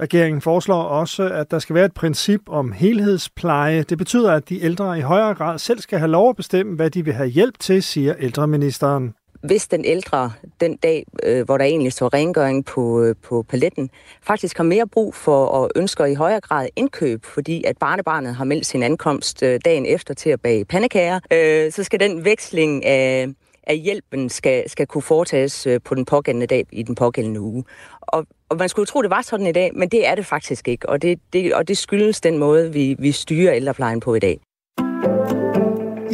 Regeringen 0.01 0.41
foreslår 0.41 0.83
også, 0.83 1.29
at 1.29 1.51
der 1.51 1.59
skal 1.59 1.75
være 1.75 1.85
et 1.85 1.95
princip 1.95 2.41
om 2.47 2.73
helhedspleje. 2.73 3.83
Det 3.83 3.99
betyder, 3.99 4.33
at 4.33 4.49
de 4.49 4.63
ældre 4.63 4.99
i 4.99 5.01
højere 5.01 5.35
grad 5.35 5.59
selv 5.59 5.81
skal 5.81 5.99
have 5.99 6.11
lov 6.11 6.31
at 6.31 6.37
bestemme, 6.37 6.77
hvad 6.77 6.91
de 6.91 7.05
vil 7.05 7.15
have 7.15 7.29
hjælp 7.29 7.59
til, 7.59 7.83
siger 7.83 8.15
ældreministeren 8.19 9.15
hvis 9.41 9.69
den 9.69 9.85
ældre 9.85 10.33
den 10.61 10.77
dag, 10.77 11.07
øh, 11.23 11.45
hvor 11.45 11.59
der 11.59 11.65
egentlig 11.65 11.93
står 11.93 12.15
rengøring 12.15 12.65
på, 12.65 13.03
øh, 13.03 13.15
på 13.23 13.43
paletten, 13.43 13.91
faktisk 14.23 14.57
har 14.57 14.65
mere 14.65 14.87
brug 14.87 15.15
for 15.15 15.47
og 15.47 15.71
ønsker 15.77 16.05
i 16.05 16.15
højere 16.15 16.41
grad 16.41 16.69
indkøb, 16.77 17.25
fordi 17.25 17.65
at 17.65 17.79
barnebarnet 17.79 18.35
har 18.35 18.45
meldt 18.45 18.67
sin 18.67 18.83
ankomst 18.83 19.43
øh, 19.43 19.61
dagen 19.65 19.87
efter 19.87 20.15
til 20.15 20.31
at 20.31 20.41
bage 20.41 20.65
pandekager, 20.65 21.21
øh, 21.33 21.73
så 21.73 21.85
skal 21.85 22.01
den 22.01 22.25
veksling 22.25 22.85
af, 22.85 23.29
af 23.67 23.79
hjælpen 23.79 24.29
skal, 24.29 24.71
skal 24.71 24.87
kunne 24.87 25.03
foretages 25.03 25.67
øh, 25.67 25.81
på 25.85 25.95
den 25.95 26.05
pågældende 26.05 26.47
dag 26.47 26.67
i 26.73 26.83
den 26.83 26.95
pågældende 26.95 27.41
uge. 27.41 27.65
Og, 28.01 28.27
og 28.49 28.57
man 28.57 28.69
skulle 28.69 28.87
tro, 28.87 29.03
det 29.03 29.11
var 29.11 29.23
sådan 29.23 29.47
i 29.47 29.53
dag, 29.53 29.71
men 29.75 29.89
det 29.89 30.07
er 30.07 30.15
det 30.15 30.27
faktisk 30.27 30.69
ikke, 30.69 30.89
og 30.89 31.03
det, 31.03 31.21
det, 31.33 31.55
og 31.55 31.69
det 31.69 31.79
skyldes 31.79 32.21
den 32.21 32.39
måde, 32.39 32.73
vi, 32.73 32.97
vi 32.99 33.13
styrer 33.13 33.55
ældreplejen 33.55 34.01
på 34.01 34.15
i 34.15 34.19
dag. 34.19 34.41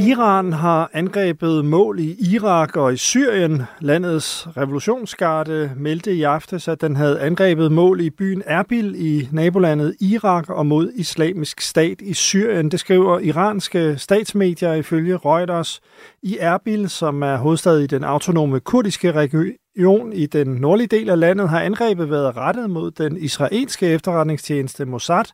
Iran 0.06 0.52
har 0.52 0.90
angrebet 0.92 1.64
mål 1.64 1.98
i 1.98 2.16
Irak 2.34 2.76
og 2.76 2.92
i 2.92 2.96
Syrien. 2.96 3.62
Landets 3.80 4.48
revolutionsgarde 4.56 5.70
meldte 5.76 6.14
i 6.14 6.22
aftes, 6.22 6.68
at 6.68 6.80
den 6.80 6.96
havde 6.96 7.20
angrebet 7.20 7.72
mål 7.72 8.00
i 8.00 8.10
byen 8.10 8.42
Erbil 8.46 8.94
i 8.98 9.28
nabolandet 9.32 9.96
Irak 10.00 10.50
og 10.50 10.66
mod 10.66 10.92
islamisk 10.94 11.60
stat 11.60 12.00
i 12.00 12.14
Syrien. 12.14 12.70
Det 12.70 12.80
skriver 12.80 13.18
iranske 13.18 13.98
statsmedier 13.98 14.72
ifølge 14.72 15.16
Reuters. 15.16 15.80
I 16.22 16.36
Erbil, 16.40 16.88
som 16.88 17.22
er 17.22 17.36
hovedstad 17.36 17.78
i 17.78 17.86
den 17.86 18.04
autonome 18.04 18.60
kurdiske 18.60 19.12
region 19.12 20.12
i 20.12 20.26
den 20.26 20.48
nordlige 20.48 20.86
del 20.88 21.10
af 21.10 21.20
landet, 21.20 21.48
har 21.48 21.60
angrebet 21.60 22.10
været 22.10 22.36
rettet 22.36 22.70
mod 22.70 22.90
den 22.90 23.16
israelske 23.16 23.86
efterretningstjeneste 23.86 24.84
Mossad, 24.84 25.24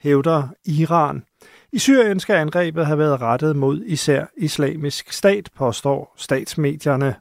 hævder 0.00 0.48
Iran. 0.66 1.22
I 1.74 1.78
Syrien 1.78 2.20
skal 2.20 2.34
angrebet 2.34 2.86
have 2.86 2.98
været 2.98 3.20
rettet 3.20 3.56
mod 3.56 3.82
især 3.86 4.24
islamisk 4.36 5.12
stat, 5.12 5.50
påstår 5.56 6.14
statsmedierne. 6.16 7.14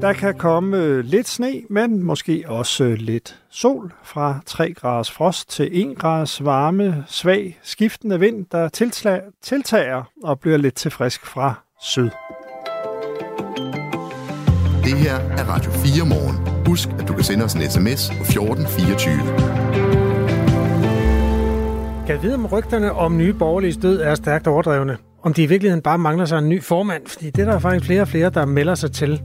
Der 0.00 0.12
kan 0.12 0.34
komme 0.34 0.76
øh, 0.76 1.04
lidt 1.04 1.28
sne, 1.28 1.62
men 1.70 2.02
måske 2.02 2.44
også 2.46 2.84
øh, 2.84 2.92
lidt 2.98 3.40
sol. 3.50 3.92
Fra 4.04 4.40
3 4.46 4.74
graders 4.74 5.10
frost 5.10 5.50
til 5.50 5.90
1 5.90 5.98
graders 5.98 6.44
varme, 6.44 7.04
svag, 7.08 7.58
skiftende 7.62 8.20
vind, 8.20 8.46
der 8.52 8.68
tiltager 9.42 10.02
og 10.24 10.40
bliver 10.40 10.56
lidt 10.56 10.74
til 10.74 10.90
frisk 10.90 11.26
fra 11.26 11.54
syd. 11.82 12.10
Det 14.84 14.98
her 14.98 15.14
er 15.14 15.44
Radio 15.48 15.70
4 15.70 16.06
morgen. 16.06 16.66
Husk, 16.66 16.88
at 16.98 17.08
du 17.08 17.12
kan 17.14 17.24
sende 17.24 17.44
os 17.44 17.54
en 17.54 17.70
sms 17.70 18.08
på 18.08 18.22
1424. 18.22 19.65
Kan 22.06 22.22
vide, 22.22 22.34
om 22.34 22.46
rygterne 22.46 22.92
om 22.92 23.16
nye 23.16 23.32
borgerlige 23.32 23.72
død 23.82 24.00
er 24.00 24.14
stærkt 24.14 24.46
overdrevne? 24.46 24.96
Om 25.22 25.34
de 25.34 25.42
i 25.42 25.46
virkeligheden 25.46 25.82
bare 25.82 25.98
mangler 25.98 26.24
sig 26.24 26.38
en 26.38 26.48
ny 26.48 26.62
formand? 26.62 27.02
Fordi 27.06 27.30
det 27.30 27.48
er 27.48 27.50
der 27.50 27.58
faktisk 27.58 27.86
flere 27.86 28.00
og 28.00 28.08
flere, 28.08 28.30
der 28.30 28.44
melder 28.44 28.74
sig 28.74 28.92
til. 28.92 29.22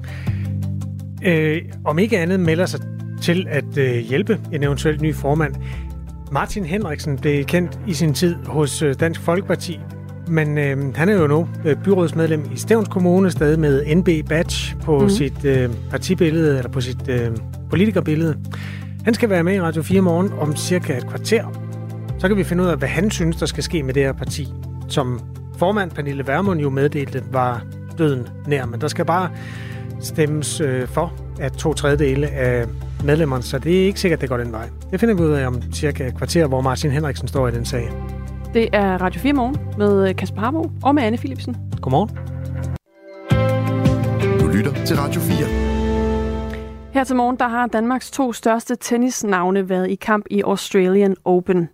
Øh, 1.26 1.62
om 1.86 2.00
ikke 2.00 2.20
andet 2.20 2.40
melder 2.40 2.66
sig 2.66 2.80
til 3.22 3.48
at 3.50 3.78
øh, 3.78 3.96
hjælpe 3.96 4.40
en 4.52 4.64
eventuel 4.64 5.02
ny 5.02 5.16
formand. 5.16 5.56
Martin 6.32 6.66
Henriksen 6.66 7.18
blev 7.18 7.46
kendt 7.46 7.80
i 7.88 7.94
sin 7.94 8.14
tid 8.14 8.36
hos 8.46 8.82
øh, 8.82 8.96
Dansk 9.00 9.22
Folkeparti, 9.22 9.80
men 10.28 10.58
øh, 10.58 10.96
han 10.96 11.10
er 11.10 11.14
jo 11.14 11.28
nu 11.28 11.48
øh, 11.66 11.76
byrådsmedlem 11.84 12.50
i 12.54 12.58
Stævns 12.58 12.88
Kommune, 12.88 13.32
stadig 13.32 13.60
med 13.60 13.96
NB 13.96 14.30
Badge 14.30 14.76
på 14.84 15.00
mm. 15.00 15.10
sit 15.10 15.46
øh, 15.46 15.70
partibillede, 15.90 16.58
eller 16.58 16.72
på 16.72 16.82
sit 16.82 17.10
øh, 17.10 17.32
politikerbillede. 17.70 18.38
Han 19.06 19.14
skal 19.14 19.30
være 19.30 19.44
med 19.44 19.56
i 19.56 19.62
Radio 19.62 19.82
4 19.82 20.02
morgen 20.02 20.32
om 20.40 20.56
cirka 20.56 20.98
et 20.98 21.08
kvarter. 21.08 21.71
Så 22.22 22.28
kan 22.28 22.38
vi 22.38 22.44
finde 22.44 22.64
ud 22.64 22.68
af, 22.68 22.78
hvad 22.78 22.88
han 22.88 23.12
synes, 23.12 23.36
der 23.36 23.46
skal 23.46 23.64
ske 23.64 23.84
med 23.84 23.94
det 23.94 24.04
her 24.04 24.14
parti, 24.14 24.48
som 24.90 25.20
formand 25.58 25.92
Pernille 25.92 26.28
Vermund 26.28 26.60
jo 26.60 26.70
meddelte, 26.70 27.24
var 27.32 27.64
døden 27.98 28.28
nær. 28.48 28.66
Men 28.66 28.82
der 28.82 28.88
skal 28.88 29.06
bare 29.06 29.30
stemmes 30.00 30.62
øh, 30.62 30.88
for 30.88 31.14
at 31.40 31.54
to 31.54 31.74
tredjedele 31.74 32.28
af 32.28 32.66
medlemmerne, 33.04 33.44
så 33.44 33.60
det 33.60 33.82
er 33.82 33.86
ikke 33.86 34.00
sikkert, 34.00 34.22
det 34.22 34.30
går 34.30 34.38
den 34.38 34.52
vej. 34.52 34.70
Det 34.92 35.00
finder 35.00 35.16
vi 35.16 35.22
ud 35.22 35.32
af 35.32 35.48
om 35.48 35.62
cirka 35.74 36.08
et 36.08 36.18
kvarter, 36.18 36.48
hvor 36.48 36.62
Martin 36.62 36.92
Henriksen 36.92 37.28
står 37.28 37.48
i 37.48 37.52
den 37.52 37.66
sag. 37.66 37.92
Det 38.54 38.70
er 38.74 38.98
Radio 38.98 39.22
4 39.22 39.34
Morgen 39.34 39.58
med 39.78 40.10
øh, 40.10 40.16
Kasper 40.16 40.42
Harbo 40.42 40.72
og 40.84 40.96
med 40.96 41.04
Anne 41.04 41.18
Philipsen. 41.18 41.56
Godmorgen. 41.82 42.10
Du 44.40 44.48
lytter 44.48 44.86
til 44.86 44.98
Radio 44.98 45.22
4. 45.22 45.48
Her 46.94 47.04
til 47.04 47.16
morgen, 47.16 47.36
der 47.40 47.48
har 47.48 47.68
Danmarks 47.68 48.12
to 48.12 48.34
største 48.34 48.76
tennisnavne 48.76 49.70
været 49.70 49.90
i 49.90 49.96
kamp 49.96 50.26
i 50.30 50.42
Australian 50.42 51.16
Open. 51.26 51.70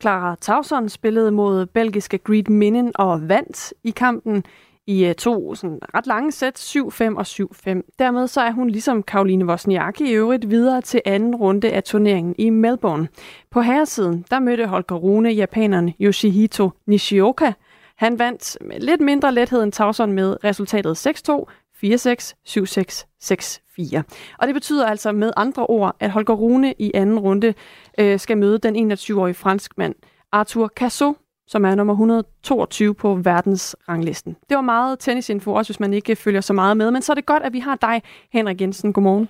Clara 0.00 0.36
Tauson 0.40 0.88
spillede 0.88 1.30
mod 1.30 1.66
belgiske 1.66 2.18
Greed 2.18 2.48
Minnen 2.48 2.92
og 2.94 3.28
vandt 3.28 3.74
i 3.84 3.90
kampen 3.90 4.44
i 4.86 5.04
øh, 5.04 5.14
to 5.14 5.54
sådan 5.54 5.78
ret 5.94 6.06
lange 6.06 6.32
sæt, 6.32 6.76
7-5 6.76 6.78
og 7.16 7.20
7-5. 7.20 7.94
Dermed 7.98 8.26
så 8.26 8.40
er 8.40 8.50
hun 8.50 8.70
ligesom 8.70 9.02
Karoline 9.02 9.46
Wozniacki 9.46 10.10
i 10.10 10.12
øvrigt 10.12 10.50
videre 10.50 10.80
til 10.80 11.02
anden 11.04 11.34
runde 11.34 11.70
af 11.70 11.82
turneringen 11.82 12.34
i 12.38 12.50
Melbourne. 12.50 13.08
På 13.50 13.60
herresiden, 13.60 14.24
der 14.30 14.38
mødte 14.38 14.66
Holger 14.66 14.96
Rune 14.96 15.30
japaneren 15.30 15.94
Yoshihito 16.00 16.70
Nishioka. 16.86 17.52
Han 17.96 18.18
vandt 18.18 18.56
med 18.60 18.80
lidt 18.80 19.00
mindre 19.00 19.34
lethed 19.34 19.62
end 19.62 19.72
Tauson 19.72 20.12
med 20.12 20.44
resultatet 20.44 21.06
6-2, 21.06 21.44
4-6, 21.84 22.34
7-6, 22.48 23.04
6-4. 23.24 24.02
Og 24.38 24.46
det 24.46 24.54
betyder 24.54 24.86
altså 24.86 25.12
med 25.12 25.32
andre 25.36 25.66
ord, 25.66 25.96
at 26.00 26.10
Holger 26.10 26.34
Rune 26.34 26.74
i 26.78 26.90
anden 26.94 27.18
runde 27.18 27.54
øh, 27.98 28.18
skal 28.18 28.38
møde 28.38 28.58
den 28.58 28.92
21-årige 28.92 29.34
franskmand 29.34 29.94
Arthur 30.32 30.68
Casso, 30.68 31.14
som 31.46 31.64
er 31.64 31.74
nummer 31.74 31.92
122 31.92 32.94
på 32.94 33.14
verdensranglisten. 33.14 34.36
Det 34.48 34.54
var 34.54 34.60
meget 34.60 34.98
tennisinfo, 34.98 35.54
også 35.54 35.72
hvis 35.72 35.80
man 35.80 35.94
ikke 35.94 36.16
følger 36.16 36.40
så 36.40 36.52
meget 36.52 36.76
med, 36.76 36.90
men 36.90 37.02
så 37.02 37.12
er 37.12 37.14
det 37.14 37.26
godt, 37.26 37.42
at 37.42 37.52
vi 37.52 37.58
har 37.58 37.76
dig, 37.76 38.02
Henrik 38.32 38.60
Jensen. 38.60 38.92
Godmorgen. 38.92 39.28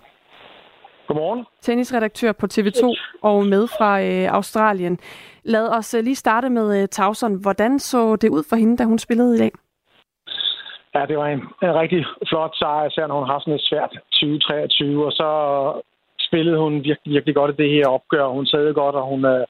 Godmorgen. 1.08 1.44
Tennisredaktør 1.62 2.32
på 2.32 2.46
TV2 2.52 2.94
og 3.22 3.46
med 3.46 3.66
fra 3.66 4.02
øh, 4.02 4.34
Australien. 4.34 4.98
Lad 5.42 5.68
os 5.68 5.94
øh, 5.94 6.04
lige 6.04 6.16
starte 6.16 6.50
med 6.50 6.82
øh, 6.82 6.88
Tauson. 6.88 7.34
Hvordan 7.34 7.78
så 7.78 8.16
det 8.16 8.28
ud 8.28 8.42
for 8.48 8.56
hende, 8.56 8.76
da 8.76 8.84
hun 8.84 8.98
spillede 8.98 9.34
i 9.34 9.38
dag? 9.38 9.52
Ja, 10.98 11.06
det 11.06 11.18
var 11.18 11.26
en, 11.26 11.42
en 11.62 11.74
rigtig 11.82 12.04
flot 12.28 12.54
sejr, 12.56 12.86
især 12.86 13.06
når 13.06 13.18
hun 13.18 13.28
har 13.28 13.38
sådan 13.38 13.54
et 13.54 13.68
svært 13.70 13.92
2023, 14.12 15.06
og 15.06 15.12
så 15.12 15.28
spillede 16.26 16.58
hun 16.58 16.74
virkelig, 16.74 17.12
virkelig 17.14 17.34
godt 17.34 17.50
i 17.54 17.62
det 17.62 17.70
her 17.70 17.88
opgør. 17.88 18.26
Hun 18.26 18.46
sad 18.46 18.74
godt, 18.74 18.94
og 18.94 19.04
hun, 19.12 19.24
øh, 19.24 19.44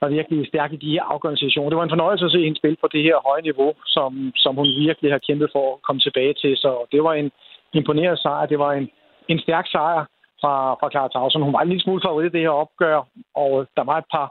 var 0.00 0.08
virkelig 0.08 0.46
stærk 0.46 0.72
i 0.72 0.82
de 0.84 0.90
her 0.90 1.04
afgørende 1.12 1.38
situationer. 1.38 1.70
Det 1.70 1.78
var 1.78 1.86
en 1.86 1.96
fornøjelse 1.96 2.24
at 2.24 2.32
se 2.32 2.44
hende 2.44 2.58
spille 2.58 2.76
på 2.80 2.88
det 2.92 3.02
her 3.02 3.16
høje 3.28 3.42
niveau, 3.42 3.70
som, 3.86 4.32
som 4.36 4.52
hun 4.54 4.68
virkelig 4.86 5.10
har 5.12 5.22
kæmpet 5.26 5.48
for 5.52 5.64
at 5.74 5.82
komme 5.86 6.00
tilbage 6.00 6.34
til. 6.42 6.56
Så 6.56 6.70
det 6.92 7.00
var 7.02 7.14
en 7.14 7.30
imponerende 7.72 8.22
sejr. 8.22 8.46
Det 8.46 8.58
var 8.58 8.72
en, 8.72 8.90
en 9.28 9.38
stærk 9.38 9.66
sejr 9.74 10.04
fra, 10.40 10.54
fra 10.80 10.90
Clara 10.90 11.08
Tausen. 11.08 11.42
Hun 11.42 11.52
var 11.52 11.62
en 11.62 11.68
lille 11.68 11.82
smule 11.82 12.02
favorit 12.04 12.30
i 12.30 12.34
det 12.36 12.40
her 12.40 12.60
opgør, 12.64 12.98
og 13.34 13.66
der 13.76 13.84
var 13.84 13.98
et 13.98 14.08
par 14.14 14.28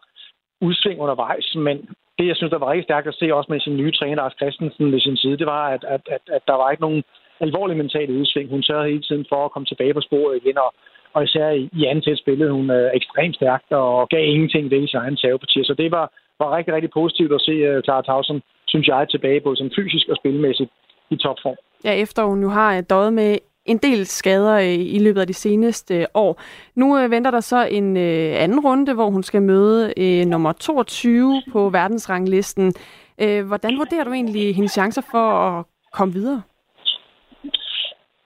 udsving 0.61 0.99
undervejs, 0.99 1.55
men 1.55 1.77
det, 2.17 2.27
jeg 2.27 2.35
synes, 2.35 2.51
der 2.51 2.57
var 2.57 2.71
rigtig 2.71 2.87
stærkt 2.89 3.07
at 3.07 3.19
se 3.19 3.35
også 3.35 3.51
med 3.51 3.59
sin 3.59 3.77
nye 3.77 3.91
træner, 3.91 4.15
Lars 4.15 4.37
Christensen, 4.39 4.91
ved 4.91 4.99
sin 4.99 5.17
side, 5.17 5.37
det 5.37 5.45
var, 5.45 5.63
at, 5.75 5.83
at, 5.95 6.01
at, 6.15 6.23
at 6.37 6.43
der 6.47 6.53
var 6.53 6.71
ikke 6.71 6.85
nogen 6.87 7.03
alvorlig 7.39 7.77
mentale 7.77 8.13
udsving. 8.19 8.49
Hun 8.49 8.63
sørgede 8.63 8.89
hele 8.89 9.01
tiden 9.01 9.25
for 9.29 9.45
at 9.45 9.51
komme 9.51 9.65
tilbage 9.65 9.93
på 9.93 10.01
sporet 10.01 10.39
igen, 10.41 10.57
og, 10.57 10.73
og 11.13 11.23
især 11.23 11.49
i, 11.49 11.69
i 11.73 11.85
anden 11.85 12.03
til 12.03 12.17
spillede 12.17 12.51
hun 12.51 12.69
øh, 12.69 12.89
ekstremt 12.93 13.35
stærkt 13.35 13.71
og 13.71 14.09
gav 14.09 14.23
ingenting 14.25 14.71
ved 14.71 14.81
i 14.83 14.87
sin 14.87 14.99
egen 14.99 15.17
saveparti. 15.17 15.59
Så 15.63 15.73
det 15.77 15.91
var, 15.91 16.05
var 16.39 16.57
rigtig, 16.57 16.73
rigtig 16.73 16.91
positivt 16.91 17.33
at 17.33 17.41
se 17.41 17.55
uh, 17.69 17.83
Clara 17.83 18.01
Tausen, 18.01 18.41
synes 18.67 18.87
jeg, 18.87 19.07
tilbage 19.09 19.41
både 19.41 19.57
som 19.57 19.71
fysisk 19.75 20.09
og 20.09 20.17
spilmæssigt 20.21 20.71
i 21.09 21.15
topform. 21.15 21.57
Ja, 21.85 21.93
efter 22.03 22.23
hun 22.23 22.37
nu 22.37 22.49
har 22.49 22.77
øh, 22.77 22.83
døjet 22.89 23.13
med 23.13 23.37
en 23.67 23.77
del 23.77 24.05
skader 24.05 24.55
øh, 24.55 24.95
i 24.95 24.99
løbet 24.99 25.21
af 25.21 25.27
de 25.27 25.33
seneste 25.33 25.95
øh, 25.95 26.05
år. 26.13 26.41
Nu 26.75 26.99
øh, 26.99 27.11
venter 27.11 27.31
der 27.31 27.39
så 27.39 27.67
en 27.71 27.97
øh, 27.97 28.43
anden 28.43 28.59
runde, 28.59 28.93
hvor 28.93 29.09
hun 29.09 29.23
skal 29.23 29.41
møde 29.41 29.93
øh, 29.97 30.25
nummer 30.25 30.51
22 30.51 31.41
på 31.51 31.69
verdensranglisten. 31.69 32.73
Øh, 33.21 33.47
hvordan 33.47 33.77
vurderer 33.77 34.03
du 34.03 34.11
egentlig 34.11 34.55
hendes 34.55 34.71
chancer 34.71 35.01
for 35.11 35.27
at 35.47 35.65
komme 35.93 36.13
videre? 36.13 36.41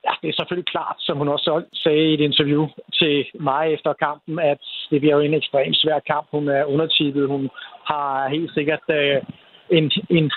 Ja, 0.05 0.13
det 0.21 0.29
er 0.29 0.33
selvfølgelig 0.39 0.71
klart, 0.75 0.95
som 0.99 1.17
hun 1.17 1.27
også 1.27 1.63
sagde 1.73 2.09
i 2.09 2.13
et 2.13 2.19
interview 2.19 2.67
til 2.93 3.25
mig 3.39 3.73
efter 3.73 3.93
kampen, 3.93 4.39
at 4.39 4.61
det 4.91 5.01
bliver 5.01 5.15
jo 5.15 5.21
en 5.21 5.33
ekstremt 5.33 5.77
svær 5.77 5.99
kamp. 5.99 6.27
Hun 6.31 6.47
er 6.47 6.65
undertippet. 6.65 7.27
Hun 7.27 7.49
har 7.91 8.29
helt 8.29 8.53
sikkert 8.53 8.85
øh, 8.89 9.17
en, 9.77 9.91
en, 10.09 10.31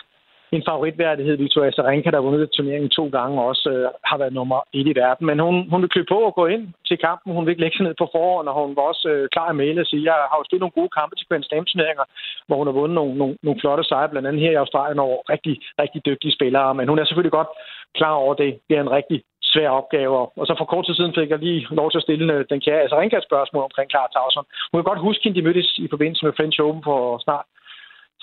en 0.57 0.69
favoritværdighed. 0.71 1.37
Victoria 1.37 1.71
Sarenka, 1.73 2.11
der 2.11 2.19
har 2.21 2.29
vundet 2.29 2.51
turneringen 2.51 2.91
to 2.99 3.05
gange, 3.17 3.43
også 3.51 3.71
øh, 3.75 3.89
har 4.11 4.19
været 4.19 4.33
nummer 4.39 4.59
et 4.79 4.87
i 4.93 4.95
verden. 5.03 5.27
Men 5.27 5.39
hun, 5.47 5.57
hun 5.71 5.83
vil 5.83 5.93
klø 5.95 6.03
på 6.09 6.19
og 6.29 6.35
gå 6.35 6.47
ind 6.47 6.65
til 6.89 6.99
kampen. 7.07 7.35
Hun 7.35 7.45
vil 7.45 7.53
ikke 7.53 7.65
lægge 7.65 7.77
sig 7.77 7.87
ned 7.87 7.95
på 7.99 8.07
forhånd, 8.15 8.49
og 8.49 8.55
hun 8.67 8.77
var 8.77 8.83
også 8.83 9.09
øh, 9.15 9.29
klar 9.35 9.49
at 9.49 9.57
male 9.57 9.81
og 9.81 9.87
sige, 9.87 10.05
jeg 10.11 10.17
har 10.31 10.39
jo 10.39 10.45
spillet 10.47 10.65
nogle 10.65 10.79
gode 10.81 10.93
kampe 10.99 11.15
til 11.17 11.29
Grand 11.29 11.45
Slam 11.45 11.65
turneringer, 11.65 12.05
hvor 12.47 12.57
hun 12.61 12.67
har 12.69 12.77
vundet 12.81 12.95
nogle, 13.01 13.15
nogle, 13.21 13.37
nogle 13.43 13.61
flotte 13.61 13.85
sejre, 13.85 14.13
blandt 14.13 14.29
andet 14.29 14.43
her 14.45 14.53
i 14.53 14.63
Australien 14.63 14.99
over 15.07 15.19
rigtig, 15.35 15.55
rigtig 15.83 16.01
dygtige 16.09 16.37
spillere. 16.39 16.75
Men 16.79 16.89
hun 16.89 16.99
er 16.99 17.05
selvfølgelig 17.05 17.37
godt 17.39 17.51
klar 17.99 18.15
over 18.25 18.35
det. 18.35 18.51
Det 18.69 18.75
er 18.77 18.81
en 18.83 18.97
rigtig 18.99 19.19
svær 19.53 19.71
opgave. 19.81 20.15
Og 20.41 20.45
så 20.47 20.55
for 20.59 20.65
kort 20.73 20.85
tid 20.87 20.95
siden 20.95 21.15
fik 21.19 21.31
jeg 21.31 21.39
lige 21.39 21.67
lov 21.81 21.89
til 21.91 22.01
at 22.01 22.07
stille 22.09 22.27
øh, 22.35 22.45
den 22.53 22.61
kære 22.65 22.81
altså 22.81 23.21
spørgsmål 23.29 23.65
omkring 23.69 23.91
Clara 23.91 24.09
Tauson. 24.13 24.47
Hun 24.71 24.79
kan 24.79 24.91
godt 24.91 25.07
huske, 25.09 25.29
at 25.29 25.37
de 25.37 25.47
mødtes 25.47 25.69
i 25.85 25.89
forbindelse 25.95 26.25
med 26.25 26.37
French 26.37 26.61
Open 26.65 26.83
for 26.89 27.01
snart 27.27 27.47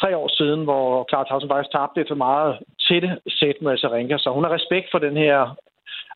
tre 0.02 0.18
år 0.18 0.28
siden, 0.40 0.64
hvor 0.64 1.06
Clara 1.10 1.28
Tauson 1.28 1.50
faktisk 1.50 1.72
tabte 1.72 2.02
et 2.02 2.08
for 2.12 2.16
meget 2.28 2.52
tætte 2.88 3.10
sæt 3.40 3.58
med 3.62 3.72
Azarenka. 3.72 4.18
Så 4.18 4.30
hun 4.30 4.44
har 4.44 4.54
respekt 4.54 4.88
for 4.92 5.00
den 5.00 5.18
her 5.18 5.56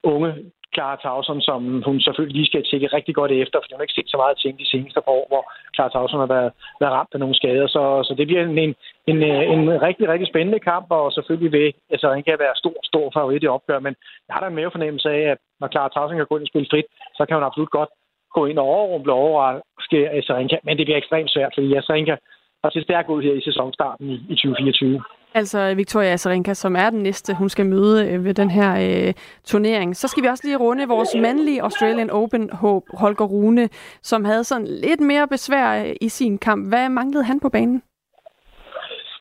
unge 0.03 0.31
Clara 0.75 0.97
Tauson, 1.03 1.41
som 1.49 1.59
hun 1.87 1.97
selvfølgelig 1.99 2.35
lige 2.37 2.51
skal 2.51 2.63
tjekke 2.63 2.87
rigtig 2.97 3.15
godt 3.15 3.31
efter, 3.31 3.57
for 3.59 3.67
hun 3.69 3.79
har 3.79 3.87
ikke 3.87 3.99
set 3.99 4.11
så 4.13 4.17
meget 4.17 4.37
ting 4.37 4.53
de 4.59 4.71
seneste 4.73 5.01
par 5.05 5.15
år, 5.19 5.25
hvor 5.31 5.43
Clara 5.75 5.91
Tauson 5.93 6.23
har 6.25 6.31
været, 6.35 6.51
været 6.81 6.95
ramt 6.97 7.13
af 7.13 7.19
nogle 7.19 7.35
skader. 7.39 7.67
Så, 7.67 7.83
så 8.07 8.13
det 8.17 8.27
bliver 8.27 8.43
en, 8.43 8.57
en, 8.63 8.73
en, 9.11 9.17
en 9.55 9.81
rigtig, 9.87 10.05
rigtig 10.09 10.27
spændende 10.27 10.59
kamp, 10.59 10.87
og 10.89 11.11
selvfølgelig 11.11 11.51
vil 11.57 11.73
altså, 11.93 12.07
han 12.15 12.23
kan 12.23 12.37
være 12.45 12.55
stor, 12.63 12.77
stor 12.91 13.05
favorit 13.17 13.43
i 13.43 13.53
opgør, 13.55 13.79
men 13.85 13.93
jeg 14.27 14.33
har 14.33 14.41
da 14.41 14.47
en 14.47 14.55
mavefornemmelse 14.59 15.09
af, 15.09 15.21
at 15.33 15.37
når 15.59 15.67
Clara 15.67 15.89
Tauson 15.89 16.17
kan 16.17 16.29
gå 16.29 16.37
ind 16.37 16.47
og 16.47 16.51
spille 16.53 16.71
frit, 16.71 16.87
så 17.17 17.25
kan 17.25 17.37
hun 17.37 17.49
absolut 17.49 17.71
godt 17.79 17.91
gå 18.35 18.45
ind 18.45 18.59
og 18.59 18.65
overrumple 18.65 19.13
overraske 19.13 19.99
Azarenka, 20.17 20.57
men 20.63 20.77
det 20.77 20.85
bliver 20.85 20.97
ekstremt 20.97 21.31
svært, 21.31 21.53
fordi 21.55 21.75
Azarenka 21.75 22.15
har 22.63 22.69
set 22.71 22.83
stærk 22.83 23.09
ud 23.09 23.21
her 23.23 23.33
i 23.33 23.41
sæsonstarten 23.41 24.09
i, 24.09 24.13
i 24.13 24.35
2024. 24.35 25.01
Altså 25.33 25.73
Victoria 25.75 26.13
Azarenka, 26.13 26.53
som 26.53 26.75
er 26.75 26.89
den 26.89 27.03
næste, 27.03 27.33
hun 27.33 27.49
skal 27.49 27.65
møde 27.65 28.07
øh, 28.07 28.25
ved 28.25 28.33
den 28.33 28.51
her 28.51 28.71
øh, 29.07 29.13
turnering. 29.43 29.95
Så 29.95 30.07
skal 30.07 30.23
vi 30.23 30.27
også 30.27 30.43
lige 30.47 30.57
runde 30.57 30.87
vores 30.87 31.15
mandlige 31.21 31.61
Australian 31.61 32.09
Open-håb, 32.09 32.83
Holger 32.93 33.25
Rune, 33.25 33.69
som 34.01 34.25
havde 34.25 34.43
sådan 34.43 34.67
lidt 34.67 34.99
mere 34.99 35.27
besvær 35.27 35.83
øh, 35.83 35.95
i 36.01 36.09
sin 36.09 36.37
kamp. 36.37 36.67
Hvad 36.69 36.89
manglede 36.89 37.23
han 37.23 37.39
på 37.39 37.49
banen? 37.49 37.81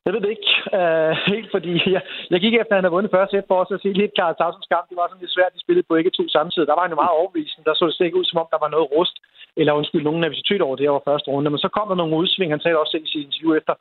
Jeg 0.04 0.12
ved 0.12 0.20
det 0.20 0.34
ikke. 0.36 0.52
øh, 0.78 1.12
helt 1.34 1.50
fordi 1.54 1.72
jeg, 1.94 2.02
jeg 2.32 2.40
gik 2.44 2.54
efter, 2.54 2.72
at 2.72 2.78
han 2.78 2.84
havde 2.84 2.96
vundet 2.96 3.14
første 3.14 3.32
sæt 3.34 3.48
for 3.48 3.58
os 3.62 3.74
og 3.74 3.80
sige 3.80 4.00
lidt 4.00 4.16
Karl 4.18 4.34
Tavsens 4.36 4.70
kamp. 4.72 4.84
Det 4.88 4.96
var 4.96 5.08
sådan 5.08 5.22
lidt 5.24 5.36
svært, 5.36 5.54
de 5.54 5.64
spillede 5.64 5.86
på 5.88 5.94
ikke 5.96 6.16
to 6.18 6.24
samtidig. 6.36 6.68
Der 6.68 6.78
var 6.78 6.84
han 6.84 6.94
jo 6.94 7.02
meget 7.02 7.18
overbevisende. 7.18 7.66
Der 7.66 7.74
så 7.74 7.84
det 7.86 8.04
ikke 8.04 8.20
ud, 8.20 8.28
som 8.30 8.40
om 8.42 8.48
der 8.52 8.60
var 8.64 8.70
noget 8.74 8.90
rust, 8.94 9.16
eller 9.60 9.72
undskyld, 9.78 10.02
nogen 10.04 10.20
nervositet 10.20 10.62
over 10.66 10.76
det 10.76 10.86
her 10.86 10.96
var 10.98 11.08
første 11.10 11.28
runde. 11.30 11.50
Men 11.50 11.64
så 11.64 11.68
kom 11.76 11.88
der 11.88 12.00
nogle 12.00 12.16
udsving. 12.20 12.52
Han 12.52 12.60
sagde 12.60 12.80
også 12.80 12.92
selv 12.92 13.06
i 13.06 13.12
sit 13.12 13.26
interview 13.26 13.52
efter 13.60 13.74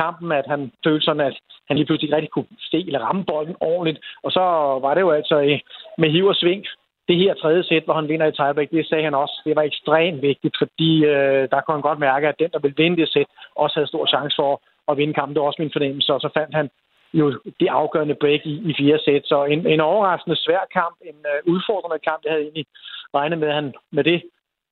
kampen, 0.00 0.28
at 0.40 0.46
han 0.52 0.60
følte 0.84 1.04
sådan, 1.04 1.26
at 1.28 1.36
han 1.68 1.76
lige 1.76 1.86
pludselig 1.86 2.08
ikke 2.08 2.16
rigtig 2.16 2.34
kunne 2.34 2.50
se 2.72 2.78
eller 2.86 3.06
ramme 3.06 3.24
bolden 3.24 3.56
ordentligt. 3.60 3.98
Og 4.24 4.30
så 4.36 4.42
var 4.84 4.92
det 4.94 5.00
jo 5.06 5.10
altså 5.10 5.36
øh, 5.48 5.58
med 5.98 6.10
hiv 6.10 6.26
og 6.32 6.36
sving 6.42 6.64
det 7.08 7.16
her 7.16 7.34
tredje 7.34 7.64
sæt, 7.64 7.84
hvor 7.84 7.94
han 7.94 8.08
vinder 8.08 8.26
i 8.26 8.32
tiebreak, 8.32 8.70
det 8.70 8.88
sagde 8.88 9.04
han 9.04 9.14
også, 9.14 9.36
det 9.44 9.56
var 9.56 9.62
ekstremt 9.62 10.22
vigtigt, 10.22 10.54
fordi 10.58 11.04
øh, 11.04 11.42
der 11.52 11.60
kunne 11.60 11.76
han 11.78 11.88
godt 11.88 11.98
mærke, 11.98 12.28
at 12.28 12.38
den, 12.38 12.50
der 12.52 12.58
ville 12.58 12.76
vinde 12.76 12.96
det 12.96 13.08
sæt, 13.08 13.26
også 13.56 13.74
havde 13.76 13.92
stor 13.92 14.06
chance 14.06 14.36
for 14.36 14.62
at 14.88 14.96
vinde 14.96 15.14
kampen. 15.14 15.34
Det 15.34 15.40
var 15.40 15.46
også 15.46 15.62
min 15.62 15.76
fornemmelse, 15.76 16.14
og 16.14 16.20
så 16.20 16.28
fandt 16.38 16.54
han 16.54 16.68
jo 17.12 17.26
det 17.60 17.68
afgørende 17.68 18.14
break 18.14 18.40
i, 18.46 18.54
i 18.70 18.74
fire 18.78 18.98
sæt. 18.98 19.22
Så 19.24 19.44
en, 19.44 19.66
en 19.66 19.80
overraskende 19.80 20.36
svær 20.36 20.62
kamp, 20.72 20.96
en 21.10 21.18
uh, 21.32 21.52
udfordrende 21.54 21.98
kamp. 22.08 22.24
Jeg 22.24 22.32
havde 22.32 22.42
egentlig 22.42 22.66
regnet 23.14 23.38
med, 23.38 23.52
han 23.52 23.74
med 23.92 24.04
det, 24.04 24.22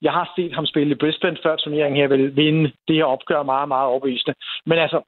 jeg 0.03 0.13
har 0.13 0.33
set 0.37 0.55
ham 0.55 0.67
spille 0.67 0.93
i 0.95 1.01
Brisbane 1.03 1.39
før 1.43 1.57
turneringen 1.57 2.01
her, 2.01 2.09
vil 2.09 2.37
vinde 2.37 2.73
det 2.89 2.97
her 2.97 3.05
opgør 3.05 3.43
meget, 3.43 3.69
meget 3.69 3.89
overbevisende. 3.89 4.35
Men 4.67 4.79
altså, 4.79 5.01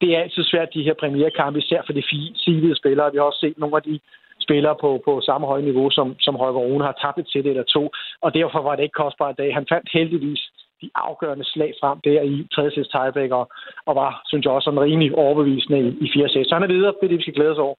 det 0.00 0.16
er 0.16 0.22
altid 0.22 0.44
svært, 0.44 0.74
de 0.74 0.82
her 0.82 0.94
premierkampe, 0.94 1.58
især 1.58 1.82
for 1.86 1.92
de 1.92 2.02
sivede 2.36 2.76
spillere. 2.76 3.12
Vi 3.12 3.18
har 3.18 3.24
også 3.24 3.40
set 3.40 3.58
nogle 3.58 3.76
af 3.76 3.82
de 3.82 4.00
spillere 4.40 4.76
på, 4.80 5.02
på 5.04 5.20
samme 5.20 5.46
høje 5.46 5.62
niveau, 5.62 5.90
som, 5.90 6.16
som 6.20 6.34
Holger 6.34 6.60
Rune 6.60 6.84
har 6.84 6.96
tabt 7.02 7.18
et 7.18 7.30
sæt 7.32 7.46
eller 7.46 7.62
to. 7.62 7.90
Og 8.20 8.34
derfor 8.34 8.60
var 8.62 8.76
det 8.76 8.82
ikke 8.82 9.00
kostbart 9.02 9.34
i 9.34 9.40
dag. 9.42 9.54
Han 9.54 9.66
fandt 9.72 9.88
heldigvis 9.92 10.42
de 10.82 10.90
afgørende 10.94 11.44
slag 11.44 11.72
frem 11.80 11.98
der 12.04 12.22
i 12.22 12.46
tredje 12.54 12.70
sæt 12.70 12.88
tiebreak, 12.92 13.30
og, 13.30 13.46
og 13.86 13.94
var, 13.96 14.22
synes 14.26 14.44
jeg, 14.44 14.52
også 14.52 14.70
en 14.70 14.80
rimelig 14.80 15.14
overbevisende 15.14 15.80
i, 15.80 15.88
i 16.06 16.10
fire 16.14 16.28
sæt. 16.28 16.46
Så 16.46 16.54
han 16.54 16.62
er 16.62 16.74
videre, 16.74 16.94
det 17.00 17.04
er 17.04 17.08
det, 17.08 17.18
vi 17.18 17.22
skal 17.22 17.34
glæde 17.34 17.52
os 17.52 17.58
over. 17.58 17.74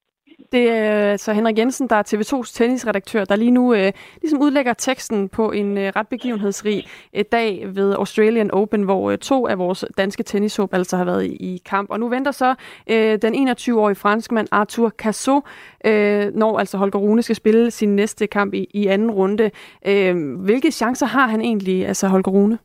Det 0.52 0.70
er 0.70 1.12
øh, 1.12 1.18
så 1.18 1.32
Henrik 1.32 1.58
Jensen, 1.58 1.88
der 1.88 1.96
er 1.96 2.02
TV2's 2.02 2.56
tennisredaktør, 2.56 3.24
der 3.24 3.36
lige 3.36 3.50
nu 3.50 3.74
øh, 3.74 3.92
ligesom 4.22 4.42
udlægger 4.42 4.74
teksten 4.74 5.28
på 5.28 5.50
en 5.50 5.78
øh, 5.78 5.92
ret 5.96 6.08
begivenhedsrig 6.08 6.84
øh, 7.16 7.24
dag 7.32 7.66
ved 7.74 7.94
Australian 7.94 8.50
Open, 8.50 8.82
hvor 8.82 9.10
øh, 9.10 9.18
to 9.18 9.46
af 9.46 9.58
vores 9.58 9.84
danske 9.98 10.22
tennishåb 10.22 10.74
altså 10.74 10.96
har 10.96 11.04
været 11.04 11.24
i, 11.24 11.36
i 11.36 11.62
kamp. 11.64 11.90
Og 11.90 12.00
nu 12.00 12.08
venter 12.08 12.30
så 12.30 12.54
øh, 12.90 13.18
den 13.22 13.48
21-årige 13.48 13.96
franskmand 13.96 14.48
Arthur 14.52 14.88
Casso, 14.88 15.40
øh, 15.86 16.34
når 16.34 16.58
altså 16.58 16.78
Holger 16.78 16.98
Rune 16.98 17.22
skal 17.22 17.36
spille 17.36 17.70
sin 17.70 17.96
næste 17.96 18.26
kamp 18.26 18.54
i, 18.54 18.66
i 18.74 18.86
anden 18.86 19.10
runde. 19.10 19.50
Øh, 19.86 20.16
hvilke 20.44 20.70
chancer 20.70 21.06
har 21.06 21.26
han 21.26 21.40
egentlig, 21.40 21.86
altså 21.86 22.08
Holger 22.08 22.30
Rune? 22.30 22.58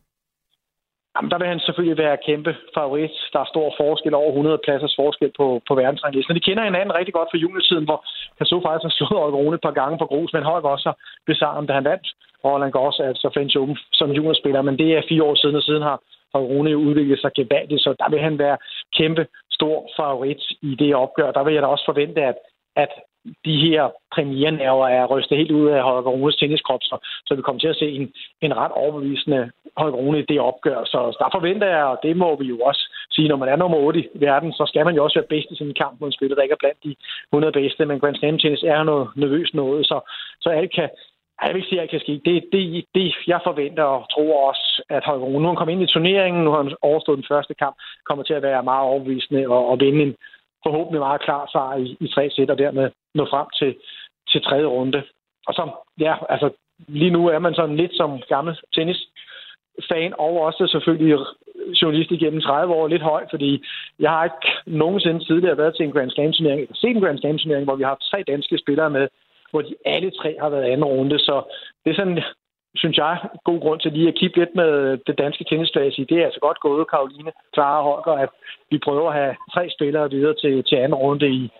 Jamen, 1.14 1.30
der 1.30 1.38
vil 1.38 1.52
han 1.52 1.60
selvfølgelig 1.60 1.98
være 2.04 2.24
kæmpe 2.28 2.52
favorit. 2.74 3.14
Der 3.32 3.40
er 3.40 3.52
stor 3.54 3.74
forskel, 3.80 4.14
over 4.14 4.28
100 4.28 4.58
pladsers 4.64 4.94
forskel 5.00 5.30
på, 5.36 5.46
på 5.68 5.74
verdensranglisten. 5.74 6.36
De 6.36 6.46
kender 6.48 6.64
hinanden 6.64 6.94
rigtig 6.98 7.14
godt 7.14 7.28
fra 7.30 7.42
juletiden, 7.44 7.84
hvor 7.84 8.00
så 8.50 8.56
faktisk 8.66 8.86
har 8.86 8.94
slået 8.96 9.22
Holger 9.22 9.38
Rune 9.38 9.54
et 9.54 9.66
par 9.66 9.78
gange 9.80 9.98
på 9.98 10.06
grus, 10.06 10.32
men 10.32 10.42
Holger 10.42 10.68
også 10.68 10.92
besejret, 11.26 11.68
da 11.68 11.72
han 11.72 11.84
vandt 11.84 12.06
Roland 12.44 12.72
Garros, 12.72 13.00
altså 13.00 13.30
French 13.34 13.56
Open 13.60 13.76
som 13.92 14.10
juniorspiller. 14.10 14.62
Men 14.62 14.78
det 14.78 14.88
er 14.96 15.08
fire 15.08 15.22
år 15.22 15.34
siden, 15.34 15.56
og 15.56 15.62
siden 15.62 15.82
har 15.82 15.98
Holger 16.34 16.48
Rune 16.48 16.76
udviklet 16.76 17.20
sig 17.20 17.30
gevaldigt, 17.34 17.82
så 17.82 17.94
der 18.00 18.08
vil 18.10 18.20
han 18.20 18.38
være 18.38 18.56
kæmpe 18.98 19.26
stor 19.50 19.76
favorit 19.96 20.42
i 20.62 20.74
det 20.74 20.94
opgør. 20.94 21.30
Der 21.32 21.44
vil 21.44 21.54
jeg 21.54 21.62
da 21.62 21.66
også 21.66 21.84
forvente, 21.84 22.22
at, 22.22 22.38
at 22.76 22.92
de 23.44 23.56
her 23.66 23.90
premiernerver 24.14 24.88
er 24.88 25.06
rystet 25.06 25.38
helt 25.38 25.50
ud 25.50 25.68
af 25.68 25.82
Holger 25.82 26.10
Runes 26.10 26.36
tenniskrop, 26.36 26.82
så, 26.82 26.96
så 27.26 27.34
vi 27.34 27.42
kommer 27.42 27.60
til 27.60 27.68
at 27.68 27.76
se 27.76 27.90
en, 27.90 28.12
en 28.40 28.56
ret 28.56 28.72
overbevisende 28.72 29.50
Holger 29.76 29.96
Rune 29.96 30.18
i 30.18 30.28
det 30.28 30.40
opgør. 30.40 30.84
Så 30.84 31.16
der 31.18 31.28
forventer 31.32 31.66
jeg, 31.66 31.84
og 31.84 31.98
det 32.02 32.16
må 32.16 32.36
vi 32.36 32.44
jo 32.44 32.58
også 32.58 32.82
sige, 33.10 33.28
når 33.28 33.36
man 33.36 33.48
er 33.48 33.56
nummer 33.56 33.78
8 33.78 34.00
i 34.00 34.08
verden, 34.14 34.52
så 34.52 34.64
skal 34.66 34.84
man 34.84 34.94
jo 34.94 35.04
også 35.04 35.18
være 35.18 35.32
bedst 35.32 35.50
i 35.50 35.56
sådan 35.56 35.70
en 35.70 35.80
kamp 35.82 36.00
mod 36.00 36.08
en 36.08 36.12
spiller, 36.12 36.34
der 36.34 36.42
ikke 36.42 36.52
er 36.52 36.64
blandt 36.64 36.84
de 36.84 36.94
100 37.32 37.52
bedste, 37.52 37.86
men 37.86 38.00
Grand 38.00 38.16
Slam 38.16 38.38
tennis 38.38 38.62
er 38.62 38.82
noget 38.82 39.08
nervøs 39.16 39.54
noget, 39.54 39.86
så, 39.86 40.00
så 40.40 40.48
alt 40.48 40.74
kan, 40.74 40.88
jeg 41.42 41.54
vil 41.54 41.60
ikke 41.60 41.68
sige, 41.68 41.80
at 41.80 41.82
det 41.82 41.90
kan 41.90 42.00
ske. 42.00 42.12
Det, 42.28 42.34
det, 42.52 42.84
det, 42.94 43.14
jeg 43.26 43.40
forventer 43.44 43.82
og 43.82 44.02
tror 44.14 44.48
også, 44.48 44.82
at 44.88 45.04
Holger 45.04 45.26
Rune, 45.26 45.42
nu 45.42 45.48
han 45.48 45.56
kom 45.56 45.68
ind 45.68 45.82
i 45.82 45.92
turneringen, 45.92 46.44
nu 46.44 46.50
har 46.50 46.62
han 46.62 46.76
overstået 46.82 47.18
den 47.18 47.30
første 47.32 47.54
kamp, 47.54 47.76
kommer 48.08 48.24
til 48.24 48.34
at 48.34 48.42
være 48.42 48.62
meget 48.62 48.84
overbevisende 48.90 49.48
og, 49.48 49.62
og 49.70 49.80
vinde 49.80 50.02
en 50.02 50.14
forhåbentlig 50.66 51.00
meget 51.00 51.20
klar 51.20 51.48
sejr 51.52 51.76
i, 51.76 51.96
i 52.00 52.08
tre 52.08 52.30
sæt, 52.30 52.50
og 52.50 52.58
dermed 52.58 52.90
nå 53.14 53.26
frem 53.30 53.46
til, 53.58 53.76
til 54.30 54.42
tredje 54.42 54.66
runde. 54.66 55.02
Og 55.46 55.54
så, 55.54 55.70
ja, 55.98 56.14
altså, 56.28 56.50
lige 56.88 57.10
nu 57.10 57.26
er 57.26 57.38
man 57.38 57.54
sådan 57.54 57.76
lidt 57.76 57.96
som 57.96 58.20
gammel 58.28 58.58
tennis 58.74 59.00
fan, 59.88 60.14
og 60.18 60.40
også 60.40 60.66
selvfølgelig 60.66 61.18
journalist 61.82 62.10
igennem 62.10 62.40
30 62.40 62.74
år 62.74 62.88
lidt 62.88 63.02
høj, 63.02 63.26
fordi 63.30 63.64
jeg 63.98 64.10
har 64.10 64.24
ikke 64.24 64.48
nogensinde 64.66 65.24
tidligere 65.24 65.56
været 65.58 65.76
til 65.76 65.84
en 65.86 65.92
Grand 65.92 66.10
Slam-turnering, 66.10 66.60
eller 66.60 66.74
set 66.74 66.96
en 66.96 67.02
Grand 67.02 67.18
Slam-turnering, 67.18 67.64
hvor 67.64 67.76
vi 67.76 67.82
har 67.82 67.90
haft 67.90 68.10
tre 68.10 68.24
danske 68.32 68.58
spillere 68.58 68.90
med, 68.90 69.08
hvor 69.50 69.62
de 69.62 69.74
alle 69.84 70.10
tre 70.10 70.36
har 70.40 70.48
været 70.48 70.64
anden 70.64 70.84
runde. 70.84 71.18
Så 71.18 71.42
det 71.84 71.90
er 71.90 71.94
sådan, 71.94 72.22
synes 72.74 72.96
jeg, 72.96 73.18
god 73.44 73.60
grund 73.60 73.80
til 73.80 73.92
lige 73.92 74.08
at 74.08 74.14
kigge 74.20 74.38
lidt 74.38 74.54
med 74.54 74.98
det 75.06 75.18
danske 75.18 75.44
tennisflag 75.44 75.92
Det 76.10 76.18
er 76.18 76.24
altså 76.24 76.40
godt 76.40 76.60
gået, 76.60 76.90
Karoline, 76.90 77.32
Clara 77.54 77.78
og 77.78 77.84
Holger, 77.84 78.22
at 78.24 78.30
vi 78.70 78.78
prøver 78.78 79.08
at 79.10 79.18
have 79.20 79.34
tre 79.54 79.70
spillere 79.70 80.10
videre 80.10 80.34
til, 80.42 80.64
til 80.64 80.76
anden 80.76 80.94
runde 80.94 81.28
i 81.28 81.52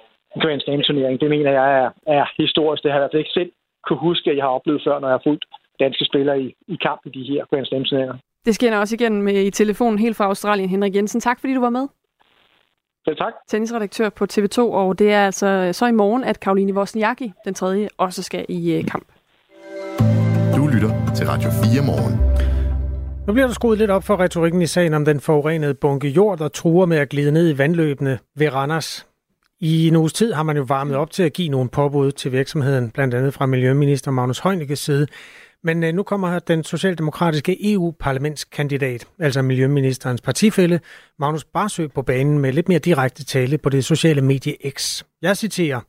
Grand 0.42 0.60
Slam-turnering. 0.60 1.20
Det 1.20 1.30
mener 1.30 1.50
jeg 1.50 1.68
er, 1.82 1.90
er 2.06 2.24
historisk. 2.42 2.82
Det 2.82 2.90
har 2.92 2.98
jeg 2.98 3.02
i 3.02 3.04
hvert 3.04 3.14
fald 3.14 3.24
ikke 3.24 3.38
selv 3.38 3.52
kunne 3.86 3.98
huske, 4.08 4.30
at 4.30 4.36
jeg 4.36 4.44
har 4.44 4.56
oplevet 4.58 4.82
før, 4.86 4.98
når 4.98 5.08
jeg 5.08 5.18
har 5.18 5.28
fulgt 5.28 5.44
danske 5.80 6.04
spillere 6.04 6.42
i, 6.42 6.54
i 6.68 6.76
kamp 6.86 7.00
i 7.04 7.10
de 7.16 7.24
her 7.30 7.44
Grand 7.50 7.66
Slam-turneringer. 7.66 8.16
Det 8.46 8.54
skinner 8.54 8.78
også 8.78 8.94
igen 8.94 9.22
med 9.22 9.34
i 9.34 9.50
telefonen 9.50 9.98
helt 9.98 10.16
fra 10.16 10.24
Australien, 10.24 10.68
Henrik 10.68 10.96
Jensen. 10.96 11.20
Tak 11.20 11.40
fordi 11.40 11.54
du 11.54 11.60
var 11.60 11.70
med. 11.70 11.88
Selv 13.04 13.16
tak. 13.16 13.32
Tennisredaktør 13.48 14.08
på 14.08 14.26
TV2, 14.32 14.60
og 14.60 14.98
det 14.98 15.12
er 15.12 15.24
altså 15.26 15.70
så 15.72 15.86
i 15.86 15.92
morgen, 15.92 16.24
at 16.24 16.40
Karoline 16.40 16.74
Wozniacki, 16.74 17.32
den 17.44 17.54
tredje, 17.54 17.88
også 17.98 18.22
skal 18.22 18.46
i 18.48 18.78
øh, 18.78 18.84
kamp. 18.84 19.11
Lytter 20.82 21.14
til 21.14 21.26
Radio 21.26 21.50
4 21.50 21.82
morgen. 21.82 22.20
Nu 23.26 23.32
bliver 23.32 23.46
der 23.46 23.54
skruet 23.54 23.78
lidt 23.78 23.90
op 23.90 24.04
for 24.04 24.20
retorikken 24.20 24.62
i 24.62 24.66
sagen 24.66 24.94
om 24.94 25.04
den 25.04 25.20
forurenede 25.20 25.74
bunke 25.74 26.08
jord, 26.08 26.38
der 26.38 26.48
truer 26.48 26.86
med 26.86 26.96
at 26.96 27.08
glide 27.08 27.32
ned 27.32 27.54
i 27.54 27.58
vandløbene 27.58 28.18
ved 28.36 28.52
Randers. 28.52 29.06
I 29.60 29.88
en 29.88 29.96
uges 29.96 30.12
tid 30.12 30.32
har 30.32 30.42
man 30.42 30.56
jo 30.56 30.62
varmet 30.62 30.96
op 30.96 31.10
til 31.10 31.22
at 31.22 31.32
give 31.32 31.48
nogle 31.48 31.68
påbud 31.68 32.12
til 32.12 32.32
virksomheden, 32.32 32.90
blandt 32.90 33.14
andet 33.14 33.34
fra 33.34 33.46
Miljøminister 33.46 34.10
Magnus 34.10 34.40
Heunicke's 34.40 34.74
side. 34.74 35.06
Men 35.64 35.84
øh, 35.84 35.94
nu 35.94 36.02
kommer 36.02 36.38
den 36.38 36.64
socialdemokratiske 36.64 37.72
EU-parlamentskandidat, 37.72 39.06
altså 39.18 39.42
Miljøministerens 39.42 40.20
partifælle, 40.20 40.80
Magnus 41.18 41.44
Barsø 41.44 41.86
på 41.86 42.02
banen 42.02 42.38
med 42.38 42.52
lidt 42.52 42.68
mere 42.68 42.78
direkte 42.78 43.24
tale 43.24 43.58
på 43.58 43.68
det 43.68 43.84
sociale 43.84 44.22
medie 44.22 44.54
X. 44.70 45.02
Jeg 45.22 45.36
citerer, 45.36 45.80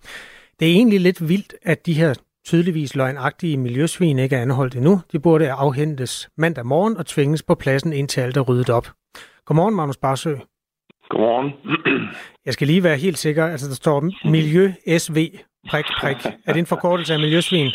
det 0.59 0.67
er 0.67 0.71
egentlig 0.71 1.01
lidt 1.01 1.29
vildt, 1.29 1.53
at 1.63 1.85
de 1.85 1.93
her 1.93 2.13
tydeligvis 2.45 2.95
løgnagtige 2.95 3.57
miljøsvin 3.57 4.19
ikke 4.19 4.35
er 4.35 4.41
anholdt 4.41 4.75
endnu. 4.75 5.01
De 5.11 5.19
burde 5.19 5.51
afhentes 5.51 6.29
mandag 6.37 6.65
morgen 6.65 6.97
og 6.97 7.05
tvinges 7.05 7.43
på 7.43 7.55
pladsen, 7.55 7.93
indtil 7.93 8.21
alt 8.21 8.37
er 8.37 8.41
ryddet 8.41 8.69
op. 8.69 8.87
Godmorgen, 9.45 9.75
Magnus 9.75 9.97
Barsø. 9.97 10.35
Godmorgen. 11.09 11.53
Jeg 12.45 12.53
skal 12.53 12.67
lige 12.67 12.83
være 12.83 12.97
helt 12.97 13.17
sikker. 13.17 13.45
Altså, 13.45 13.67
der 13.67 13.75
står 13.75 14.09
Miljø 14.29 14.71
SV, 14.97 15.17
prik, 15.69 15.85
prik. 16.01 16.17
Er 16.45 16.53
det 16.53 16.59
en 16.59 16.65
forkortelse 16.65 17.13
af 17.13 17.19
miljøsvin? 17.19 17.71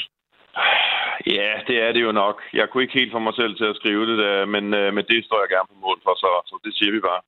Ja, 1.27 1.53
det 1.69 1.77
er 1.87 1.93
det 1.93 2.03
jo 2.03 2.13
nok. 2.13 2.37
Jeg 2.53 2.67
kunne 2.69 2.83
ikke 2.83 2.99
helt 2.99 3.13
få 3.13 3.19
mig 3.19 3.35
selv 3.35 3.57
til 3.57 3.65
at 3.65 3.77
skrive 3.77 4.07
det, 4.11 4.19
der, 4.19 4.47
men, 4.47 4.75
øh, 4.75 4.95
men 4.95 5.05
det 5.11 5.25
står 5.25 5.39
jeg 5.43 5.49
gerne 5.55 5.69
på 5.73 5.77
mål 5.87 5.99
for, 6.03 6.15
så, 6.23 6.31
så 6.47 6.55
det 6.65 6.75
siger 6.75 6.93
vi 6.93 7.01
bare. 7.01 7.21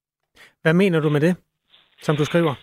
Hvad 0.63 0.75
mener 0.75 1.01
du 1.01 1.09
med 1.09 1.21
det, 1.21 1.37
som 2.03 2.17
du 2.17 2.25
skriver? 2.25 2.55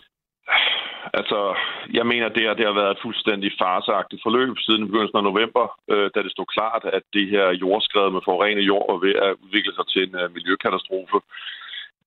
Altså, 1.14 1.55
jeg 1.93 2.05
mener, 2.05 2.30
det, 2.30 2.43
her, 2.43 2.53
det 2.53 2.66
har 2.66 2.74
været 2.82 2.91
et 2.91 3.03
fuldstændig 3.05 3.51
farsagtigt 3.62 4.24
forløb 4.24 4.58
siden 4.60 4.88
begyndelsen 4.88 5.18
af 5.18 5.24
november, 5.24 5.66
øh, 5.91 6.10
da 6.16 6.20
det 6.24 6.32
stod 6.32 6.45
klart, 6.55 6.84
at 6.97 7.03
det 7.14 7.26
her 7.30 7.47
jordskred 7.64 8.10
med 8.12 8.22
forurenet 8.26 8.68
jord 8.72 8.86
var 8.91 8.99
ved 9.08 9.16
at 9.28 9.36
udvikle 9.43 9.74
sig 9.76 9.86
til 9.88 10.01
en 10.08 10.16
øh, 10.22 10.34
miljøkatastrofe. 10.34 11.18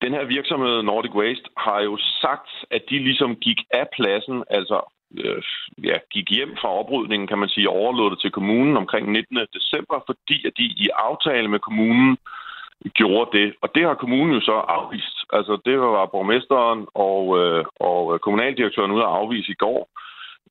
Den 0.03 0.12
her 0.16 0.24
virksomhed, 0.24 0.82
Nordic 0.82 1.14
Waste, 1.14 1.48
har 1.57 1.80
jo 1.80 1.94
sagt, 2.22 2.51
at 2.70 2.82
de 2.90 2.98
ligesom 2.98 3.36
gik 3.36 3.61
af 3.70 3.86
pladsen, 3.96 4.44
altså 4.51 4.78
øh, 5.24 5.42
ja, 5.84 5.96
gik 6.14 6.30
hjem 6.30 6.57
fra 6.61 6.68
oprydningen, 6.80 7.26
kan 7.28 7.38
man 7.38 7.48
sige, 7.48 7.68
overlod 7.68 8.11
det 8.11 8.20
til 8.20 8.30
kommunen 8.30 8.76
omkring 8.76 9.12
19. 9.12 9.38
december, 9.55 9.96
fordi 10.07 10.46
at 10.46 10.53
de 10.57 10.64
i 10.84 10.88
aftale 11.09 11.48
med 11.48 11.59
kommunen 11.59 12.16
gjorde 12.89 13.39
det. 13.39 13.55
Og 13.62 13.74
det 13.74 13.83
har 13.83 13.95
kommunen 13.95 14.35
jo 14.35 14.41
så 14.41 14.53
afvist. 14.53 15.18
Altså, 15.33 15.59
det 15.64 15.81
var 15.81 16.07
borgmesteren 16.07 16.87
og, 16.95 17.39
øh, 17.39 17.64
og 17.81 18.20
kommunaldirektøren 18.20 18.91
ude 18.91 19.03
at 19.03 19.14
afvise 19.20 19.53
i 19.53 19.61
går, 19.64 19.89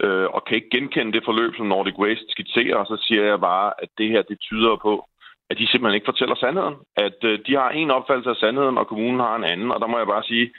øh, 0.04 0.28
og 0.36 0.46
kan 0.46 0.56
ikke 0.56 0.70
genkende 0.70 1.14
det 1.14 1.26
forløb, 1.26 1.56
som 1.56 1.66
Nordic 1.66 1.98
Waste 1.98 2.26
skitserer. 2.30 2.76
Og 2.76 2.86
så 2.86 3.06
siger 3.08 3.24
jeg 3.24 3.40
bare, 3.40 3.74
at 3.84 3.90
det 3.98 4.08
her, 4.10 4.22
det 4.22 4.40
tyder 4.40 4.76
på, 4.76 5.06
at 5.50 5.58
de 5.58 5.68
simpelthen 5.68 5.96
ikke 5.96 6.12
fortæller 6.12 6.36
sandheden. 6.36 6.76
At 6.98 7.18
øh, 7.24 7.40
de 7.48 7.54
har 7.56 7.70
en 7.70 7.92
opfattelse 7.92 8.30
af 8.30 8.36
sandheden, 8.36 8.78
og 8.78 8.88
kommunen 8.88 9.20
har 9.20 9.36
en 9.36 9.44
anden. 9.44 9.72
Og 9.72 9.80
der 9.82 9.88
må 9.88 9.98
jeg 9.98 10.08
bare 10.08 10.24
sige, 10.24 10.52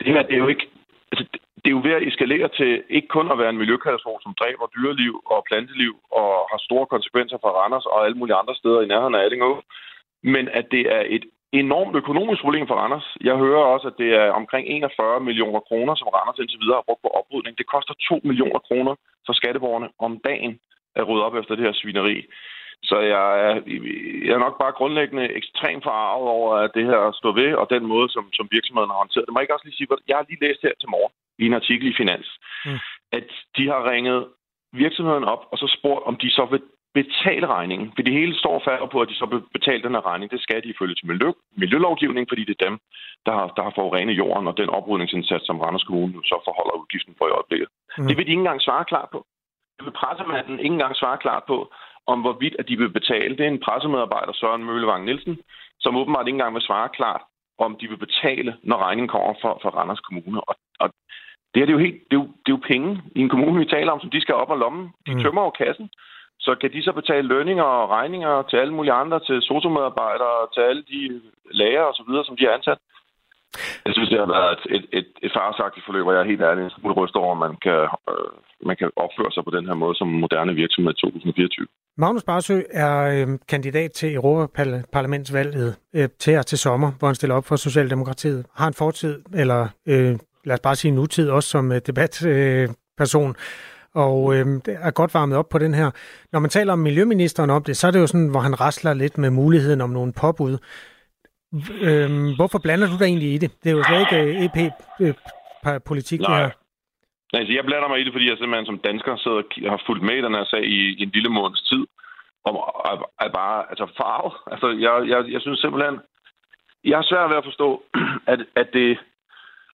det 0.00 0.12
her, 0.14 0.22
det 0.22 0.34
er 0.34 0.44
jo 0.44 0.48
ikke... 0.48 0.68
Altså, 1.12 1.24
det 1.64 1.70
er 1.70 1.76
jo 1.78 1.86
ved 1.88 1.98
at 1.98 2.06
eskalere 2.08 2.48
til 2.48 2.82
ikke 2.88 3.08
kun 3.08 3.30
at 3.32 3.38
være 3.38 3.50
en 3.50 3.62
miljøkatastrofe, 3.62 4.22
som 4.22 4.34
dræber 4.40 4.66
dyreliv 4.76 5.14
og 5.26 5.44
planteliv 5.48 5.94
og 6.20 6.30
har 6.50 6.58
store 6.58 6.86
konsekvenser 6.86 7.38
for 7.40 7.50
Randers 7.58 7.86
og 7.86 8.04
alle 8.04 8.18
mulige 8.18 8.40
andre 8.42 8.54
steder 8.54 8.80
i 8.80 8.86
nærheden 8.86 9.14
af 9.14 9.22
Allingå, 9.24 9.62
men 10.22 10.48
at 10.48 10.66
det 10.70 10.84
er 10.96 11.02
et 11.06 11.24
enormt 11.52 11.96
økonomisk 11.96 12.40
problem 12.42 12.66
for 12.66 12.74
Randers. 12.74 13.16
Jeg 13.20 13.36
hører 13.36 13.64
også, 13.74 13.86
at 13.88 13.98
det 13.98 14.10
er 14.14 14.30
omkring 14.30 14.68
41 14.68 15.20
millioner 15.20 15.60
kroner, 15.60 15.94
som 15.94 16.08
Randers 16.08 16.38
indtil 16.38 16.60
videre 16.60 16.80
har 16.80 16.88
brugt 16.88 17.02
på 17.02 17.10
oprydning. 17.18 17.58
Det 17.58 17.66
koster 17.66 17.94
2 18.08 18.20
millioner 18.24 18.58
kroner 18.68 18.94
for 19.26 19.32
skatteborgerne 19.32 19.88
om 19.98 20.20
dagen 20.28 20.60
at 20.96 21.08
rydde 21.08 21.24
op 21.24 21.34
efter 21.36 21.54
det 21.54 21.64
her 21.64 21.72
svineri. 21.72 22.16
Så 22.82 22.96
jeg 23.14 23.26
er, 23.46 23.54
jeg 24.26 24.34
er 24.34 24.44
nok 24.46 24.58
bare 24.58 24.78
grundlæggende 24.78 25.26
ekstremt 25.40 25.84
forarvet 25.84 26.28
over, 26.28 26.54
at 26.56 26.70
det 26.74 26.84
her 26.86 27.12
står 27.20 27.32
ved, 27.32 27.54
og 27.54 27.66
den 27.70 27.86
måde, 27.86 28.08
som, 28.08 28.24
som 28.32 28.48
virksomheden 28.50 28.90
har 28.90 28.98
håndteret 29.02 29.26
det. 29.26 29.32
Må 29.32 29.38
jeg 29.38 29.44
ikke 29.44 29.54
også 29.54 29.66
lige 29.66 29.76
sige, 29.76 29.88
jeg 30.08 30.16
har 30.16 30.26
lige 30.28 30.44
læst 30.46 30.62
her 30.62 30.74
til 30.80 30.88
morgen 30.94 31.12
i 31.38 31.44
en 31.46 31.58
artikel 31.60 31.86
i 31.88 31.96
Finans, 31.98 32.30
mm. 32.66 32.78
at 33.12 33.28
de 33.56 33.64
har 33.72 33.90
ringet 33.90 34.20
virksomheden 34.72 35.24
op 35.24 35.42
og 35.52 35.58
så 35.58 35.76
spurgt, 35.78 36.06
om 36.06 36.16
de 36.16 36.30
så 36.30 36.44
vil 36.50 36.62
betale 36.94 37.46
regningen. 37.46 37.92
For 37.94 38.02
det 38.02 38.12
hele 38.12 38.34
står 38.38 38.54
og 38.84 38.90
på, 38.90 39.00
at 39.00 39.08
de 39.08 39.14
så 39.14 39.26
vil 39.26 39.42
betale 39.56 39.82
den 39.82 39.94
her 39.94 40.06
regning. 40.10 40.30
Det 40.30 40.42
skal 40.42 40.62
de 40.62 40.68
ifølge 40.74 40.94
til 40.94 41.06
miljø, 41.06 41.28
miljølovgivning, 41.56 42.24
fordi 42.28 42.44
det 42.44 42.54
er 42.58 42.64
dem, 42.68 42.78
der 43.26 43.32
har, 43.38 43.46
der 43.56 43.62
har 43.62 43.72
forurenet 43.78 44.18
jorden, 44.22 44.46
og 44.46 44.56
den 44.56 44.68
oprydningsindsats, 44.68 45.46
som 45.46 45.60
Randers 45.60 45.84
Kommune 45.84 46.14
så 46.30 46.36
forholder 46.46 46.80
udgiften 46.82 47.14
for 47.18 47.26
i 47.28 47.36
øjeblikket. 47.38 47.68
Mm. 47.98 48.06
Det 48.06 48.16
vil 48.16 48.26
de 48.26 48.30
ikke 48.30 48.40
engang 48.44 48.60
svare 48.60 48.84
klart 48.84 49.08
på. 49.12 49.26
Det 49.76 49.84
vil 49.86 49.98
pressemanden 50.00 50.58
ikke 50.58 50.74
engang 50.76 50.96
svare 50.96 51.18
klart 51.18 51.44
på, 51.46 51.58
om 52.06 52.20
hvorvidt 52.20 52.56
at 52.58 52.68
de 52.68 52.76
vil 52.76 52.92
betale. 52.98 53.36
Det 53.36 53.44
er 53.44 53.52
en 53.52 53.64
pressemedarbejder, 53.66 54.32
Søren 54.32 54.64
Møllevang 54.64 55.04
Nielsen, 55.04 55.38
som 55.80 55.96
åbenbart 55.96 56.26
ikke 56.26 56.36
engang 56.36 56.54
vil 56.54 56.68
svare 56.68 56.88
klart, 56.98 57.22
om 57.58 57.76
de 57.80 57.88
vil 57.88 57.96
betale, 58.06 58.56
når 58.62 58.76
regningen 58.84 59.08
kommer 59.08 59.34
fra, 59.42 59.52
fra 59.62 59.70
Randers 59.78 60.00
Kommune. 60.00 60.40
Og, 60.48 60.54
og 60.80 60.88
Det 61.54 61.60
her 61.60 61.66
det 61.66 61.74
er, 61.74 61.78
jo 61.78 61.86
helt, 61.86 62.00
det, 62.10 62.16
er 62.16 62.20
jo, 62.22 62.28
det 62.44 62.50
er 62.52 62.56
jo 62.58 62.68
penge 62.72 63.02
i 63.16 63.20
en 63.20 63.28
kommune, 63.28 63.58
vi 63.58 63.74
taler 63.74 63.92
om, 63.92 64.00
som 64.00 64.10
de 64.10 64.20
skal 64.20 64.34
op 64.34 64.50
og 64.50 64.58
lommen. 64.58 64.84
De 65.06 65.14
mm. 65.14 65.20
tømmer 65.20 65.42
over 65.42 65.50
kassen. 65.50 65.90
Så 66.46 66.54
kan 66.60 66.72
de 66.72 66.82
så 66.82 66.92
betale 66.92 67.28
lønninger 67.28 67.62
og 67.62 67.90
regninger 67.90 68.42
til 68.42 68.56
alle 68.56 68.74
mulige 68.74 68.92
andre, 69.02 69.20
til 69.20 69.42
sotomedarbejdere, 69.42 70.38
til 70.54 70.60
alle 70.60 70.82
de 70.92 71.20
læger 71.50 71.82
og 71.90 71.94
så 71.94 72.02
videre, 72.08 72.24
som 72.24 72.36
de 72.36 72.44
er 72.46 72.54
ansat. 72.58 72.78
Jeg 73.86 73.92
synes, 73.94 74.08
det 74.08 74.18
har 74.18 74.30
været 74.36 74.52
et, 74.52 74.62
et, 74.76 74.84
et, 74.98 75.08
et 75.22 75.32
farsagtigt 75.38 75.86
forløb, 75.86 76.06
og 76.06 76.12
jeg 76.14 76.20
er 76.20 76.30
helt 76.32 76.42
ærlig 76.42 76.64
en 76.64 76.70
smule 76.70 76.94
ryst 76.94 77.16
over, 77.16 77.32
at 77.34 77.40
man 77.46 77.56
kan, 77.66 77.80
øh, 78.10 78.30
man 78.68 78.76
kan 78.80 78.90
opføre 78.96 79.32
sig 79.32 79.42
på 79.44 79.52
den 79.56 79.66
her 79.68 79.74
måde 79.74 79.94
som 79.94 80.08
moderne 80.08 80.54
virksomhed 80.54 80.92
i 80.92 81.00
2024. 81.00 81.66
Magnus 81.98 82.24
Barsø 82.24 82.58
er 82.70 82.96
øh, 83.14 83.38
kandidat 83.48 83.92
til 83.92 84.14
Europaparlamentsvalget 84.14 85.76
øh, 85.96 86.08
til 86.18 86.32
her 86.32 86.42
til 86.42 86.58
sommer, 86.58 86.90
hvor 86.98 87.06
han 87.08 87.14
stiller 87.14 87.36
op 87.36 87.46
for 87.46 87.56
Socialdemokratiet. 87.56 88.46
Har 88.56 88.68
en 88.68 88.74
fortid, 88.74 89.14
eller 89.34 89.68
øh, 89.88 90.12
lad 90.44 90.54
os 90.54 90.60
bare 90.60 90.76
sige 90.76 90.94
nutid, 90.94 91.30
også 91.30 91.48
som 91.48 91.72
øh, 91.72 91.80
debatperson. 91.86 93.30
Øh, 93.30 93.34
og 93.94 94.34
øh, 94.34 94.46
er 94.66 94.90
godt 94.90 95.14
varmet 95.14 95.38
op 95.38 95.48
på 95.48 95.58
den 95.58 95.74
her. 95.74 95.90
Når 96.32 96.40
man 96.40 96.50
taler 96.50 96.72
om 96.72 96.78
miljøministeren 96.78 97.50
om 97.50 97.64
det, 97.64 97.76
så 97.76 97.86
er 97.86 97.90
det 97.90 98.00
jo 98.00 98.06
sådan, 98.06 98.30
hvor 98.30 98.40
han 98.40 98.60
rasler 98.60 98.94
lidt 98.94 99.18
med 99.18 99.30
muligheden 99.30 99.80
om 99.80 99.90
nogle 99.90 100.12
påbud. 100.20 100.58
Øhm, 101.82 102.36
hvorfor 102.36 102.58
blander 102.58 102.86
du 102.86 102.96
dig 102.98 103.04
egentlig 103.04 103.32
i 103.34 103.38
det? 103.38 103.50
Det 103.62 103.68
er 103.70 103.76
jo 103.76 103.82
slet 103.82 104.00
ikke 104.00 104.44
EP-politik, 104.44 106.20
øh, 106.20 106.26
det 106.26 106.36
her. 106.36 106.50
Nej, 107.32 107.40
altså 107.40 107.52
jeg 107.52 107.64
blander 107.64 107.88
mig 107.88 108.00
i 108.00 108.04
det, 108.04 108.12
fordi 108.12 108.28
jeg 108.28 108.36
simpelthen 108.38 108.66
som 108.66 108.78
dansker 108.88 109.16
sidder 109.16 109.42
og 109.66 109.70
har 109.74 109.82
fulgt 109.86 110.04
med 110.08 110.16
i 110.16 110.24
den 110.26 110.34
her 110.34 110.44
sag 110.44 110.64
i, 110.64 110.80
i 110.98 111.02
en 111.02 111.12
lille 111.16 111.28
måneds 111.28 111.62
tid. 111.62 111.82
Og 112.44 112.52
er 113.20 113.30
bare 113.40 113.58
altså 113.70 113.86
farve. 113.98 114.30
Altså, 114.52 114.68
jeg, 114.86 114.94
jeg, 115.12 115.32
jeg 115.34 115.40
synes 115.40 115.60
simpelthen, 115.60 115.96
jeg 116.84 116.96
har 116.98 117.06
svært 117.10 117.30
ved 117.30 117.36
at 117.36 117.48
forstå, 117.50 117.82
at, 118.32 118.40
at 118.56 118.68
det, 118.72 118.98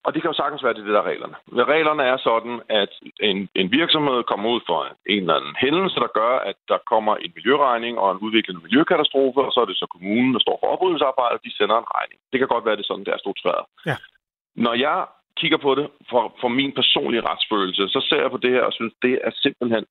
og 0.07 0.11
det 0.15 0.21
kan 0.21 0.31
jo 0.31 0.41
sagtens 0.41 0.65
være, 0.65 0.75
det, 0.75 0.85
det 0.87 0.95
der 0.95 1.03
er 1.03 1.11
reglerne. 1.13 1.37
Men 1.47 1.69
reglerne 1.75 2.03
er 2.13 2.17
sådan, 2.29 2.57
at 2.83 2.93
en, 3.31 3.39
en 3.61 3.69
virksomhed 3.79 4.19
kommer 4.31 4.49
ud 4.55 4.61
for 4.69 4.79
en 5.15 5.23
eller 5.23 5.39
anden 5.39 5.55
hændelse, 5.65 5.97
der 6.05 6.11
gør, 6.21 6.33
at 6.51 6.59
der 6.69 6.79
kommer 6.93 7.13
en 7.17 7.33
miljøregning 7.37 7.95
og 8.03 8.09
en 8.13 8.23
udviklende 8.25 8.61
miljøkatastrofe, 8.67 9.41
og 9.47 9.53
så 9.53 9.61
er 9.61 9.69
det 9.69 9.77
så 9.83 9.87
kommunen, 9.95 10.35
der 10.35 10.41
står 10.41 10.57
for 10.61 10.69
oprydningsarbejdet, 10.75 11.45
de 11.47 11.57
sender 11.59 11.77
en 11.79 11.93
regning. 11.97 12.19
Det 12.31 12.39
kan 12.39 12.49
godt 12.49 12.65
være, 12.67 12.77
det 12.77 12.85
er 12.85 12.91
sådan, 12.91 13.07
det 13.07 13.15
er 13.15 13.25
struktureret. 13.25 13.65
Ja. 13.91 13.97
Når 14.65 14.75
jeg 14.87 14.99
kigger 15.41 15.59
på 15.67 15.71
det 15.79 15.87
for, 16.11 16.23
for 16.41 16.49
min 16.49 16.73
personlige 16.81 17.27
retsfølelse, 17.31 17.83
så 17.95 18.01
ser 18.09 18.21
jeg 18.25 18.31
på 18.31 18.43
det 18.45 18.51
her 18.57 18.63
og 18.69 18.73
synes, 18.73 18.95
det 19.03 19.15
er 19.27 19.33
simpelthen... 19.45 19.85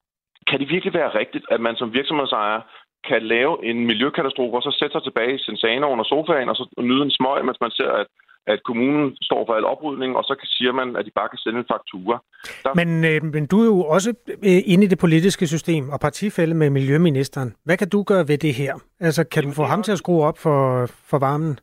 Kan 0.49 0.59
det 0.59 0.69
virkelig 0.69 0.93
være 0.93 1.15
rigtigt, 1.19 1.45
at 1.51 1.59
man 1.61 1.75
som 1.75 1.93
virksomhedsejer 1.93 2.61
kan 3.09 3.21
lave 3.23 3.65
en 3.69 3.85
miljøkatastrofe, 3.91 4.57
og 4.57 4.63
så 4.63 4.71
sætte 4.79 4.93
sig 4.93 5.03
tilbage 5.03 5.35
i 5.35 5.43
sin 5.45 5.57
sane 5.57 5.87
under 5.87 6.05
sofaen, 6.11 6.49
og 6.49 6.55
så 6.55 6.65
nyde 6.77 7.03
en 7.03 7.17
smøg, 7.17 7.45
mens 7.45 7.61
man 7.61 7.71
ser, 7.71 7.91
at 7.91 8.07
at 8.47 8.63
kommunen 8.63 9.17
står 9.21 9.45
for 9.45 9.53
al 9.53 9.65
oprydning, 9.65 10.17
og 10.17 10.23
så 10.23 10.33
siger 10.45 10.71
man, 10.71 10.95
at 10.95 11.05
de 11.05 11.11
bare 11.15 11.29
kan 11.29 11.37
sende 11.37 11.59
en 11.59 11.71
faktura. 11.73 12.15
Der... 12.63 12.71
Men, 12.79 12.89
øh, 13.05 13.33
men 13.33 13.45
du 13.47 13.61
er 13.61 13.65
jo 13.65 13.79
også 13.95 14.09
øh, 14.49 14.61
inde 14.71 14.83
i 14.83 14.87
det 14.87 14.99
politiske 14.99 15.47
system 15.47 15.89
og 15.89 15.99
partifælde 15.99 16.55
med 16.55 16.69
Miljøministeren. 16.69 17.55
Hvad 17.65 17.77
kan 17.77 17.89
du 17.89 18.03
gøre 18.03 18.27
ved 18.27 18.37
det 18.37 18.53
her? 18.53 18.73
Altså, 18.99 19.23
kan 19.23 19.41
Jamen, 19.41 19.51
du 19.51 19.55
få 19.55 19.63
ham 19.63 19.83
til 19.83 19.91
at 19.91 19.97
skrue 19.97 20.23
op 20.23 20.37
for, 20.37 20.85
for 21.09 21.19
varmen? 21.19 21.59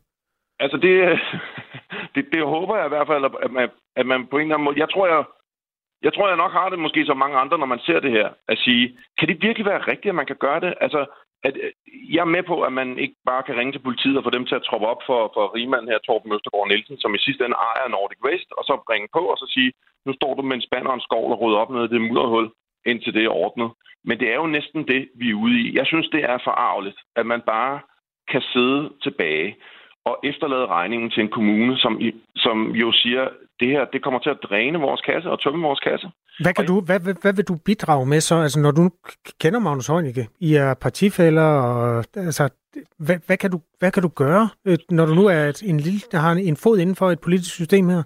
Altså, 0.59 0.77
det, 0.77 0.93
det, 2.15 2.23
det 2.33 2.41
håber 2.55 2.77
jeg 2.77 2.85
i 2.85 2.93
hvert 2.95 3.07
fald, 3.07 3.23
at 3.45 3.51
man, 3.51 3.69
at 3.95 4.05
man 4.05 4.27
på 4.31 4.37
en 4.37 4.41
eller 4.41 4.55
anden 4.55 4.65
måde... 4.65 4.79
Jeg 4.79 4.89
tror, 4.93 5.07
jeg, 5.07 5.23
jeg 6.05 6.13
tror, 6.13 6.27
jeg 6.27 6.37
nok 6.37 6.51
har 6.51 6.69
det 6.69 6.79
måske 6.79 7.05
som 7.05 7.17
mange 7.17 7.37
andre, 7.37 7.57
når 7.57 7.65
man 7.65 7.79
ser 7.79 7.99
det 7.99 8.11
her, 8.11 8.29
at 8.47 8.57
sige, 8.57 8.97
kan 9.17 9.27
det 9.27 9.41
virkelig 9.41 9.65
være 9.65 9.87
rigtigt, 9.91 10.11
at 10.13 10.15
man 10.15 10.25
kan 10.25 10.35
gøre 10.45 10.59
det? 10.59 10.73
Altså, 10.81 11.05
at 11.47 11.55
øh, 11.63 11.71
jeg 12.13 12.21
er 12.21 12.35
med 12.35 12.43
på, 12.51 12.55
at 12.67 12.73
man 12.73 12.89
ikke 13.03 13.15
bare 13.25 13.43
kan 13.43 13.57
ringe 13.57 13.73
til 13.73 13.85
politiet 13.87 14.17
og 14.17 14.23
få 14.23 14.29
dem 14.29 14.45
til 14.45 14.55
at 14.59 14.67
troppe 14.69 14.87
op 14.87 15.01
for, 15.09 15.19
for 15.35 15.55
rigmanden 15.55 15.91
her, 15.91 15.99
Torben 15.99 16.33
Østergaard 16.35 16.67
Nielsen, 16.67 16.97
som 16.99 17.15
i 17.15 17.23
sidste 17.25 17.45
ende 17.45 17.61
ejer 17.69 17.87
Nordic 17.89 18.21
Waste, 18.25 18.51
og 18.57 18.63
så 18.69 18.73
ringe 18.91 19.09
på 19.17 19.21
og 19.31 19.37
så 19.37 19.45
sige, 19.55 19.71
nu 20.05 20.11
står 20.13 20.33
du 20.35 20.41
med 20.41 20.55
en 20.55 20.67
spand 20.67 20.87
og 20.87 20.93
en 20.95 21.07
skovl 21.07 21.31
og 21.31 21.41
rydder 21.41 21.59
op 21.63 21.71
ned 21.73 21.83
i 21.85 21.93
det 21.93 22.01
mudderhul, 22.01 22.47
indtil 22.85 23.13
det 23.13 23.23
er 23.25 23.37
ordnet. 23.45 23.69
Men 24.07 24.19
det 24.19 24.27
er 24.31 24.35
jo 24.35 24.47
næsten 24.47 24.87
det, 24.87 25.01
vi 25.19 25.29
er 25.29 25.41
ude 25.43 25.55
i. 25.61 25.77
Jeg 25.77 25.85
synes, 25.87 26.07
det 26.15 26.23
er 26.23 26.37
forarveligt, 26.43 26.99
at 27.15 27.25
man 27.25 27.41
bare 27.41 27.79
kan 28.31 28.41
sidde 28.53 28.81
tilbage 29.03 29.55
og 30.05 30.19
efterlade 30.23 30.65
regningen 30.65 31.09
til 31.11 31.21
en 31.23 31.35
kommune, 31.37 31.77
som, 31.77 32.01
som 32.35 32.71
jo 32.71 32.91
siger, 32.91 33.29
det 33.59 33.67
her 33.67 33.85
det 33.85 34.03
kommer 34.03 34.19
til 34.19 34.29
at 34.29 34.43
dræne 34.43 34.79
vores 34.79 35.01
kasse 35.01 35.29
og 35.31 35.41
tømme 35.41 35.67
vores 35.67 35.79
kasse. 35.79 36.11
Hvad, 36.39 36.53
kan 36.53 36.65
du, 36.65 36.81
hvad, 36.81 36.99
hvad, 36.99 37.15
hvad 37.21 37.33
vil 37.33 37.45
du 37.45 37.55
bidrage 37.65 38.05
med 38.05 38.19
så? 38.19 38.35
Altså, 38.35 38.59
når 38.59 38.71
du 38.71 38.89
kender 39.41 39.59
Magnus 39.59 39.87
Heunicke, 39.87 40.27
I 40.39 40.53
er 40.53 40.73
partifælder, 40.73 41.49
og, 41.61 42.05
altså, 42.15 42.49
hvad, 43.05 43.17
hvad, 43.27 43.37
kan 43.37 43.51
du, 43.51 43.59
hvad 43.79 43.91
kan 43.91 44.03
du 44.03 44.11
gøre, 44.23 44.49
øh, 44.67 44.77
når 44.89 45.05
du 45.05 45.13
nu 45.13 45.25
er 45.25 45.43
et, 45.51 45.61
en 45.61 45.79
lille, 45.79 45.99
der 46.11 46.17
har 46.17 46.31
en 46.31 46.57
fod 46.63 46.77
inden 46.79 46.95
for 46.95 47.07
et 47.11 47.19
politisk 47.19 47.53
system 47.55 47.89
her? 47.89 48.03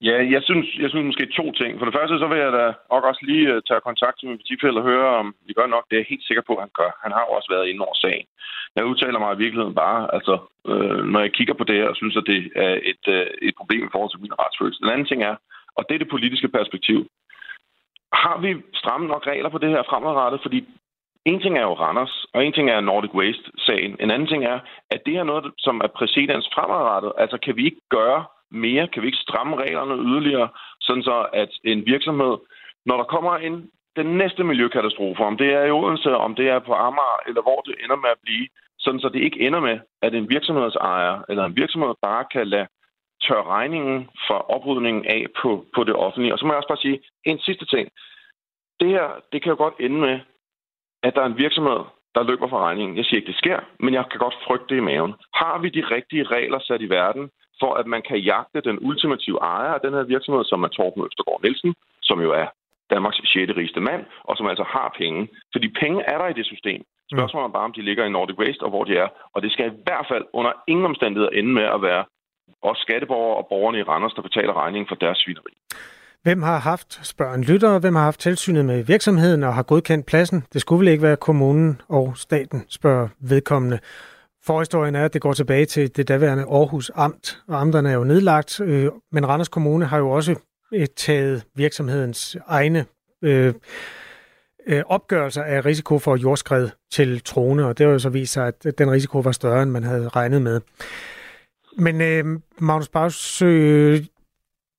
Ja, 0.00 0.16
jeg 0.34 0.42
synes, 0.48 0.66
jeg 0.82 0.88
synes 0.90 1.06
måske 1.10 1.36
to 1.40 1.52
ting. 1.60 1.70
For 1.78 1.86
det 1.86 1.96
første, 1.98 2.18
så 2.18 2.26
vil 2.28 2.38
jeg 2.44 2.52
da 2.52 2.64
også 3.10 3.22
lige 3.30 3.46
uh, 3.54 3.60
tage 3.68 3.86
kontakt 3.88 4.16
til 4.16 4.28
min 4.28 4.40
partifælde 4.40 4.80
og 4.80 4.88
høre, 4.90 5.08
om 5.22 5.26
vi 5.46 5.52
gør 5.58 5.66
nok. 5.66 5.84
Det 5.86 5.94
er 5.94 6.02
jeg 6.02 6.12
helt 6.12 6.26
sikker 6.26 6.44
på, 6.46 6.52
at 6.56 6.64
han 6.64 6.74
gør. 6.80 6.90
Han 7.04 7.12
har 7.16 7.22
jo 7.26 7.32
også 7.38 7.48
været 7.54 7.68
inde 7.70 7.84
over 7.86 7.96
sagen. 8.04 8.26
Jeg 8.76 8.84
udtaler 8.90 9.18
mig 9.18 9.30
i 9.34 9.42
virkeligheden 9.44 9.74
bare, 9.84 10.00
altså, 10.16 10.34
øh, 10.70 11.00
når 11.12 11.20
jeg 11.20 11.32
kigger 11.38 11.54
på 11.58 11.64
det 11.68 11.76
her, 11.80 11.88
og 11.92 11.96
synes, 11.96 12.16
at 12.20 12.26
det 12.32 12.40
er 12.66 12.74
et, 12.92 13.04
øh, 13.16 13.26
et 13.48 13.54
problem 13.60 13.82
i 13.84 13.92
forhold 13.92 14.10
til 14.12 14.24
min 14.24 14.38
retsfølelse. 14.42 14.82
Den 14.82 14.92
anden 14.92 15.08
ting 15.10 15.20
er, 15.30 15.36
og 15.76 15.82
det 15.86 15.94
er 15.94 16.02
det 16.02 16.14
politiske 16.14 16.48
perspektiv. 16.58 16.98
Har 18.22 18.36
vi 18.44 18.50
stramme 18.74 19.06
nok 19.06 19.26
regler 19.26 19.48
på 19.48 19.58
det 19.58 19.70
her 19.70 19.82
fremadrettet? 19.90 20.40
Fordi 20.42 20.58
en 21.24 21.40
ting 21.40 21.58
er 21.58 21.62
jo 21.62 21.74
Randers, 21.74 22.26
og 22.34 22.44
en 22.44 22.52
ting 22.52 22.70
er 22.70 22.80
Nordic 22.80 23.14
Waste-sagen. 23.14 23.96
En 24.00 24.10
anden 24.10 24.28
ting 24.28 24.44
er, 24.44 24.58
at 24.90 25.00
det 25.06 25.16
er 25.16 25.24
noget, 25.24 25.44
som 25.58 25.80
er 25.84 25.90
præcedens 25.98 26.48
fremadrettet. 26.54 27.12
Altså, 27.18 27.38
kan 27.44 27.56
vi 27.56 27.64
ikke 27.64 27.82
gøre 27.90 28.24
mere? 28.50 28.88
Kan 28.88 29.02
vi 29.02 29.06
ikke 29.06 29.26
stramme 29.26 29.56
reglerne 29.56 30.02
yderligere, 30.08 30.48
sådan 30.80 31.02
så 31.02 31.26
at 31.32 31.50
en 31.64 31.86
virksomhed, 31.86 32.36
når 32.86 32.96
der 32.96 33.04
kommer 33.04 33.36
en 33.36 33.70
den 33.96 34.06
næste 34.06 34.44
miljøkatastrofe, 34.44 35.22
om 35.24 35.36
det 35.36 35.48
er 35.52 35.64
i 35.64 35.70
Odense, 35.70 36.16
om 36.16 36.34
det 36.34 36.48
er 36.48 36.58
på 36.58 36.72
Amager, 36.72 37.18
eller 37.26 37.42
hvor 37.42 37.60
det 37.66 37.74
ender 37.84 37.96
med 37.96 38.10
at 38.10 38.22
blive, 38.24 38.48
sådan 38.78 39.00
så 39.00 39.08
det 39.08 39.20
ikke 39.22 39.40
ender 39.46 39.60
med, 39.60 39.78
at 40.02 40.14
en 40.14 40.28
virksomhedsejer 40.28 41.22
eller 41.28 41.44
en 41.44 41.56
virksomhed 41.56 41.94
bare 42.02 42.24
kan 42.32 42.46
lade 42.46 42.66
tør 43.24 43.42
regningen 43.56 44.08
for 44.26 44.38
oprydningen 44.54 45.04
af 45.04 45.26
på, 45.42 45.64
på 45.74 45.84
det 45.84 45.94
offentlige. 45.94 46.32
Og 46.32 46.38
så 46.38 46.44
må 46.44 46.52
jeg 46.52 46.56
også 46.56 46.68
bare 46.68 46.84
sige 46.86 47.00
en 47.24 47.38
sidste 47.38 47.66
ting. 47.66 47.88
Det 48.80 48.88
her, 48.88 49.06
det 49.32 49.42
kan 49.42 49.50
jo 49.50 49.56
godt 49.56 49.74
ende 49.80 49.98
med, 50.00 50.20
at 51.02 51.14
der 51.14 51.22
er 51.22 51.26
en 51.26 51.38
virksomhed, 51.38 51.80
der 52.14 52.28
løber 52.30 52.48
fra 52.48 52.64
regningen. 52.68 52.96
Jeg 52.96 53.04
siger 53.04 53.18
ikke, 53.20 53.32
det 53.32 53.42
sker, 53.42 53.58
men 53.80 53.94
jeg 53.94 54.04
kan 54.10 54.20
godt 54.20 54.36
frygte 54.46 54.68
det 54.68 54.76
i 54.76 54.88
maven. 54.90 55.14
Har 55.34 55.58
vi 55.58 55.68
de 55.68 55.82
rigtige 55.94 56.24
regler 56.24 56.58
sat 56.58 56.82
i 56.82 56.88
verden, 56.88 57.30
for 57.60 57.74
at 57.74 57.86
man 57.86 58.02
kan 58.02 58.18
jagte 58.18 58.60
den 58.60 58.78
ultimative 58.88 59.38
ejer 59.38 59.72
af 59.74 59.80
den 59.80 59.92
her 59.94 60.02
virksomhed, 60.02 60.44
som 60.44 60.62
er 60.62 60.68
Torben 60.68 61.04
Østergaard 61.06 61.42
Nielsen, 61.42 61.74
som 62.02 62.20
jo 62.20 62.30
er 62.32 62.46
Danmarks 62.90 63.16
6. 63.16 63.26
rigeste 63.56 63.80
mand, 63.80 64.04
og 64.24 64.36
som 64.36 64.46
altså 64.46 64.64
har 64.74 64.94
penge. 64.98 65.28
Fordi 65.52 65.68
penge 65.68 66.02
er 66.02 66.18
der 66.18 66.28
i 66.28 66.38
det 66.38 66.46
system. 66.46 66.82
Spørgsmålet 67.14 67.48
er 67.48 67.52
bare, 67.52 67.68
om 67.70 67.72
de 67.72 67.82
ligger 67.82 68.04
i 68.04 68.10
Nordic 68.10 68.38
Waste, 68.38 68.62
og 68.62 68.70
hvor 68.70 68.84
de 68.84 68.96
er. 68.96 69.08
Og 69.34 69.42
det 69.42 69.52
skal 69.52 69.66
i 69.66 69.76
hvert 69.86 70.06
fald 70.10 70.24
under 70.32 70.52
ingen 70.66 70.86
omstændigheder 70.86 71.30
ende 71.30 71.52
med 71.52 71.62
at 71.62 71.82
være 71.82 72.04
os 72.62 72.78
skatteborgere 72.78 73.36
og 73.36 73.46
borgerne 73.48 73.78
i 73.78 73.82
Randers, 73.82 74.14
der 74.16 74.22
betaler 74.22 74.52
regningen 74.62 74.88
for 74.90 74.94
deres 74.94 75.18
svineri. 75.18 75.52
Hvem 76.22 76.42
har 76.42 76.58
haft, 76.58 77.06
spørg 77.06 77.38
lytter, 77.38 77.78
hvem 77.78 77.94
har 77.94 78.02
haft 78.02 78.20
tilsynet 78.20 78.64
med 78.64 78.84
virksomheden 78.84 79.42
og 79.42 79.54
har 79.54 79.62
godkendt 79.62 80.06
pladsen? 80.06 80.44
Det 80.52 80.60
skulle 80.60 80.80
vel 80.80 80.88
ikke 80.88 81.02
være 81.02 81.16
kommunen 81.16 81.80
og 81.88 82.16
staten, 82.16 82.64
spørger 82.68 83.08
vedkommende. 83.20 83.78
Forhistorien 84.46 84.94
er, 84.94 85.04
at 85.04 85.14
det 85.14 85.20
går 85.20 85.32
tilbage 85.32 85.66
til 85.66 85.96
det 85.96 86.08
daværende 86.08 86.44
Aarhus 86.44 86.90
Amt, 86.94 87.42
og 87.48 87.60
amterne 87.60 87.90
er 87.90 87.94
jo 87.94 88.04
nedlagt, 88.04 88.60
øh, 88.60 88.90
men 89.12 89.28
Randers 89.28 89.48
Kommune 89.48 89.84
har 89.84 89.98
jo 89.98 90.10
også 90.10 90.34
øh, 90.74 90.86
taget 90.96 91.44
virksomhedens 91.56 92.36
egne 92.46 92.84
øh, 93.22 93.54
øh, 94.66 94.82
opgørelser 94.86 95.42
af 95.42 95.64
risiko 95.64 95.98
for 95.98 96.16
jordskred 96.16 96.68
til 96.92 97.20
trone, 97.20 97.66
og 97.66 97.78
det 97.78 97.86
har 97.86 97.92
jo 97.92 97.98
så 97.98 98.08
vist 98.08 98.32
sig, 98.32 98.46
at 98.46 98.78
den 98.78 98.90
risiko 98.90 99.18
var 99.18 99.32
større, 99.32 99.62
end 99.62 99.70
man 99.70 99.84
havde 99.84 100.08
regnet 100.08 100.42
med. 100.42 100.60
Men 101.76 102.00
øh, 102.00 102.40
Magnus 102.60 102.88
Bagsø, 102.88 103.96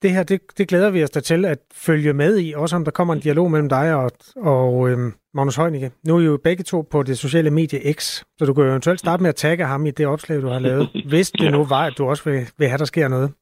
det 0.02 0.12
her, 0.12 0.24
det, 0.24 0.41
det 0.58 0.68
glæder 0.68 0.89
vi 0.89 1.04
os 1.04 1.10
da 1.10 1.20
til 1.20 1.45
at 1.45 1.60
følge 1.74 2.14
med 2.14 2.39
i, 2.39 2.54
også 2.54 2.76
om 2.76 2.84
der 2.84 2.91
kommer 2.91 3.14
en 3.14 3.20
dialog 3.20 3.52
mellem 3.52 3.70
dig 3.70 3.95
og, 3.95 4.12
og 4.36 4.89
øh, 4.89 4.98
Magnus 5.34 5.56
Heunicke. 5.56 5.91
Nu 6.08 6.16
er 6.16 6.22
I 6.22 6.26
jo 6.26 6.38
begge 6.43 6.64
to 6.64 6.82
på 6.82 7.04
det 7.04 7.18
sociale 7.18 7.52
medie 7.52 7.93
X, 7.93 8.24
så 8.38 8.45
du 8.45 8.54
kan 8.54 8.64
jo 8.64 8.70
eventuelt 8.70 9.00
starte 9.00 9.24
med 9.24 9.30
at 9.30 9.36
tagge 9.36 9.66
ham 9.66 9.86
i 9.86 9.91
det 9.91 10.08
opslag, 10.08 10.41
du 10.41 10.48
har 10.48 10.60
lavet, 10.60 10.89
hvis 11.10 11.32
det 11.32 11.45
ja. 11.45 11.50
nu 11.50 11.66
var, 11.66 11.86
at 11.86 11.93
du 11.98 12.06
også 12.06 12.30
vil, 12.30 12.48
vil 12.58 12.68
have, 12.68 12.78
der 12.78 12.86
sker 12.86 13.08
noget. 13.08 13.34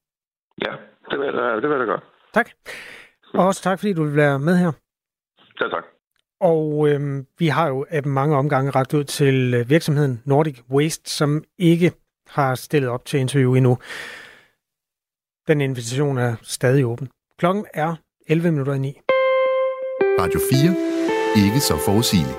Ja, 0.64 0.72
det 1.10 1.18
vil, 1.18 1.26
det 1.62 1.70
vil 1.70 1.78
jeg 1.78 1.86
godt. 1.86 2.04
Tak. 2.34 2.50
Og 3.34 3.46
også 3.46 3.62
tak, 3.62 3.78
fordi 3.78 3.92
du 3.92 4.04
vil 4.04 4.16
være 4.16 4.38
med 4.38 4.56
her. 4.56 4.72
Ja, 5.60 5.68
tak. 5.68 5.84
Og 6.40 6.88
øh, 6.88 7.24
vi 7.38 7.46
har 7.46 7.68
jo 7.68 7.86
af 7.88 8.06
mange 8.06 8.36
omgange 8.36 8.70
ret 8.70 8.94
ud 8.94 9.04
til 9.04 9.54
øh, 9.54 9.70
virksomheden 9.70 10.22
Nordic 10.24 10.60
Waste, 10.70 11.10
som 11.10 11.44
ikke 11.58 11.92
har 12.28 12.54
stillet 12.54 12.90
op 12.90 13.04
til 13.04 13.20
interview 13.20 13.54
endnu. 13.54 13.78
Den 15.48 15.60
invitation 15.60 16.18
er 16.18 16.36
stadig 16.42 16.86
åben. 16.86 17.08
Klokken 17.38 17.66
er 17.74 17.94
11 18.28 18.50
minutter 18.50 18.74
i 18.74 18.78
9. 18.78 19.00
Radio 20.20 20.40
4. 20.52 21.46
Ikke 21.46 21.60
så 21.60 21.74
forudsigeligt. 21.84 22.38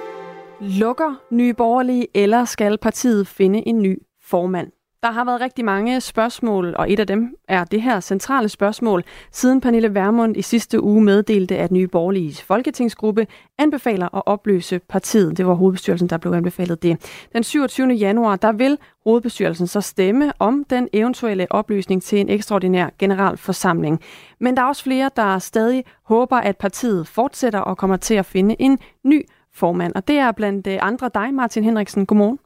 Lukker 0.62 1.16
Nye 1.32 1.54
Borgerlige, 1.54 2.08
eller 2.14 2.46
skal 2.46 2.78
partiet 2.78 3.28
finde 3.28 3.68
en 3.68 3.82
ny 3.82 3.98
formand? 4.22 4.72
Der 5.04 5.12
har 5.12 5.26
været 5.26 5.42
rigtig 5.42 5.66
mange 5.66 6.02
spørgsmål, 6.02 6.76
og 6.78 6.92
et 6.92 7.00
af 7.00 7.08
dem 7.08 7.36
er 7.48 7.64
det 7.64 7.82
her 7.82 8.00
centrale 8.00 8.50
spørgsmål, 8.50 9.04
siden 9.32 9.62
Pernille 9.62 9.94
Vermund 9.96 10.38
i 10.38 10.42
sidste 10.42 10.84
uge 10.84 11.04
meddelte, 11.04 11.58
at 11.58 11.72
Nye 11.72 11.88
Borgerlige 11.88 12.44
Folketingsgruppe 12.44 13.28
anbefaler 13.58 14.16
at 14.16 14.24
opløse 14.26 14.80
partiet. 14.80 15.38
Det 15.38 15.48
var 15.48 15.54
hovedbestyrelsen, 15.54 16.10
der 16.10 16.18
blev 16.18 16.34
anbefalet 16.34 16.84
det. 16.84 17.26
Den 17.34 17.44
27. 17.44 17.88
januar, 17.88 18.36
der 18.36 18.52
vil 18.52 18.78
hovedbestyrelsen 19.04 19.68
så 19.68 19.82
stemme 19.82 20.34
om 20.40 20.66
den 20.70 20.90
eventuelle 20.94 21.48
opløsning 21.50 22.04
til 22.04 22.20
en 22.20 22.30
ekstraordinær 22.30 22.90
generalforsamling. 23.00 24.02
Men 24.40 24.58
der 24.58 24.62
er 24.62 24.68
også 24.68 24.84
flere, 24.84 25.10
der 25.16 25.40
stadig 25.40 25.84
håber, 26.04 26.38
at 26.38 26.58
partiet 26.58 27.08
fortsætter 27.08 27.60
og 27.60 27.78
kommer 27.78 27.98
til 27.98 28.14
at 28.14 28.26
finde 28.26 28.56
en 28.60 28.80
ny 29.04 29.26
formand. 29.54 29.94
Og 29.96 30.08
det 30.08 30.18
er 30.18 30.32
blandt 30.32 30.68
øh, 30.68 30.80
andre 30.82 31.10
dig, 31.14 31.34
Martin 31.34 31.64
Henriksen. 31.64 32.06
Godmorgen. 32.06 32.40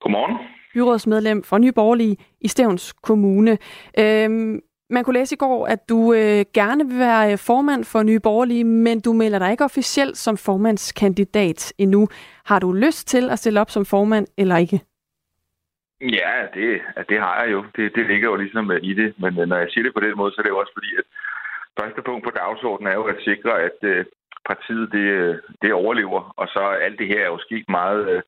Godmorgen 0.00 0.57
byrådsmedlem 0.78 1.42
for 1.42 1.58
Nye 1.58 1.72
Borgerlige 1.72 2.16
i 2.40 2.48
Stævns 2.48 2.92
Kommune. 2.92 3.58
Øhm, 4.02 4.60
man 4.90 5.04
kunne 5.04 5.18
læse 5.18 5.34
i 5.34 5.42
går, 5.44 5.66
at 5.66 5.88
du 5.88 5.98
øh, 6.12 6.40
gerne 6.60 6.82
vil 6.88 6.98
være 6.98 7.32
øh, 7.32 7.38
formand 7.38 7.84
for 7.92 8.02
Nye 8.02 8.20
Borgerlige, 8.20 8.64
men 8.64 9.00
du 9.00 9.12
melder 9.12 9.38
dig 9.38 9.50
ikke 9.50 9.64
officielt 9.64 10.16
som 10.16 10.36
formandskandidat 10.36 11.72
endnu. 11.78 12.08
Har 12.50 12.58
du 12.58 12.72
lyst 12.72 13.08
til 13.08 13.30
at 13.30 13.38
stille 13.38 13.60
op 13.60 13.70
som 13.70 13.84
formand 13.84 14.26
eller 14.38 14.56
ikke? 14.56 14.80
Ja, 16.00 16.32
det, 16.54 16.80
det 17.08 17.18
har 17.24 17.34
jeg 17.42 17.52
jo. 17.52 17.64
Det, 17.76 17.84
det 17.96 18.06
ligger 18.06 18.28
jo 18.30 18.36
ligesom 18.36 18.70
øh, 18.70 18.80
i 18.82 18.94
det. 18.94 19.14
Men 19.22 19.32
øh, 19.40 19.46
når 19.48 19.56
jeg 19.56 19.68
siger 19.70 19.84
det 19.84 19.94
på 19.94 20.00
den 20.06 20.16
måde, 20.16 20.32
så 20.32 20.36
er 20.38 20.42
det 20.42 20.54
jo 20.54 20.62
også 20.62 20.72
fordi, 20.78 20.90
at 21.00 21.06
første 21.80 22.02
punkt 22.06 22.24
på 22.24 22.32
dagsordenen 22.42 22.92
er 22.92 22.96
jo 23.00 23.04
at 23.04 23.22
sikre, 23.28 23.52
at 23.68 23.78
partiet 24.50 24.92
det, 24.92 25.40
det 25.62 25.72
overlever. 25.72 26.20
Og 26.40 26.46
så 26.54 26.62
alt 26.86 26.98
det 26.98 27.08
her 27.12 27.20
er 27.22 27.30
jo 27.34 27.38
sket 27.46 27.68
meget 27.68 28.22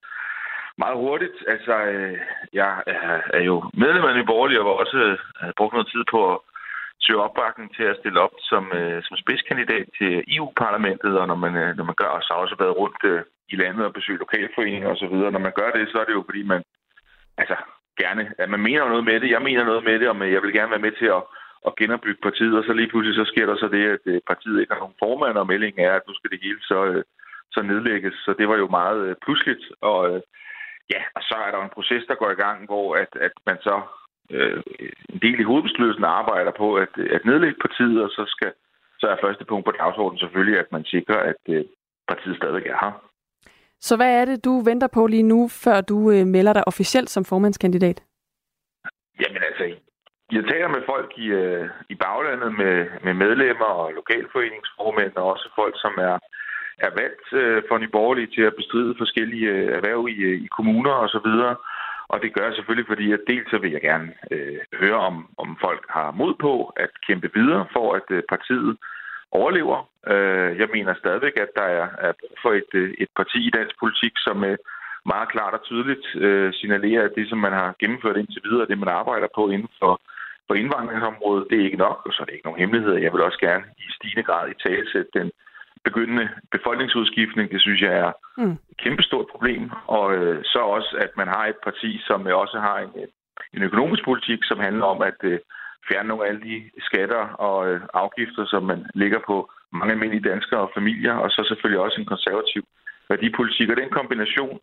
meget 0.79 0.97
hurtigt. 0.97 1.37
Altså, 1.47 1.75
øh, 1.93 2.19
jeg 2.53 2.83
øh, 2.87 3.21
er 3.39 3.43
jo 3.51 3.71
medlem 3.75 4.05
af 4.05 4.15
Nye 4.15 4.31
Borgerlige 4.31 4.61
og 4.61 4.67
var 4.67 4.77
også 4.83 4.99
øh, 5.43 5.53
brugt 5.57 5.73
noget 5.73 5.89
tid 5.95 6.05
på 6.11 6.33
at 6.33 6.39
søge 7.05 7.25
opbakning 7.27 7.69
til 7.77 7.83
at 7.83 7.99
stille 8.01 8.21
op 8.21 8.35
som, 8.51 8.73
øh, 8.73 9.03
som 9.07 9.17
spidskandidat 9.17 9.87
til 9.99 10.25
EU-parlamentet, 10.37 11.13
og 11.21 11.27
når 11.27 11.39
man, 11.45 11.57
øh, 11.57 11.77
når 11.77 11.85
man 11.85 11.99
gør, 12.03 12.21
så 12.21 12.31
har 12.33 12.41
også 12.41 12.57
været 12.59 12.77
rundt 12.77 13.03
øh, 13.05 13.23
i 13.53 13.57
landet 13.57 13.87
og 13.87 13.93
besøgt 13.93 14.19
lokalforeninger 14.25 14.89
osv. 14.89 15.15
Når 15.35 15.45
man 15.47 15.57
gør 15.61 15.71
det, 15.71 15.89
så 15.89 15.99
er 16.01 16.05
det 16.05 16.13
jo 16.19 16.25
fordi, 16.29 16.43
man 16.43 16.63
altså, 17.39 17.57
gerne, 18.03 18.25
at 18.39 18.49
man 18.55 18.63
mener 18.69 18.89
noget 18.89 19.05
med 19.05 19.21
det. 19.21 19.31
Jeg 19.31 19.43
mener 19.43 19.65
noget 19.65 19.85
med 19.85 19.99
det, 20.01 20.09
og 20.09 20.33
jeg 20.35 20.43
vil 20.43 20.53
gerne 20.59 20.71
være 20.75 20.87
med 20.87 20.93
til 21.01 21.09
at, 21.17 21.23
at 21.67 21.77
genopbygge 21.81 22.25
partiet, 22.27 22.59
og 22.59 22.65
så 22.65 22.73
lige 22.73 22.91
pludselig 22.91 23.15
så 23.17 23.25
sker 23.33 23.47
der 23.47 23.57
så 23.57 23.69
det, 23.77 23.85
at 23.97 24.05
øh, 24.13 24.21
partiet 24.31 24.61
ikke 24.61 24.73
har 24.75 24.81
nogen 24.85 25.01
formand, 25.05 25.37
og 25.39 25.47
meldingen 25.47 25.81
er, 25.89 25.93
at 25.97 26.07
nu 26.09 26.15
skal 26.15 26.31
det 26.31 26.41
hele 26.43 26.61
så, 26.71 26.79
øh, 26.93 27.03
så 27.55 27.61
nedlægges. 27.63 28.15
Så 28.25 28.31
det 28.39 28.49
var 28.49 28.57
jo 28.63 28.69
meget 28.79 29.17
pludseligt, 29.23 29.65
og 29.81 30.23
Ja, 30.91 31.03
og 31.17 31.23
så 31.23 31.35
er 31.47 31.51
der 31.51 31.63
en 31.63 31.77
proces, 31.77 32.05
der 32.09 32.15
går 32.15 32.31
i 32.31 32.41
gang, 32.45 32.67
hvor 32.67 32.97
at, 32.97 33.13
at 33.27 33.33
man 33.47 33.59
så 33.61 33.77
øh, 34.31 34.63
en 35.09 35.19
del 35.23 35.41
i 35.41 35.49
hovedbestyrelsen 35.51 36.05
arbejder 36.05 36.53
på 36.63 36.75
at, 36.75 36.93
at 37.17 37.25
nedlægge 37.25 37.61
partiet, 37.61 38.03
og 38.05 38.11
så 38.11 38.25
skal 38.27 38.53
så 39.01 39.07
er 39.09 39.17
første 39.25 39.45
punkt 39.45 39.65
på 39.65 39.73
dagsordenen 39.81 40.19
selvfølgelig, 40.19 40.59
at 40.59 40.73
man 40.73 40.85
sikrer, 40.85 41.21
at 41.31 41.43
øh, 41.49 41.65
partiet 42.09 42.37
stadig 42.37 42.67
er 42.67 42.79
her. 42.85 42.93
Så 43.81 43.97
hvad 43.97 44.21
er 44.21 44.25
det, 44.25 44.45
du 44.45 44.61
venter 44.61 44.89
på 44.97 45.07
lige 45.07 45.23
nu, 45.23 45.49
før 45.49 45.81
du 45.81 46.11
øh, 46.11 46.27
melder 46.27 46.53
dig 46.53 46.65
officielt 46.67 47.11
som 47.11 47.25
formandskandidat? 47.25 48.03
Jamen 49.21 49.43
altså, 49.49 49.65
jeg 50.33 50.45
taler 50.45 50.69
med 50.69 50.83
folk 50.87 51.11
i, 51.17 51.27
øh, 51.27 51.69
i 51.89 51.95
baglandet, 51.95 52.53
med, 52.61 52.75
med 53.05 53.15
medlemmer 53.15 53.71
og 53.83 53.93
lokalforeningsformænd, 53.93 55.17
og 55.17 55.25
også 55.33 55.49
folk, 55.55 55.75
som 55.85 55.95
er 55.99 56.19
er 56.87 56.91
valgt 57.03 57.27
øh, 57.33 57.63
for 57.69 57.79
Nye 57.79 57.95
Borgerlige 57.97 58.33
til 58.35 58.43
at 58.43 58.57
bestride 58.61 58.95
forskellige 58.99 59.49
øh, 59.49 59.69
erhverv 59.77 60.09
i, 60.09 60.19
øh, 60.31 60.43
i 60.45 60.49
kommuner 60.57 60.91
osv. 60.91 61.05
Og, 61.05 61.11
så 61.11 61.21
videre. 61.29 61.57
og 62.09 62.23
det 62.23 62.35
gør 62.35 62.45
jeg 62.47 62.55
selvfølgelig, 62.55 62.91
fordi 62.93 63.13
at 63.13 63.23
dels 63.31 63.51
så 63.51 63.59
vil 63.59 63.73
jeg 63.73 63.81
gerne 63.81 64.09
øh, 64.31 64.59
høre, 64.81 65.01
om, 65.11 65.17
om 65.39 65.59
folk 65.61 65.85
har 65.89 66.11
mod 66.11 66.35
på 66.35 66.53
at 66.85 66.93
kæmpe 67.07 67.31
videre 67.35 67.67
for, 67.73 67.87
at 67.99 68.09
øh, 68.11 68.23
partiet 68.29 68.77
overlever. 69.33 69.79
Øh, 70.13 70.59
jeg 70.61 70.69
mener 70.75 70.95
stadigvæk, 70.95 71.37
at 71.45 71.51
der 71.57 71.69
er, 71.81 71.89
er 72.07 72.13
brug 72.21 72.35
for 72.43 72.53
et, 72.61 72.71
øh, 72.75 72.95
et 72.99 73.11
parti 73.17 73.39
i 73.47 73.55
dansk 73.59 73.75
politik, 73.83 74.13
som 74.27 74.45
øh, 74.45 74.59
meget 75.07 75.29
klart 75.35 75.55
og 75.55 75.63
tydeligt 75.63 76.07
øh, 76.15 76.53
signalerer, 76.53 77.03
at 77.05 77.17
det, 77.17 77.29
som 77.29 77.39
man 77.39 77.53
har 77.53 77.75
gennemført 77.81 78.17
indtil 78.17 78.43
videre, 78.45 78.67
det 78.67 78.79
man 78.79 78.89
arbejder 79.01 79.29
på 79.35 79.51
inden 79.51 79.73
for, 79.79 80.01
for 80.47 80.55
indvandringsområdet, 80.55 81.47
det 81.51 81.61
er 81.61 81.65
ikke 81.65 81.85
nok, 81.87 81.99
og 82.07 82.13
så 82.13 82.19
er 82.21 82.27
det 82.27 82.35
ikke 82.35 82.47
nogen 82.47 82.61
hemmelighed. 82.61 82.95
Jeg 82.95 83.13
vil 83.13 83.23
også 83.29 83.41
gerne 83.49 83.65
i 83.79 83.87
stigende 83.97 84.23
grad 84.29 84.45
i 84.49 84.61
tale 84.67 85.05
den 85.15 85.31
begyndende 85.85 86.29
befolkningsudskiftning, 86.51 87.51
det 87.51 87.61
synes 87.61 87.81
jeg 87.81 87.93
er 88.05 88.13
mm. 88.39 88.53
et 88.53 88.77
kæmpestort 88.79 89.27
problem. 89.31 89.71
Og 89.87 90.15
øh, 90.15 90.45
så 90.45 90.59
også, 90.59 90.97
at 91.01 91.11
man 91.17 91.29
har 91.29 91.47
et 91.47 91.61
parti, 91.65 92.01
som 92.07 92.27
også 92.27 92.59
har 92.59 92.79
en, 92.79 92.91
en 93.55 93.63
økonomisk 93.63 94.05
politik, 94.05 94.41
som 94.43 94.59
handler 94.59 94.85
om 94.85 95.03
at 95.03 95.19
øh, 95.23 95.39
fjerne 95.89 96.09
nogle 96.09 96.25
af 96.25 96.29
alle 96.29 96.43
de 96.43 96.71
skatter 96.79 97.23
og 97.47 97.69
øh, 97.69 97.81
afgifter, 97.95 98.45
som 98.47 98.63
man 98.63 98.87
ligger 98.95 99.21
på 99.27 99.51
mange 99.73 99.93
almindelige 99.93 100.29
danskere 100.31 100.61
og 100.61 100.71
familier, 100.75 101.15
og 101.15 101.31
så 101.31 101.45
selvfølgelig 101.49 101.81
også 101.81 102.01
en 102.01 102.13
konservativ 102.15 102.63
værdipolitik. 103.09 103.71
Og 103.71 103.77
den 103.77 103.91
kombination, 103.91 104.59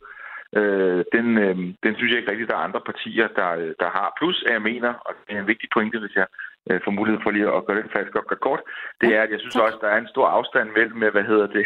øh, 0.59 1.05
den, 1.15 1.28
øh, 1.45 1.57
den 1.84 1.93
synes 1.95 2.11
jeg 2.11 2.20
ikke 2.20 2.32
rigtigt, 2.32 2.49
der 2.49 2.57
er 2.57 2.68
andre 2.68 2.82
partier, 2.89 3.28
der, 3.28 3.49
der 3.82 3.89
har. 3.97 4.13
Plus, 4.20 4.43
at 4.47 4.53
jeg 4.53 4.61
mener, 4.61 4.93
og 4.93 5.11
det 5.28 5.36
er 5.36 5.41
en 5.41 5.51
vigtig 5.53 5.70
pointe, 5.74 5.99
hvis 5.99 6.15
jeg 6.15 6.28
øh, 6.70 6.80
får 6.84 6.91
mulighed 6.91 7.20
for 7.24 7.32
lige 7.32 7.55
at 7.57 7.65
gøre 7.65 7.82
den 7.82 7.93
fast 7.95 8.11
godt 8.11 8.39
kort, 8.47 8.61
det 9.01 9.09
er, 9.15 9.22
at 9.22 9.32
jeg 9.32 9.39
synes 9.39 9.55
også, 9.55 9.78
der 9.82 9.89
er 9.91 9.99
en 9.99 10.13
stor 10.13 10.28
afstand 10.28 10.68
mellem, 10.78 10.99
hvad 11.15 11.26
hedder 11.32 11.47
det, 11.47 11.65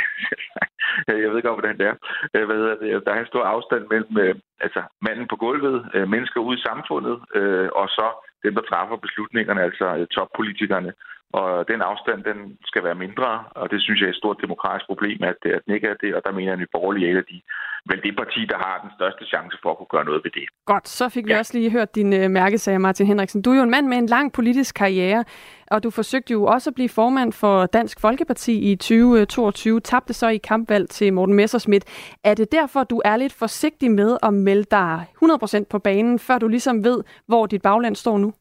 jeg 1.07 1.29
ved 1.29 1.37
ikke 1.37 1.49
om, 1.49 1.59
hvordan 1.59 1.77
det 1.77 1.87
er, 1.91 1.95
øh, 2.33 2.45
hvad 2.45 2.57
hedder 2.61 2.75
det, 2.81 3.05
der 3.05 3.11
er 3.13 3.19
en 3.19 3.33
stor 3.33 3.43
afstand 3.43 3.83
mellem 3.93 4.17
øh, 4.23 4.35
altså 4.65 4.81
manden 5.01 5.27
på 5.27 5.35
gulvet, 5.35 5.77
øh, 5.93 6.07
mennesker 6.13 6.39
ude 6.41 6.57
i 6.59 6.65
samfundet, 6.67 7.15
øh, 7.35 7.69
og 7.75 7.87
så 7.97 8.07
dem, 8.43 8.53
der 8.55 8.61
træffer 8.61 8.95
beslutningerne, 9.05 9.61
altså 9.61 9.85
øh, 9.97 10.07
toppolitikerne. 10.07 10.93
Og 11.33 11.67
den 11.67 11.81
afstand, 11.81 12.23
den 12.23 12.57
skal 12.69 12.83
være 12.83 12.95
mindre, 12.95 13.43
og 13.59 13.71
det 13.71 13.81
synes 13.81 13.99
jeg 13.99 14.07
er 14.07 14.15
et 14.15 14.21
stort 14.23 14.37
demokratisk 14.41 14.85
problem, 14.87 15.19
at, 15.31 15.39
at 15.55 15.61
den 15.65 15.73
ikke 15.75 15.87
er 15.87 15.97
det, 16.03 16.15
og 16.15 16.21
der 16.25 16.31
mener 16.31 16.47
jeg, 16.47 16.53
at 16.53 16.59
Nye 16.59 16.73
Borgerlige 16.75 17.17
er 17.17 17.21
de, 17.31 17.41
vel 17.89 18.03
det 18.03 18.15
parti, 18.21 18.41
der 18.51 18.57
har 18.57 18.79
den 18.83 18.91
største 18.97 19.25
chance 19.25 19.57
for 19.61 19.69
at 19.71 19.77
kunne 19.77 19.93
gøre 19.95 20.05
noget 20.05 20.21
ved 20.23 20.31
det. 20.31 20.45
Godt, 20.65 20.87
så 20.87 21.09
fik 21.09 21.25
vi 21.25 21.31
ja. 21.31 21.37
også 21.39 21.57
lige 21.57 21.71
hørt 21.71 21.95
din 21.95 22.13
uh, 22.13 22.31
mærkesag, 22.31 22.81
Martin 22.81 23.07
Henriksen. 23.07 23.41
Du 23.41 23.51
er 23.51 23.57
jo 23.57 23.63
en 23.63 23.69
mand 23.69 23.87
med 23.87 23.97
en 23.97 24.05
lang 24.05 24.33
politisk 24.33 24.75
karriere, 24.75 25.23
og 25.71 25.83
du 25.83 25.89
forsøgte 25.89 26.31
jo 26.31 26.43
også 26.43 26.69
at 26.69 26.75
blive 26.75 26.89
formand 26.89 27.33
for 27.33 27.65
Dansk 27.65 27.99
Folkeparti 28.01 28.71
i 28.71 28.75
2022, 28.75 29.79
tabte 29.79 30.13
så 30.13 30.27
i 30.27 30.37
kampvalg 30.37 30.89
til 30.89 31.13
Morten 31.13 31.35
Messersmith. 31.35 31.85
Er 32.23 32.33
det 32.33 32.51
derfor, 32.51 32.83
du 32.83 33.01
er 33.05 33.17
lidt 33.17 33.33
forsigtig 33.33 33.91
med 33.91 34.17
at 34.23 34.33
melde 34.33 34.65
dig 34.71 35.05
100% 35.23 35.63
på 35.69 35.79
banen, 35.79 36.19
før 36.19 36.37
du 36.37 36.47
ligesom 36.47 36.83
ved, 36.83 37.03
hvor 37.27 37.45
dit 37.45 37.61
bagland 37.61 37.95
står 37.95 38.17
nu? 38.17 38.33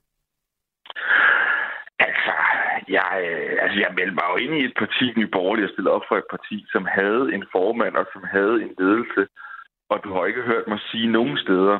Jeg, 2.99 3.12
øh, 3.26 3.57
altså, 3.62 3.78
jeg 3.84 3.97
meldte 3.99 4.18
mig 4.18 4.26
jo 4.30 4.36
ind 4.45 4.55
i 4.55 4.64
et 4.64 4.76
parti, 4.82 5.05
Nye 5.16 5.34
Borgerlige, 5.36 5.66
og 5.66 5.72
stillede 5.72 5.97
op 5.97 6.07
for 6.09 6.16
et 6.16 6.28
parti, 6.34 6.57
som 6.72 6.84
havde 6.99 7.24
en 7.34 7.45
formand 7.53 7.95
og 8.01 8.07
som 8.12 8.22
havde 8.36 8.57
en 8.64 8.72
ledelse. 8.78 9.22
Og 9.93 9.99
du 10.05 10.09
har 10.14 10.24
ikke 10.26 10.49
hørt 10.51 10.66
mig 10.68 10.80
sige 10.91 11.09
nogen 11.18 11.38
steder, 11.38 11.78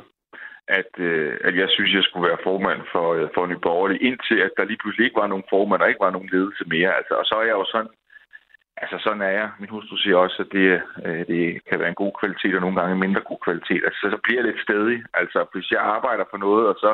at, 0.79 0.93
øh, 0.99 1.39
at 1.49 1.55
jeg 1.57 1.69
synes, 1.71 1.95
jeg 1.95 2.05
skulle 2.05 2.29
være 2.29 2.45
formand 2.49 2.81
for, 2.93 3.07
øh, 3.15 3.29
for 3.35 3.47
Nye 3.47 3.65
Borgerlige, 3.67 4.05
indtil 4.09 4.39
at 4.47 4.53
der 4.57 4.65
lige 4.65 4.81
pludselig 4.83 5.05
ikke 5.05 5.21
var 5.23 5.33
nogen 5.33 5.51
formand 5.51 5.83
og 5.83 5.89
ikke 5.89 6.07
var 6.07 6.17
nogen 6.17 6.31
ledelse 6.33 6.65
mere. 6.75 6.97
Altså, 6.99 7.15
og 7.21 7.25
så 7.25 7.35
er 7.35 7.47
jeg 7.51 7.59
jo 7.61 7.67
sådan, 7.73 7.93
altså 8.83 8.97
sådan 9.05 9.23
er 9.29 9.33
jeg. 9.41 9.49
Min 9.61 9.75
hustru 9.75 9.97
siger 9.97 10.17
også, 10.17 10.39
at 10.45 10.53
det, 10.57 10.83
øh, 11.07 11.23
det 11.33 11.43
kan 11.69 11.79
være 11.81 11.93
en 11.95 12.03
god 12.05 12.13
kvalitet, 12.21 12.55
og 12.55 12.61
nogle 12.61 12.77
gange 12.79 12.93
en 12.93 13.05
mindre 13.07 13.29
god 13.31 13.41
kvalitet. 13.47 13.83
Altså, 13.89 14.01
så 14.15 14.19
bliver 14.23 14.39
jeg 14.41 14.49
lidt 14.49 14.65
stedig. 14.67 14.99
Altså, 15.21 15.39
hvis 15.53 15.71
jeg 15.71 15.81
arbejder 15.97 16.25
for 16.31 16.39
noget, 16.47 16.67
og 16.73 16.77
så 16.85 16.93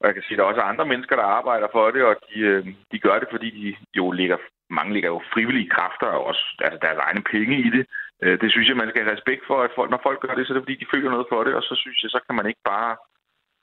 og 0.00 0.04
jeg 0.06 0.14
kan 0.14 0.22
sige, 0.22 0.34
at 0.34 0.38
der 0.38 0.44
er 0.44 0.52
også 0.52 0.70
andre 0.70 0.86
mennesker, 0.92 1.16
der 1.16 1.36
arbejder 1.38 1.68
for 1.72 1.90
det, 1.90 2.02
og 2.10 2.14
de, 2.28 2.38
øh, 2.50 2.66
de 2.92 2.98
gør 3.06 3.18
det, 3.18 3.28
fordi 3.30 3.48
de 3.60 3.76
jo 4.00 4.10
ligger, 4.10 4.38
mange 4.78 4.92
ligger 4.94 5.10
jo 5.14 5.20
frivillige 5.34 5.72
kræfter 5.76 6.06
og 6.16 6.24
også 6.30 6.44
altså 6.66 6.78
deres 6.86 7.00
egne 7.06 7.22
penge 7.32 7.56
i 7.66 7.68
det. 7.76 7.84
Øh, 8.22 8.40
det 8.40 8.48
synes 8.50 8.68
jeg, 8.68 8.76
man 8.76 8.90
skal 8.90 9.02
have 9.02 9.14
respekt 9.16 9.42
for, 9.46 9.58
at 9.62 9.72
folk, 9.76 9.90
når 9.90 10.00
folk 10.02 10.20
gør 10.20 10.34
det, 10.34 10.46
så 10.46 10.52
er 10.52 10.56
det 10.56 10.64
fordi, 10.66 10.82
de 10.82 10.92
føler 10.94 11.10
noget 11.10 11.30
for 11.32 11.40
det, 11.44 11.54
og 11.58 11.62
så 11.62 11.74
synes 11.82 11.98
jeg, 12.02 12.10
så 12.10 12.20
kan 12.26 12.36
man 12.38 12.46
ikke 12.50 12.64
bare 12.72 12.92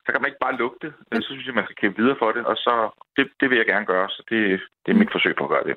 så 0.06 0.12
kan 0.12 0.22
man 0.22 0.30
ikke 0.30 0.46
bare 0.46 0.60
lugte. 0.64 0.88
Øh, 1.12 1.22
så 1.22 1.30
synes 1.34 1.46
jeg, 1.46 1.56
man 1.60 1.68
skal 1.68 1.80
kæmpe 1.82 2.02
videre 2.02 2.20
for 2.20 2.32
det, 2.32 2.46
og 2.46 2.56
så 2.66 2.74
det, 3.18 3.26
det 3.40 3.50
vil 3.50 3.58
jeg 3.58 3.66
gerne 3.74 3.86
gøre, 3.86 4.10
så 4.10 4.22
det, 4.30 4.40
det 4.86 4.92
er 4.92 4.98
mit 5.02 5.12
forsøg 5.12 5.36
på 5.36 5.44
at 5.44 5.54
gøre 5.56 5.68
det. 5.70 5.76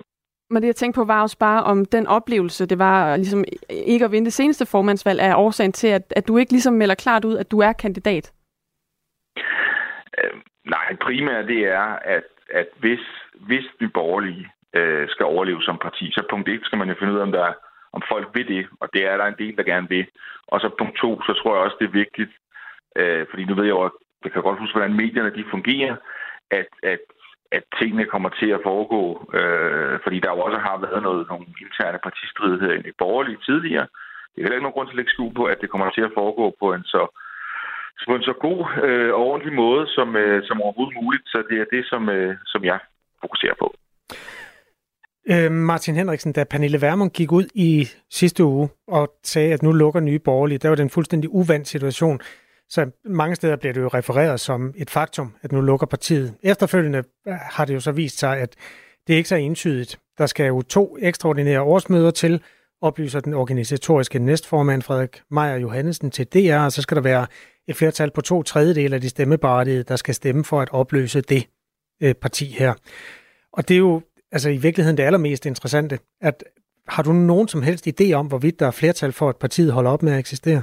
Men 0.51 0.63
det, 0.63 0.67
jeg 0.67 0.77
tænkte 0.77 0.99
på, 0.99 1.05
var 1.05 1.23
også 1.23 1.39
bare 1.39 1.63
om 1.63 1.85
den 1.85 2.07
oplevelse, 2.07 2.67
det 2.67 2.79
var 2.79 3.17
ligesom 3.17 3.45
ikke 3.71 4.05
at 4.05 4.13
vinde 4.13 4.25
det 4.25 4.33
seneste 4.33 4.67
formandsvalg, 4.67 5.21
er 5.21 5.37
årsagen 5.37 5.73
til, 5.73 5.89
at, 5.89 6.13
at 6.17 6.29
du 6.29 6.37
ikke 6.37 6.53
ligesom 6.53 6.75
melder 6.75 6.95
klart 6.95 7.25
ud, 7.25 7.37
at 7.37 7.51
du 7.51 7.59
er 7.59 7.73
kandidat. 7.73 8.33
Nej, 10.65 10.97
primært 11.01 11.49
det 11.49 11.67
er, 11.67 11.87
at, 12.17 12.25
at 12.51 12.69
hvis, 12.79 13.01
hvis 13.35 13.65
de 13.81 13.89
borgerlige 13.89 14.53
øh, 14.75 15.09
skal 15.09 15.27
overleve 15.27 15.63
som 15.63 15.79
parti, 15.79 16.11
så 16.13 16.23
punkt 16.31 16.49
1 16.49 16.61
skal 16.65 16.79
man 16.79 16.89
jo 16.89 16.95
finde 16.99 17.13
ud 17.13 17.19
af, 17.19 17.23
om, 17.23 17.33
der, 17.33 17.53
om 17.93 18.03
folk 18.09 18.29
vil 18.35 18.49
det, 18.49 18.67
og 18.81 18.89
det 18.95 19.07
er 19.07 19.17
der 19.17 19.27
en 19.27 19.39
del, 19.39 19.57
der 19.57 19.63
gerne 19.63 19.89
vil. 19.89 20.07
Og 20.47 20.61
så 20.61 20.71
punkt 20.79 20.97
2, 20.99 21.23
så 21.23 21.33
tror 21.33 21.55
jeg 21.55 21.65
også, 21.65 21.77
det 21.81 21.87
er 21.87 22.01
vigtigt, 22.03 22.31
øh, 22.97 23.27
fordi 23.31 23.45
nu 23.45 23.55
ved 23.55 23.65
jeg 23.65 23.71
jo, 23.71 23.83
at 23.83 23.93
jeg 24.25 24.33
kan 24.33 24.43
godt 24.43 24.59
huske, 24.59 24.77
hvordan 24.79 24.97
medierne 24.97 25.35
de 25.35 25.45
fungerer, 25.51 25.97
at, 26.51 26.69
at, 26.83 27.01
at 27.53 27.63
tingene 27.79 28.05
kommer 28.05 28.29
til 28.29 28.51
at 28.51 28.61
foregå, 28.63 29.31
øh, 29.39 30.01
fordi 30.03 30.21
der 30.21 30.31
jo 30.31 30.41
også 30.41 30.59
har 30.59 30.79
været 30.87 31.03
noget, 31.03 31.29
nogle 31.29 31.47
interne 31.61 31.99
partistridigheder 32.03 32.75
i 32.75 32.93
borgerlige 32.99 33.39
tidligere. 33.47 33.87
Det 34.31 34.39
er 34.39 34.43
heller 34.43 34.57
ikke 34.57 34.63
nogen 34.63 34.79
grund 34.79 34.89
til 34.89 34.93
at 34.93 34.97
lægge 34.97 35.11
skue 35.11 35.35
på, 35.35 35.45
at 35.45 35.61
det 35.61 35.71
kommer 35.71 35.91
til 35.91 36.05
at 36.09 36.15
foregå 36.15 36.57
på 36.61 36.73
en 36.73 36.85
så 36.85 37.03
på 38.09 38.15
en 38.15 38.23
så 38.23 38.35
god 38.47 38.61
øh, 38.87 39.15
og 39.15 39.21
ordentlig 39.31 39.53
måde 39.53 39.83
som, 39.97 40.17
øh, 40.17 40.43
som 40.49 40.63
overhovedet 40.63 40.95
muligt. 41.03 41.25
Så 41.27 41.39
det 41.51 41.57
er 41.61 41.69
det, 41.75 41.83
som, 41.93 42.09
øh, 42.09 42.37
som 42.47 42.65
jeg 42.65 42.79
fokuserer 43.21 43.55
på. 43.63 43.75
Øh, 45.33 45.53
Martin 45.53 45.95
Henriksen, 45.95 46.33
da 46.33 46.45
Pernille 46.45 46.81
Vermund 46.81 47.11
gik 47.11 47.33
ud 47.33 47.47
i 47.55 47.89
sidste 48.11 48.45
uge 48.45 48.69
og 48.89 49.13
sagde, 49.25 49.53
at 49.53 49.63
nu 49.63 49.73
lukker 49.73 50.01
nye 50.01 50.19
borgerlige, 50.19 50.59
der 50.59 50.69
var 50.69 50.77
det 50.77 50.83
en 50.83 50.91
fuldstændig 50.91 51.31
uvandt 51.31 51.69
situation. 51.69 52.21
Så 52.69 52.91
mange 53.05 53.35
steder 53.35 53.57
bliver 53.57 53.73
det 53.73 53.81
jo 53.81 53.89
refereret 53.89 54.41
som 54.41 54.75
et 54.77 54.91
faktum, 54.91 55.35
at 55.43 55.53
nu 55.53 55.61
lukker 55.61 55.87
partiet. 55.87 56.35
Efterfølgende 56.43 57.03
øh, 57.29 57.35
har 57.53 57.65
det 57.65 57.75
jo 57.75 57.81
så 57.81 57.93
vist 57.93 58.19
sig, 58.19 58.39
at 58.39 58.57
det 59.07 59.13
er 59.13 59.17
ikke 59.17 59.29
så 59.29 59.37
entydigt. 59.37 59.99
Der 60.19 60.27
skal 60.27 60.47
jo 60.47 60.63
to 60.63 60.97
ekstraordinære 61.01 61.63
årsmøder 61.63 62.11
til, 62.11 62.43
oplyser 62.83 63.21
den 63.21 63.35
organisatoriske 63.35 64.19
næstformand 64.19 64.83
Frederik 64.83 65.23
Meier 65.31 65.57
Johannesen 65.57 66.11
til 66.11 66.27
DR, 66.27 66.65
og 66.65 66.73
så 66.73 66.83
skal 66.83 66.97
der 66.97 67.03
være 67.03 67.27
et 67.69 67.77
flertal 67.77 68.11
på 68.11 68.21
to 68.21 68.43
tredjedel 68.43 68.95
af 68.95 69.01
de 69.01 69.09
stemmeberettigede, 69.09 69.83
der 69.83 69.97
skal 69.97 70.15
stemme 70.15 70.45
for 70.45 70.61
at 70.61 70.69
opløse 70.73 71.21
det 71.21 71.43
øh, 72.03 72.15
parti 72.15 72.45
her. 72.59 72.75
Og 73.53 73.69
det 73.69 73.75
er 73.75 73.79
jo 73.79 74.03
altså 74.33 74.51
i 74.51 74.57
virkeligheden 74.57 74.97
det 74.97 75.03
allermest 75.03 75.47
interessante, 75.47 75.99
at 76.21 76.45
har 76.89 77.03
du 77.03 77.13
nogen 77.13 77.49
som 77.49 77.63
helst 77.63 77.87
idé 77.89 78.13
om, 78.13 78.27
hvorvidt 78.27 78.61
der 78.61 78.67
er 78.67 78.79
flertal 78.81 79.13
for, 79.13 79.29
at 79.29 79.37
partiet 79.37 79.73
holder 79.73 79.91
op 79.91 80.03
med 80.03 80.13
at 80.13 80.19
eksistere? 80.19 80.63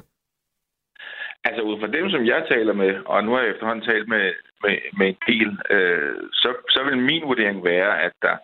Altså 1.44 1.62
ud 1.62 1.80
fra 1.80 1.88
dem, 1.98 2.10
som 2.10 2.26
jeg 2.26 2.46
taler 2.50 2.74
med, 2.74 2.92
og 3.06 3.24
nu 3.24 3.32
har 3.32 3.42
jeg 3.42 3.52
efterhånden 3.52 3.86
talt 3.86 4.08
med, 4.08 4.34
med, 4.64 4.76
med 4.98 5.08
en 5.08 5.20
del, 5.28 5.50
øh, 5.70 6.16
så, 6.34 6.50
så 6.70 6.84
vil 6.84 6.98
min 6.98 7.24
vurdering 7.24 7.64
være, 7.64 8.02
at 8.06 8.12
der, 8.22 8.36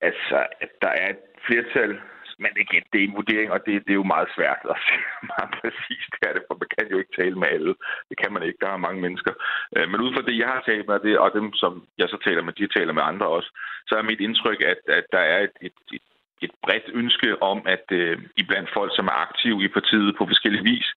altså, 0.00 0.46
at 0.60 0.70
der 0.82 0.88
er 0.88 1.08
et 1.10 1.22
flertal 1.46 2.00
men 2.42 2.52
igen, 2.64 2.84
det 2.90 2.98
er 2.98 3.06
en 3.08 3.18
vurdering, 3.20 3.48
og 3.54 3.60
det, 3.66 3.74
det 3.86 3.92
er 3.92 4.02
jo 4.02 4.12
meget 4.14 4.28
svært 4.36 4.60
at 4.72 4.76
sige 4.86 5.06
meget 5.32 5.50
præcist, 5.58 6.10
det 6.14 6.28
er 6.28 6.34
det, 6.36 6.44
for 6.48 6.54
man 6.60 6.70
kan 6.76 6.86
jo 6.92 6.98
ikke 6.98 7.16
tale 7.20 7.36
med 7.40 7.48
alle. 7.54 7.74
Det 8.08 8.16
kan 8.22 8.32
man 8.32 8.42
ikke, 8.42 8.62
der 8.64 8.70
er 8.72 8.86
mange 8.86 9.00
mennesker. 9.06 9.32
Øh, 9.76 9.86
men 9.90 10.00
ud 10.04 10.12
fra 10.14 10.26
det, 10.28 10.38
jeg 10.38 10.48
har 10.54 10.62
talt 10.66 10.86
med, 10.88 10.98
det, 11.06 11.18
og 11.24 11.30
dem, 11.38 11.46
som 11.62 11.72
jeg 12.00 12.08
så 12.08 12.18
taler 12.26 12.42
med, 12.42 12.52
de 12.52 12.74
taler 12.78 12.92
med 12.92 13.02
andre 13.10 13.26
også, 13.36 13.50
så 13.88 13.94
er 13.96 14.10
mit 14.10 14.20
indtryk, 14.20 14.60
at, 14.72 14.80
at 14.98 15.06
der 15.12 15.24
er 15.34 15.40
et, 15.46 15.56
et, 15.66 15.76
et, 15.96 16.06
et 16.46 16.52
bredt 16.64 16.88
ønske 17.00 17.42
om, 17.42 17.58
at 17.74 17.84
øh, 17.92 18.18
iblandt 18.36 18.70
folk, 18.76 18.92
som 18.96 19.06
er 19.06 19.16
aktive 19.26 19.64
i 19.64 19.68
partiet 19.68 20.16
på 20.18 20.26
forskellige 20.26 20.64
vis, 20.72 20.88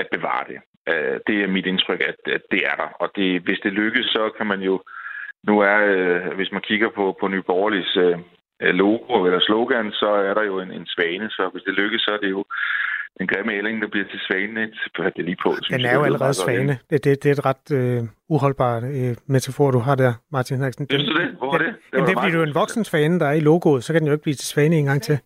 at 0.00 0.06
bevare 0.12 0.44
det. 0.50 0.58
Øh, 0.90 1.20
det 1.26 1.36
er 1.42 1.54
mit 1.56 1.66
indtryk, 1.66 2.00
at, 2.00 2.32
at 2.36 2.42
det 2.50 2.60
er 2.70 2.76
der. 2.82 2.90
Og 3.02 3.08
det, 3.16 3.42
hvis 3.42 3.60
det 3.64 3.72
lykkes, 3.72 4.06
så 4.06 4.30
kan 4.36 4.46
man 4.46 4.60
jo 4.60 4.82
nu 5.42 5.60
er, 5.60 5.78
øh, 5.96 6.34
hvis 6.36 6.52
man 6.52 6.62
kigger 6.62 6.88
på, 6.88 7.16
på 7.20 7.28
Nye 7.28 7.42
Borgerliges 7.42 7.96
Øh, 7.96 8.18
logo 8.60 9.24
eller 9.26 9.40
slogan, 9.40 9.92
så 9.92 10.10
er 10.28 10.34
der 10.34 10.42
jo 10.42 10.60
en, 10.60 10.70
en 10.72 10.86
svane. 10.86 11.30
Så 11.30 11.48
hvis 11.52 11.62
det 11.62 11.74
lykkes, 11.74 12.00
så 12.00 12.10
er 12.10 12.20
det 12.24 12.30
jo 12.30 12.44
en 13.20 13.26
grimme 13.26 13.52
ælling, 13.52 13.82
der 13.82 13.88
bliver 13.88 14.06
til 14.12 14.20
svane. 14.28 14.60
Det 14.60 15.16
det 15.16 15.24
lige 15.24 15.36
på. 15.42 15.54
Den 15.70 15.84
er 15.84 15.94
jo 15.94 16.02
allerede 16.02 16.34
svane. 16.34 16.78
Det, 16.90 17.04
det, 17.04 17.22
det 17.22 17.28
er 17.28 17.32
et 17.32 17.44
ret 17.46 17.66
øh, 17.72 18.02
uholdbart 18.28 18.82
øh, 18.82 19.16
metafor, 19.26 19.70
du 19.70 19.78
har 19.78 19.94
der, 19.94 20.12
Martin 20.32 20.56
Henriksen. 20.56 20.86
Synes 20.90 21.08
du 21.08 21.14
det? 21.20 21.28
Hvor 21.38 21.54
er 21.54 21.58
det? 21.58 21.74
Det, 21.92 22.00
det, 22.00 22.06
det 22.06 22.16
bliver 22.22 22.36
jo 22.38 22.42
en 22.42 22.54
voksen 22.54 22.84
svane, 22.84 23.20
der 23.20 23.26
er 23.26 23.32
i 23.32 23.40
logoet, 23.40 23.84
så 23.84 23.92
kan 23.92 24.00
den 24.00 24.06
jo 24.06 24.12
ikke 24.12 24.22
blive 24.22 24.34
til 24.34 24.46
svane 24.46 24.76
en 24.76 24.84
gang 24.84 25.02
til. 25.02 25.18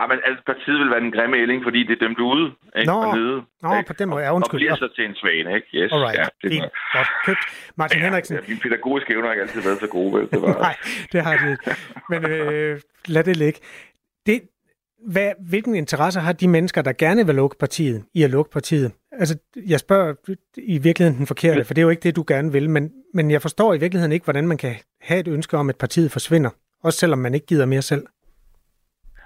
Ja, 0.00 0.06
men 0.06 0.18
altså, 0.26 0.42
partiet 0.50 0.78
vil 0.82 0.90
være 0.94 1.02
den 1.06 1.12
grimme 1.16 1.36
ælling, 1.42 1.58
fordi 1.62 1.80
det 1.88 1.94
er 1.98 2.02
dem, 2.06 2.14
du 2.18 2.22
er 2.28 2.34
ude. 2.36 2.46
Ikke? 2.78 2.92
Nå, 2.92 3.14
nede, 3.14 3.36
Nå 3.62 3.68
ikke? 3.76 3.86
på 3.92 3.96
den 4.00 4.08
måde. 4.08 4.22
Ja, 4.24 4.34
undskyld. 4.36 4.58
Og 4.58 4.60
bliver 4.60 4.76
så 4.76 4.88
til 4.96 5.04
en 5.10 5.14
svane, 5.22 5.48
ikke? 5.56 5.68
Yes. 5.78 5.92
Alright. 5.92 6.18
Ja, 6.18 6.26
det 6.42 6.48
Fint. 6.52 6.64
Godt. 6.96 7.08
Købt. 7.26 7.44
Martin 7.76 7.98
ja, 7.98 8.04
Henriksen. 8.04 8.36
Ja, 8.36 8.40
mine 8.48 8.60
pædagogiske 8.60 9.12
evner 9.12 9.26
har 9.26 9.32
ikke 9.32 9.42
altid 9.42 9.62
været 9.68 9.80
så 9.80 9.86
gode, 9.86 10.10
vel? 10.16 10.24
Det 10.32 10.42
var... 10.42 10.52
Nej, 10.68 10.76
det 11.12 11.20
har 11.26 11.34
de 11.40 11.50
ikke. 11.54 11.64
Men 12.10 12.20
øh, 12.30 12.80
lad 13.14 13.24
det 13.24 13.36
ligge. 13.36 13.60
Det, 14.26 14.36
hvad, 15.06 15.32
hvilken 15.48 15.74
interesse 15.74 16.20
har 16.20 16.32
de 16.32 16.48
mennesker, 16.48 16.82
der 16.82 16.92
gerne 16.92 17.26
vil 17.26 17.34
lukke 17.34 17.56
partiet, 17.58 18.04
i 18.14 18.22
at 18.22 18.30
lukke 18.30 18.50
partiet? 18.50 18.92
Altså, 19.12 19.38
jeg 19.66 19.80
spørger 19.80 20.14
i 20.56 20.78
virkeligheden 20.78 21.18
den 21.18 21.26
forkerte, 21.26 21.64
for 21.64 21.74
det 21.74 21.80
er 21.80 21.84
jo 21.84 21.90
ikke 21.90 22.02
det, 22.02 22.16
du 22.16 22.24
gerne 22.26 22.52
vil, 22.52 22.70
men, 22.70 22.92
men 23.14 23.30
jeg 23.30 23.42
forstår 23.42 23.74
i 23.74 23.78
virkeligheden 23.78 24.12
ikke, 24.12 24.24
hvordan 24.24 24.46
man 24.46 24.56
kan 24.56 24.74
have 25.00 25.20
et 25.20 25.28
ønske 25.28 25.56
om, 25.56 25.68
at 25.68 25.76
partiet 25.76 26.12
forsvinder, 26.12 26.50
også 26.82 26.98
selvom 26.98 27.18
man 27.18 27.34
ikke 27.34 27.46
gider 27.46 27.66
mere 27.66 27.82
selv. 27.82 28.02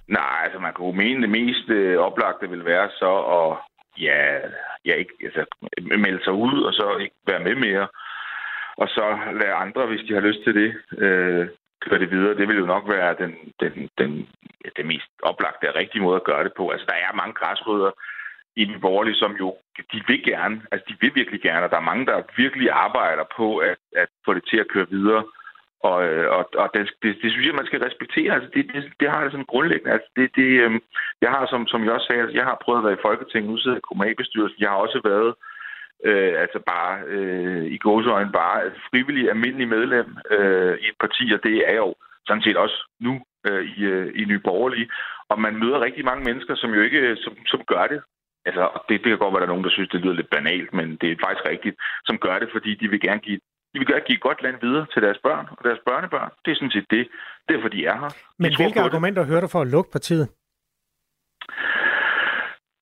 Nej, 0.08 0.40
altså 0.44 0.58
man 0.58 0.72
kunne 0.72 0.96
mene, 0.96 1.22
det 1.22 1.30
mest 1.30 1.68
øh, 1.68 1.98
oplagte 1.98 2.50
vil 2.50 2.64
være 2.64 2.90
så 2.90 3.12
at 3.38 3.56
ja, 4.02 4.38
ja, 4.84 4.94
ikke, 4.94 5.14
altså, 5.24 5.44
melde 5.82 6.24
sig 6.24 6.32
ud 6.32 6.62
og 6.62 6.72
så 6.74 6.96
ikke 6.96 7.16
være 7.26 7.44
med 7.44 7.54
mere. 7.54 7.88
Og 8.76 8.88
så 8.88 9.18
lade 9.40 9.52
andre, 9.52 9.86
hvis 9.86 10.06
de 10.08 10.14
har 10.14 10.20
lyst 10.20 10.44
til 10.44 10.54
det, 10.54 10.74
øh, 10.98 11.48
køre 11.84 11.98
det 11.98 12.10
videre. 12.10 12.36
Det 12.38 12.48
vil 12.48 12.58
jo 12.58 12.66
nok 12.66 12.88
være 12.88 13.16
den, 13.22 13.32
den, 13.60 13.90
den, 13.98 14.28
den 14.76 14.86
mest 14.86 15.10
oplagte 15.22 15.68
og 15.68 15.76
rigtige 15.76 16.02
måde 16.02 16.16
at 16.16 16.28
gøre 16.30 16.44
det 16.44 16.52
på. 16.56 16.68
Altså, 16.68 16.86
der 16.86 16.94
er 16.94 17.20
mange 17.20 17.34
græsrødder 17.34 17.90
i 18.56 18.64
den 18.64 18.80
borgerlige, 18.80 19.14
som 19.14 19.32
jo, 19.42 19.56
de 19.92 20.02
vil 20.08 20.24
gerne, 20.24 20.62
altså 20.72 20.84
de 20.88 20.96
vil 21.00 21.12
virkelig 21.14 21.40
gerne, 21.40 21.64
og 21.64 21.70
der 21.70 21.76
er 21.76 21.90
mange, 21.90 22.06
der 22.06 22.22
virkelig 22.36 22.70
arbejder 22.70 23.24
på 23.36 23.56
at, 23.56 23.78
at 23.96 24.08
få 24.24 24.34
det 24.34 24.44
til 24.50 24.56
at 24.56 24.68
køre 24.68 24.90
videre. 24.90 25.24
Og, 25.90 25.98
øh, 26.08 26.26
og, 26.36 26.44
og 26.62 26.68
det, 26.74 26.82
det, 27.02 27.10
det 27.22 27.28
synes 27.30 27.46
jeg, 27.46 27.60
man 27.60 27.66
skal 27.70 27.82
respektere. 27.88 28.34
Altså, 28.34 28.50
det, 28.54 28.62
det, 28.74 28.82
det 29.00 29.08
har 29.10 29.20
jeg 29.22 29.30
sådan 29.30 29.52
grundlæggende. 29.52 29.92
Altså, 29.96 30.08
det, 30.16 30.26
det, 30.36 30.48
øh, 30.64 30.70
jeg 31.24 31.30
har, 31.30 31.46
som, 31.46 31.66
som 31.66 31.84
jeg 31.84 31.92
også 31.92 32.06
sagde, 32.06 32.22
altså, 32.22 32.36
jeg 32.40 32.46
har 32.50 32.62
prøvet 32.64 32.80
at 32.80 32.84
være 32.86 32.98
i 32.98 33.06
Folketinget, 33.06 33.50
nu 33.50 33.58
sidder 33.58 33.76
jeg 33.76 33.82
i 33.82 33.88
kommunalbestyrelsen. 33.88 34.62
Jeg 34.62 34.70
har 34.70 34.76
også 34.76 35.00
været 35.10 35.30
øh, 36.08 36.34
altså 36.44 36.58
bare 36.72 36.92
øh, 37.14 37.64
i 37.76 37.78
gåsøjne 37.78 38.32
bare 38.32 38.62
altså, 38.62 38.80
frivillig 38.90 39.30
almindelig 39.30 39.68
medlem 39.68 40.08
øh, 40.30 40.74
i 40.84 40.86
et 40.92 40.98
parti, 41.00 41.24
og 41.34 41.40
det 41.46 41.54
er 41.68 41.72
jeg 41.76 41.84
jo 41.86 41.94
sådan 42.26 42.42
set 42.42 42.56
også 42.56 42.78
nu 43.00 43.14
øh, 43.46 43.64
i, 43.76 43.84
øh, 43.84 44.12
i 44.20 44.24
Nye 44.24 44.44
Borgerlige. 44.48 44.90
Og 45.28 45.40
man 45.40 45.58
møder 45.62 45.80
rigtig 45.80 46.04
mange 46.04 46.24
mennesker, 46.24 46.54
som 46.54 46.70
jo 46.74 46.80
ikke 46.80 46.98
øh, 46.98 47.16
som, 47.16 47.32
som 47.46 47.60
gør 47.72 47.86
det. 47.86 48.00
Altså, 48.48 48.64
det, 48.88 49.00
det 49.02 49.08
kan 49.10 49.18
godt 49.18 49.32
være, 49.32 49.40
der 49.40 49.48
er 49.48 49.54
nogen, 49.54 49.64
der 49.64 49.76
synes, 49.76 49.88
det 49.88 50.00
lyder 50.00 50.14
lidt 50.14 50.34
banalt, 50.36 50.72
men 50.72 50.96
det 51.00 51.08
er 51.10 51.24
faktisk 51.24 51.48
rigtigt, 51.48 51.76
som 52.04 52.18
gør 52.18 52.38
det, 52.38 52.48
fordi 52.52 52.74
de 52.74 52.88
vil 52.88 53.00
gerne 53.00 53.20
give 53.20 53.40
de 53.74 53.78
vil 53.78 53.88
gerne 53.88 54.04
give 54.10 54.18
godt 54.18 54.42
land 54.42 54.56
videre 54.60 54.86
til 54.92 55.02
deres 55.02 55.18
børn 55.22 55.46
og 55.50 55.64
deres 55.64 55.80
børnebørn. 55.86 56.30
Det 56.44 56.50
er 56.50 56.54
sådan 56.54 56.70
set 56.70 56.86
det. 56.90 57.08
Derfor 57.48 57.68
de 57.68 57.86
er 57.86 57.96
her. 58.02 58.10
Men 58.38 58.50
de 58.50 58.56
hvilke 58.56 58.80
argumenter 58.80 59.22
det. 59.22 59.28
hører 59.30 59.40
du 59.40 59.48
for 59.48 59.60
at 59.60 59.66
lukke 59.66 59.90
partiet? 59.90 60.28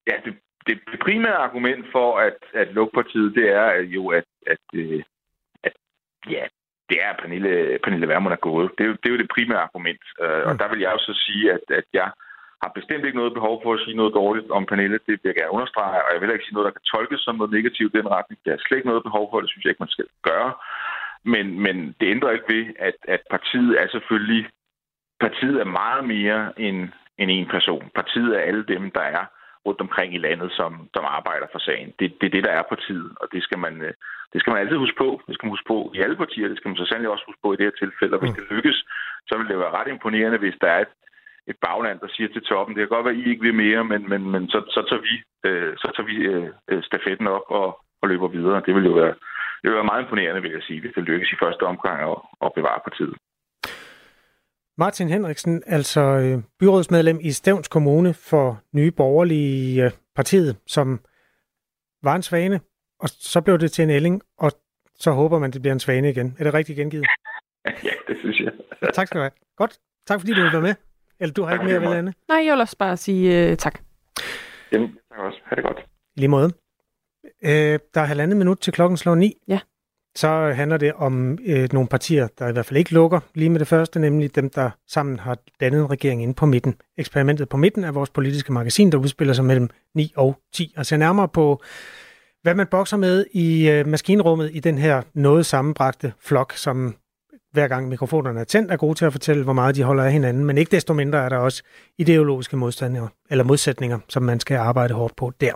Ja, 0.07 0.17
det, 0.25 0.35
det, 0.67 0.81
primære 1.01 1.37
argument 1.47 1.87
for 1.93 2.19
at, 2.19 2.39
at 2.55 2.69
lukke 2.75 2.95
partiet, 2.95 3.35
det 3.35 3.49
er 3.49 3.73
jo, 3.97 4.09
at, 4.09 4.25
at, 4.47 4.65
øh, 4.75 5.03
at 5.65 5.73
ja, 6.31 6.45
det 6.89 7.03
er, 7.05 7.11
at 7.11 7.19
Pernille, 7.23 7.79
Pernille 7.85 8.09
Vermund 8.09 8.33
er 8.33 8.47
gået. 8.51 8.71
Det 8.79 8.85
er, 8.85 8.89
jo, 8.89 8.93
det 8.93 9.07
er 9.07 9.15
jo 9.15 9.19
det 9.19 9.35
primære 9.35 9.63
argument. 9.69 10.03
Mm. 10.19 10.25
Og 10.49 10.59
der 10.59 10.69
vil 10.69 10.81
jeg 10.81 10.93
jo 10.93 10.99
så 10.99 11.15
sige, 11.27 11.53
at, 11.53 11.65
at 11.69 11.85
jeg 11.93 12.11
har 12.63 12.71
bestemt 12.79 13.05
ikke 13.05 13.21
noget 13.21 13.35
behov 13.39 13.55
for 13.63 13.71
at 13.75 13.83
sige 13.85 14.01
noget 14.01 14.15
dårligt 14.21 14.51
om 14.51 14.67
Pernille. 14.67 14.99
Det 15.07 15.15
vil 15.15 15.31
jeg 15.31 15.39
gerne 15.41 15.57
understrege, 15.57 16.05
og 16.05 16.11
jeg 16.13 16.21
vil 16.21 16.33
ikke 16.33 16.45
sige 16.45 16.57
noget, 16.57 16.69
der 16.69 16.79
kan 16.79 16.91
tolkes 16.95 17.21
som 17.21 17.37
noget 17.37 17.53
negativt 17.59 17.95
i 17.95 17.99
den 17.99 18.09
retning. 18.17 18.39
Det 18.45 18.51
er 18.53 18.59
slet 18.61 18.79
ikke 18.79 18.91
noget 18.93 19.09
behov 19.09 19.25
for, 19.29 19.41
det 19.41 19.51
synes 19.51 19.65
jeg 19.65 19.71
ikke, 19.71 19.85
man 19.87 19.97
skal 19.97 20.07
gøre. 20.31 20.53
Men, 21.25 21.47
men 21.65 21.77
det 22.01 22.07
ændrer 22.15 22.31
ikke 22.31 22.53
ved, 22.55 22.65
at, 22.89 22.97
at 23.15 23.23
partiet 23.31 23.73
er 23.83 23.89
selvfølgelig... 23.95 24.43
Partiet 25.21 25.61
er 25.61 25.65
meget 25.83 26.05
mere 26.15 26.61
end, 26.67 26.79
end 27.21 27.31
en 27.31 27.49
person. 27.57 27.91
Partiet 27.95 28.37
er 28.37 28.41
alle 28.49 28.65
dem, 28.73 28.91
der 28.91 29.01
er 29.01 29.25
rundt 29.67 29.81
omkring 29.81 30.15
i 30.15 30.25
landet, 30.27 30.53
som, 30.53 30.73
som 30.95 31.05
arbejder 31.19 31.47
for 31.53 31.59
sagen. 31.59 31.89
Det, 31.99 32.07
det 32.21 32.27
er 32.27 32.35
det, 32.37 32.45
der 32.45 32.51
er 32.51 32.71
partiet, 32.75 33.11
og 33.21 33.27
det 33.33 33.43
skal, 33.43 33.59
man, 33.59 33.75
det 34.33 34.39
skal 34.41 34.51
man 34.51 34.61
altid 34.61 34.77
huske 34.77 34.99
på. 35.05 35.09
Det 35.27 35.35
skal 35.35 35.47
man 35.47 35.55
huske 35.57 35.71
på 35.73 35.93
i 35.95 36.01
alle 36.05 36.17
partier, 36.17 36.49
det 36.49 36.57
skal 36.57 36.69
man 36.69 36.81
så 36.81 36.87
sandelig 36.87 37.11
også 37.11 37.27
huske 37.27 37.43
på 37.43 37.53
i 37.53 37.57
det 37.57 37.67
her 37.67 37.81
tilfælde. 37.83 38.15
Og 38.15 38.21
hvis 38.21 38.37
det 38.39 38.51
lykkes, 38.51 38.79
så 39.29 39.39
vil 39.39 39.49
det 39.49 39.59
være 39.59 39.77
ret 39.79 39.89
imponerende, 39.89 40.39
hvis 40.39 40.59
der 40.61 40.69
er 40.77 40.81
et, 40.81 40.93
et 41.51 41.57
bagland, 41.67 41.99
der 42.01 42.09
siger 42.17 42.29
til 42.29 42.43
toppen, 42.43 42.75
det 42.75 42.81
kan 42.83 42.95
godt 42.95 43.05
være, 43.05 43.15
at 43.15 43.21
I 43.21 43.31
ikke 43.31 43.43
vil 43.43 43.55
mere, 43.55 43.85
men, 43.85 44.09
men, 44.09 44.23
men 44.31 44.49
så, 44.49 44.59
så 44.75 44.81
tager 44.89 45.03
vi, 45.09 45.15
øh, 45.49 45.73
så 45.77 45.87
tager 45.95 46.09
vi 46.13 46.17
øh, 46.71 46.83
stafetten 46.83 47.27
op 47.27 47.47
og, 47.49 47.69
og 48.03 48.09
løber 48.09 48.29
videre. 48.29 48.63
Det 48.67 48.75
vil 48.75 48.85
jo 48.85 48.95
være, 49.03 49.15
det 49.61 49.67
vil 49.69 49.79
være 49.81 49.91
meget 49.91 50.03
imponerende, 50.03 50.43
vil 50.43 50.57
jeg 50.57 50.63
sige, 50.63 50.81
hvis 50.81 50.95
det 50.97 51.03
lykkes 51.11 51.33
i 51.33 51.41
første 51.43 51.63
omgang 51.63 51.99
at, 52.11 52.17
at 52.45 52.51
bevare 52.55 52.81
partiet. 52.89 53.15
Martin 54.79 55.09
Henriksen, 55.09 55.63
altså 55.67 56.01
øh, 56.01 56.43
byrådsmedlem 56.61 57.19
i 57.23 57.31
Stævns 57.31 57.69
Kommune 57.69 58.15
for 58.15 58.61
Nye 58.73 58.91
Borgerlige 58.91 59.85
øh, 59.85 59.91
Partiet, 60.17 60.57
som 60.67 61.01
var 62.03 62.15
en 62.17 62.23
svane, 62.23 62.61
og 63.01 63.09
så 63.09 63.41
blev 63.41 63.59
det 63.59 63.73
til 63.73 63.83
en 63.83 63.91
ælling, 63.91 64.23
og 64.39 64.51
så 64.95 65.11
håber 65.11 65.39
man, 65.39 65.51
det 65.51 65.63
bliver 65.63 65.73
en 65.73 65.81
svane 65.81 66.11
igen. 66.11 66.37
Er 66.39 66.45
det 66.45 66.55
rigtigt 66.55 66.77
gengivet? 66.77 67.07
ja, 67.89 67.95
det 68.09 68.17
synes 68.21 68.41
jeg. 68.41 68.53
tak 68.95 69.07
skal 69.07 69.19
du 69.19 69.23
have. 69.23 69.31
Godt. 69.57 69.79
Tak 70.07 70.21
fordi 70.21 70.33
du 70.33 70.41
være 70.41 70.61
med. 70.61 70.75
Eller 71.23 71.33
du 71.33 71.43
har 71.43 71.53
ikke 71.53 71.65
mere 71.65 71.99
Anne? 71.99 72.15
Nej, 72.29 72.45
jeg 72.45 72.53
vil 72.53 72.61
også 72.61 72.77
bare 72.79 72.97
sige 72.97 73.51
uh, 73.51 73.57
tak. 73.57 73.81
Jamen, 74.73 74.89
tak 74.89 75.19
også. 75.19 75.39
Ha' 75.45 75.57
det 75.57 75.65
godt. 75.65 75.79
I 76.17 76.21
lige 76.21 76.29
måde. 76.29 76.53
Øh, 77.45 77.79
der 77.95 78.01
er 78.01 78.05
halvandet 78.05 78.37
minut 78.37 78.59
til 78.59 78.73
klokken 78.73 78.97
slår 78.97 79.15
ni. 79.15 79.35
Ja. 79.49 79.61
Så 80.15 80.53
handler 80.57 80.77
det 80.77 80.93
om 80.93 81.39
øh, 81.47 81.69
nogle 81.73 81.89
partier, 81.89 82.29
der 82.39 82.49
i 82.49 82.53
hvert 82.53 82.67
fald 82.67 82.79
ikke 82.79 82.93
lukker 82.93 83.21
lige 83.35 83.51
med 83.51 83.59
det 83.61 83.69
første, 83.69 84.01
nemlig 84.01 84.35
dem, 84.35 84.51
der 84.51 84.71
sammen 84.89 85.19
har 85.19 85.39
dannet 85.61 85.81
en 85.81 85.91
regering 85.91 86.23
inde 86.23 86.35
på 86.35 86.47
midten. 86.47 86.75
Eksperimentet 86.99 87.49
på 87.49 87.57
midten 87.57 87.85
er 87.85 87.93
vores 87.93 88.11
politiske 88.11 88.53
magasin, 88.53 88.93
der 88.93 88.99
udspiller 88.99 89.35
sig 89.35 89.45
mellem 89.45 89.71
9 89.95 90.13
og 90.17 90.37
10 90.53 90.75
og 90.77 90.87
ser 90.87 90.97
nærmere 90.97 91.29
på, 91.29 91.63
hvad 92.43 92.55
man 92.55 92.67
bokser 92.67 92.97
med 92.97 93.27
i 93.33 93.71
øh, 93.71 93.87
maskinrummet 93.87 94.51
i 94.55 94.61
den 94.61 94.79
her 94.79 95.03
noget 95.15 95.47
sammenbragte 95.47 96.13
flok, 96.21 96.53
som 96.53 96.97
hver 97.53 97.69
gang 97.69 97.89
mikrofonerne 97.89 98.41
er 98.41 98.45
tændt, 98.45 98.71
er 98.71 98.77
gode 98.77 98.95
til 98.95 99.05
at 99.05 99.13
fortælle, 99.13 99.45
hvor 99.45 99.53
meget 99.53 99.75
de 99.77 99.83
holder 99.83 100.05
af 100.05 100.13
hinanden, 100.13 100.45
men 100.45 100.59
ikke 100.59 100.71
desto 100.71 100.93
mindre 100.95 101.19
er 101.19 101.29
der 101.29 101.37
også 101.37 101.63
ideologiske 101.99 102.57
modstandere, 102.57 103.09
eller 103.31 103.45
modsætninger, 103.45 103.99
som 104.09 104.23
man 104.23 104.41
skal 104.41 104.57
arbejde 104.57 104.95
hårdt 104.95 105.17
på 105.17 105.33
der. 105.41 105.53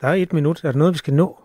Der 0.00 0.08
er 0.08 0.14
et 0.14 0.32
minut. 0.32 0.64
Er 0.64 0.72
der 0.72 0.78
noget, 0.78 0.92
vi 0.92 0.98
skal 0.98 1.14
nå? 1.14 1.38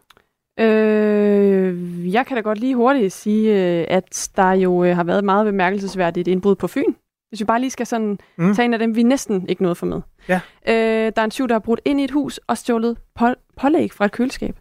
Øh, 0.59 2.13
jeg 2.13 2.25
kan 2.25 2.36
da 2.38 2.41
godt 2.41 2.57
lige 2.59 2.75
hurtigt 2.75 3.13
sige, 3.13 3.79
øh, 3.79 3.86
at 3.89 4.29
der 4.36 4.51
jo 4.51 4.84
øh, 4.84 4.95
har 4.95 5.03
været 5.03 5.23
meget 5.23 5.45
bemærkelsesværdigt 5.45 6.27
indbrud 6.27 6.55
på 6.55 6.67
Fyn. 6.67 6.93
Hvis 7.29 7.39
vi 7.39 7.45
bare 7.45 7.59
lige 7.59 7.69
skal 7.71 7.86
sådan 7.86 8.19
mm. 8.38 8.55
tage 8.55 8.65
en 8.65 8.73
af 8.73 8.79
dem, 8.79 8.95
vi 8.95 9.03
næsten 9.03 9.49
ikke 9.49 9.61
nåede 9.63 9.75
for 9.75 9.86
med. 9.86 10.01
Ja. 10.29 10.39
Øh, 10.67 11.11
der 11.15 11.21
er 11.21 11.23
en 11.23 11.32
tyv, 11.32 11.47
der 11.47 11.53
har 11.55 11.59
brudt 11.59 11.82
ind 11.86 12.01
i 12.01 12.03
et 12.03 12.11
hus 12.11 12.38
og 12.47 12.57
stjålet 12.57 12.97
på- 13.15 13.34
pålæg 13.57 13.91
fra 13.93 14.05
et 14.05 14.11
køleskab. 14.11 14.55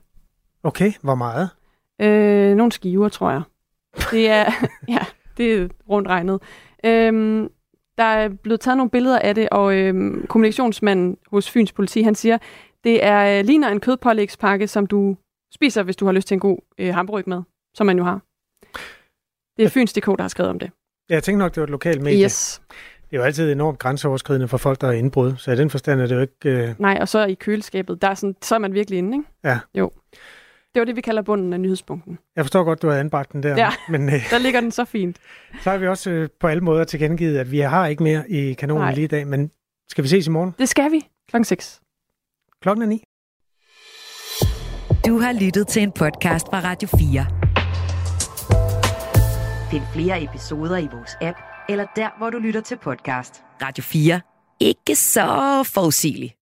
Okay, 0.63 0.93
hvor 1.03 1.15
meget? 1.15 1.51
Øh, 2.01 2.57
nogle 2.57 2.73
skiver, 2.73 3.09
tror 3.09 3.31
jeg. 3.31 3.43
Det 4.11 4.29
er, 4.29 4.53
ja, 4.95 5.05
det 5.37 5.55
er 5.55 5.69
rundt 5.89 6.09
regnet. 6.09 6.43
Øhm, 6.85 7.49
der 7.99 8.05
er 8.05 8.29
blevet 8.29 8.61
taget 8.61 8.77
nogle 8.77 8.91
billeder 8.91 9.19
af 9.19 9.35
det, 9.35 9.49
og 9.49 9.75
øhm, 9.75 10.27
kommunikationsmanden 10.27 11.17
hos 11.27 11.51
Fyns 11.51 11.73
politi, 11.73 12.03
han 12.03 12.15
siger, 12.15 12.39
det 12.85 13.05
er 13.05 13.39
øh, 13.39 13.45
ligner 13.45 13.69
en 13.69 13.81
kødpålægspakke, 13.81 14.69
som 14.69 14.87
du 14.87 15.17
spiser, 15.55 15.83
hvis 15.83 15.97
du 15.97 16.05
har 16.05 16.13
lyst 16.13 16.29
til 16.29 16.35
en 16.35 16.41
god 16.41 16.59
øh, 16.79 16.95
hamburg 16.95 17.23
med, 17.27 17.43
som 17.75 17.87
man 17.87 17.99
jo 17.99 18.05
har. 18.05 18.21
Det 19.57 19.65
er 19.65 19.69
Fyns.dk, 19.69 20.07
der 20.07 20.23
har 20.23 20.29
skrevet 20.29 20.51
om 20.51 20.59
det. 20.59 20.71
Jeg 21.09 21.23
tænkte 21.23 21.39
nok, 21.39 21.55
det 21.55 21.61
var 21.61 21.65
et 21.65 21.71
lokalt 21.71 22.03
medie. 22.03 22.25
Yes. 22.25 22.63
Det 23.11 23.17
er 23.17 23.21
jo 23.21 23.25
altid 23.25 23.53
enormt 23.53 23.79
grænseoverskridende 23.79 24.49
for 24.49 24.57
folk, 24.57 24.81
der 24.81 24.89
er 24.89 24.93
indbrud, 24.93 25.37
så 25.37 25.53
i 25.53 25.57
den 25.57 25.71
forstand 25.71 26.01
er 26.01 26.07
det 26.07 26.15
jo 26.15 26.21
ikke... 26.21 26.69
Øh... 26.69 26.75
Nej, 26.79 26.99
og 27.01 27.09
så 27.09 27.25
i 27.25 27.35
køleskabet, 27.35 28.03
der 28.03 28.09
er 28.09 28.15
sådan, 28.15 28.37
så 28.43 28.55
er 28.55 28.59
man 28.59 28.75
virkelig 28.75 28.99
inde, 28.99 29.17
ikke? 29.17 29.29
Ja. 29.45 29.59
Jo. 29.75 29.91
Det 30.75 30.81
var 30.81 30.85
det, 30.85 30.97
vi 30.97 31.01
kalder 31.01 31.23
bunden 31.23 31.53
af 31.53 31.61
nyhedspunkten. 31.61 32.19
Jeg 32.37 32.45
forstår 32.45 32.65
godt, 32.65 32.83
du 32.83 32.89
har 32.89 32.97
anbragt 32.97 33.33
den 33.33 33.43
der. 33.43 33.57
Ja, 33.57 33.71
men, 33.89 34.09
øh, 34.09 34.31
der 34.31 34.39
ligger 34.39 34.61
den 34.61 34.71
så 34.71 34.85
fint. 34.85 35.17
Så 35.63 35.71
har 35.71 35.79
vi 35.79 35.87
også 35.89 36.11
øh, 36.11 36.29
på 36.41 36.47
alle 36.47 36.61
måder 36.65 36.85
tilkendegivet, 36.85 37.39
at 37.39 37.51
vi 37.51 37.59
har 37.61 37.87
ikke 37.87 38.03
mere 38.03 38.31
i 38.31 38.53
kanonen 38.53 38.83
Nej. 38.83 38.95
lige 38.95 39.05
i 39.05 39.09
dag, 39.09 39.27
men 39.27 39.51
skal 39.89 40.05
vi 40.05 40.09
ses 40.09 40.27
i 40.27 40.31
morgen? 40.31 40.55
Det 40.59 40.69
skal 40.69 40.93
vi. 40.93 41.01
Klokken 41.31 41.45
6. 41.45 41.81
Klokken 42.63 42.83
er 42.83 42.87
9. 42.87 43.05
Du 45.07 45.19
har 45.19 45.33
lyttet 45.33 45.69
til 45.69 45.83
en 45.83 45.93
podcast 45.93 46.47
fra 46.47 46.61
Radio 46.61 46.89
4. 46.89 47.27
Find 49.71 49.83
flere 49.95 50.23
episoder 50.23 50.77
i 50.79 50.89
vores 50.93 51.17
app, 51.21 51.39
eller 51.69 51.87
der, 51.97 52.19
hvor 52.19 52.31
du 52.31 52.39
lytter 52.39 52.61
til 52.61 52.77
podcast. 52.77 53.43
Radio 53.63 53.83
4. 53.85 54.21
Ikke 54.61 54.97
så 54.97 55.63
forudsigeligt. 55.75 56.40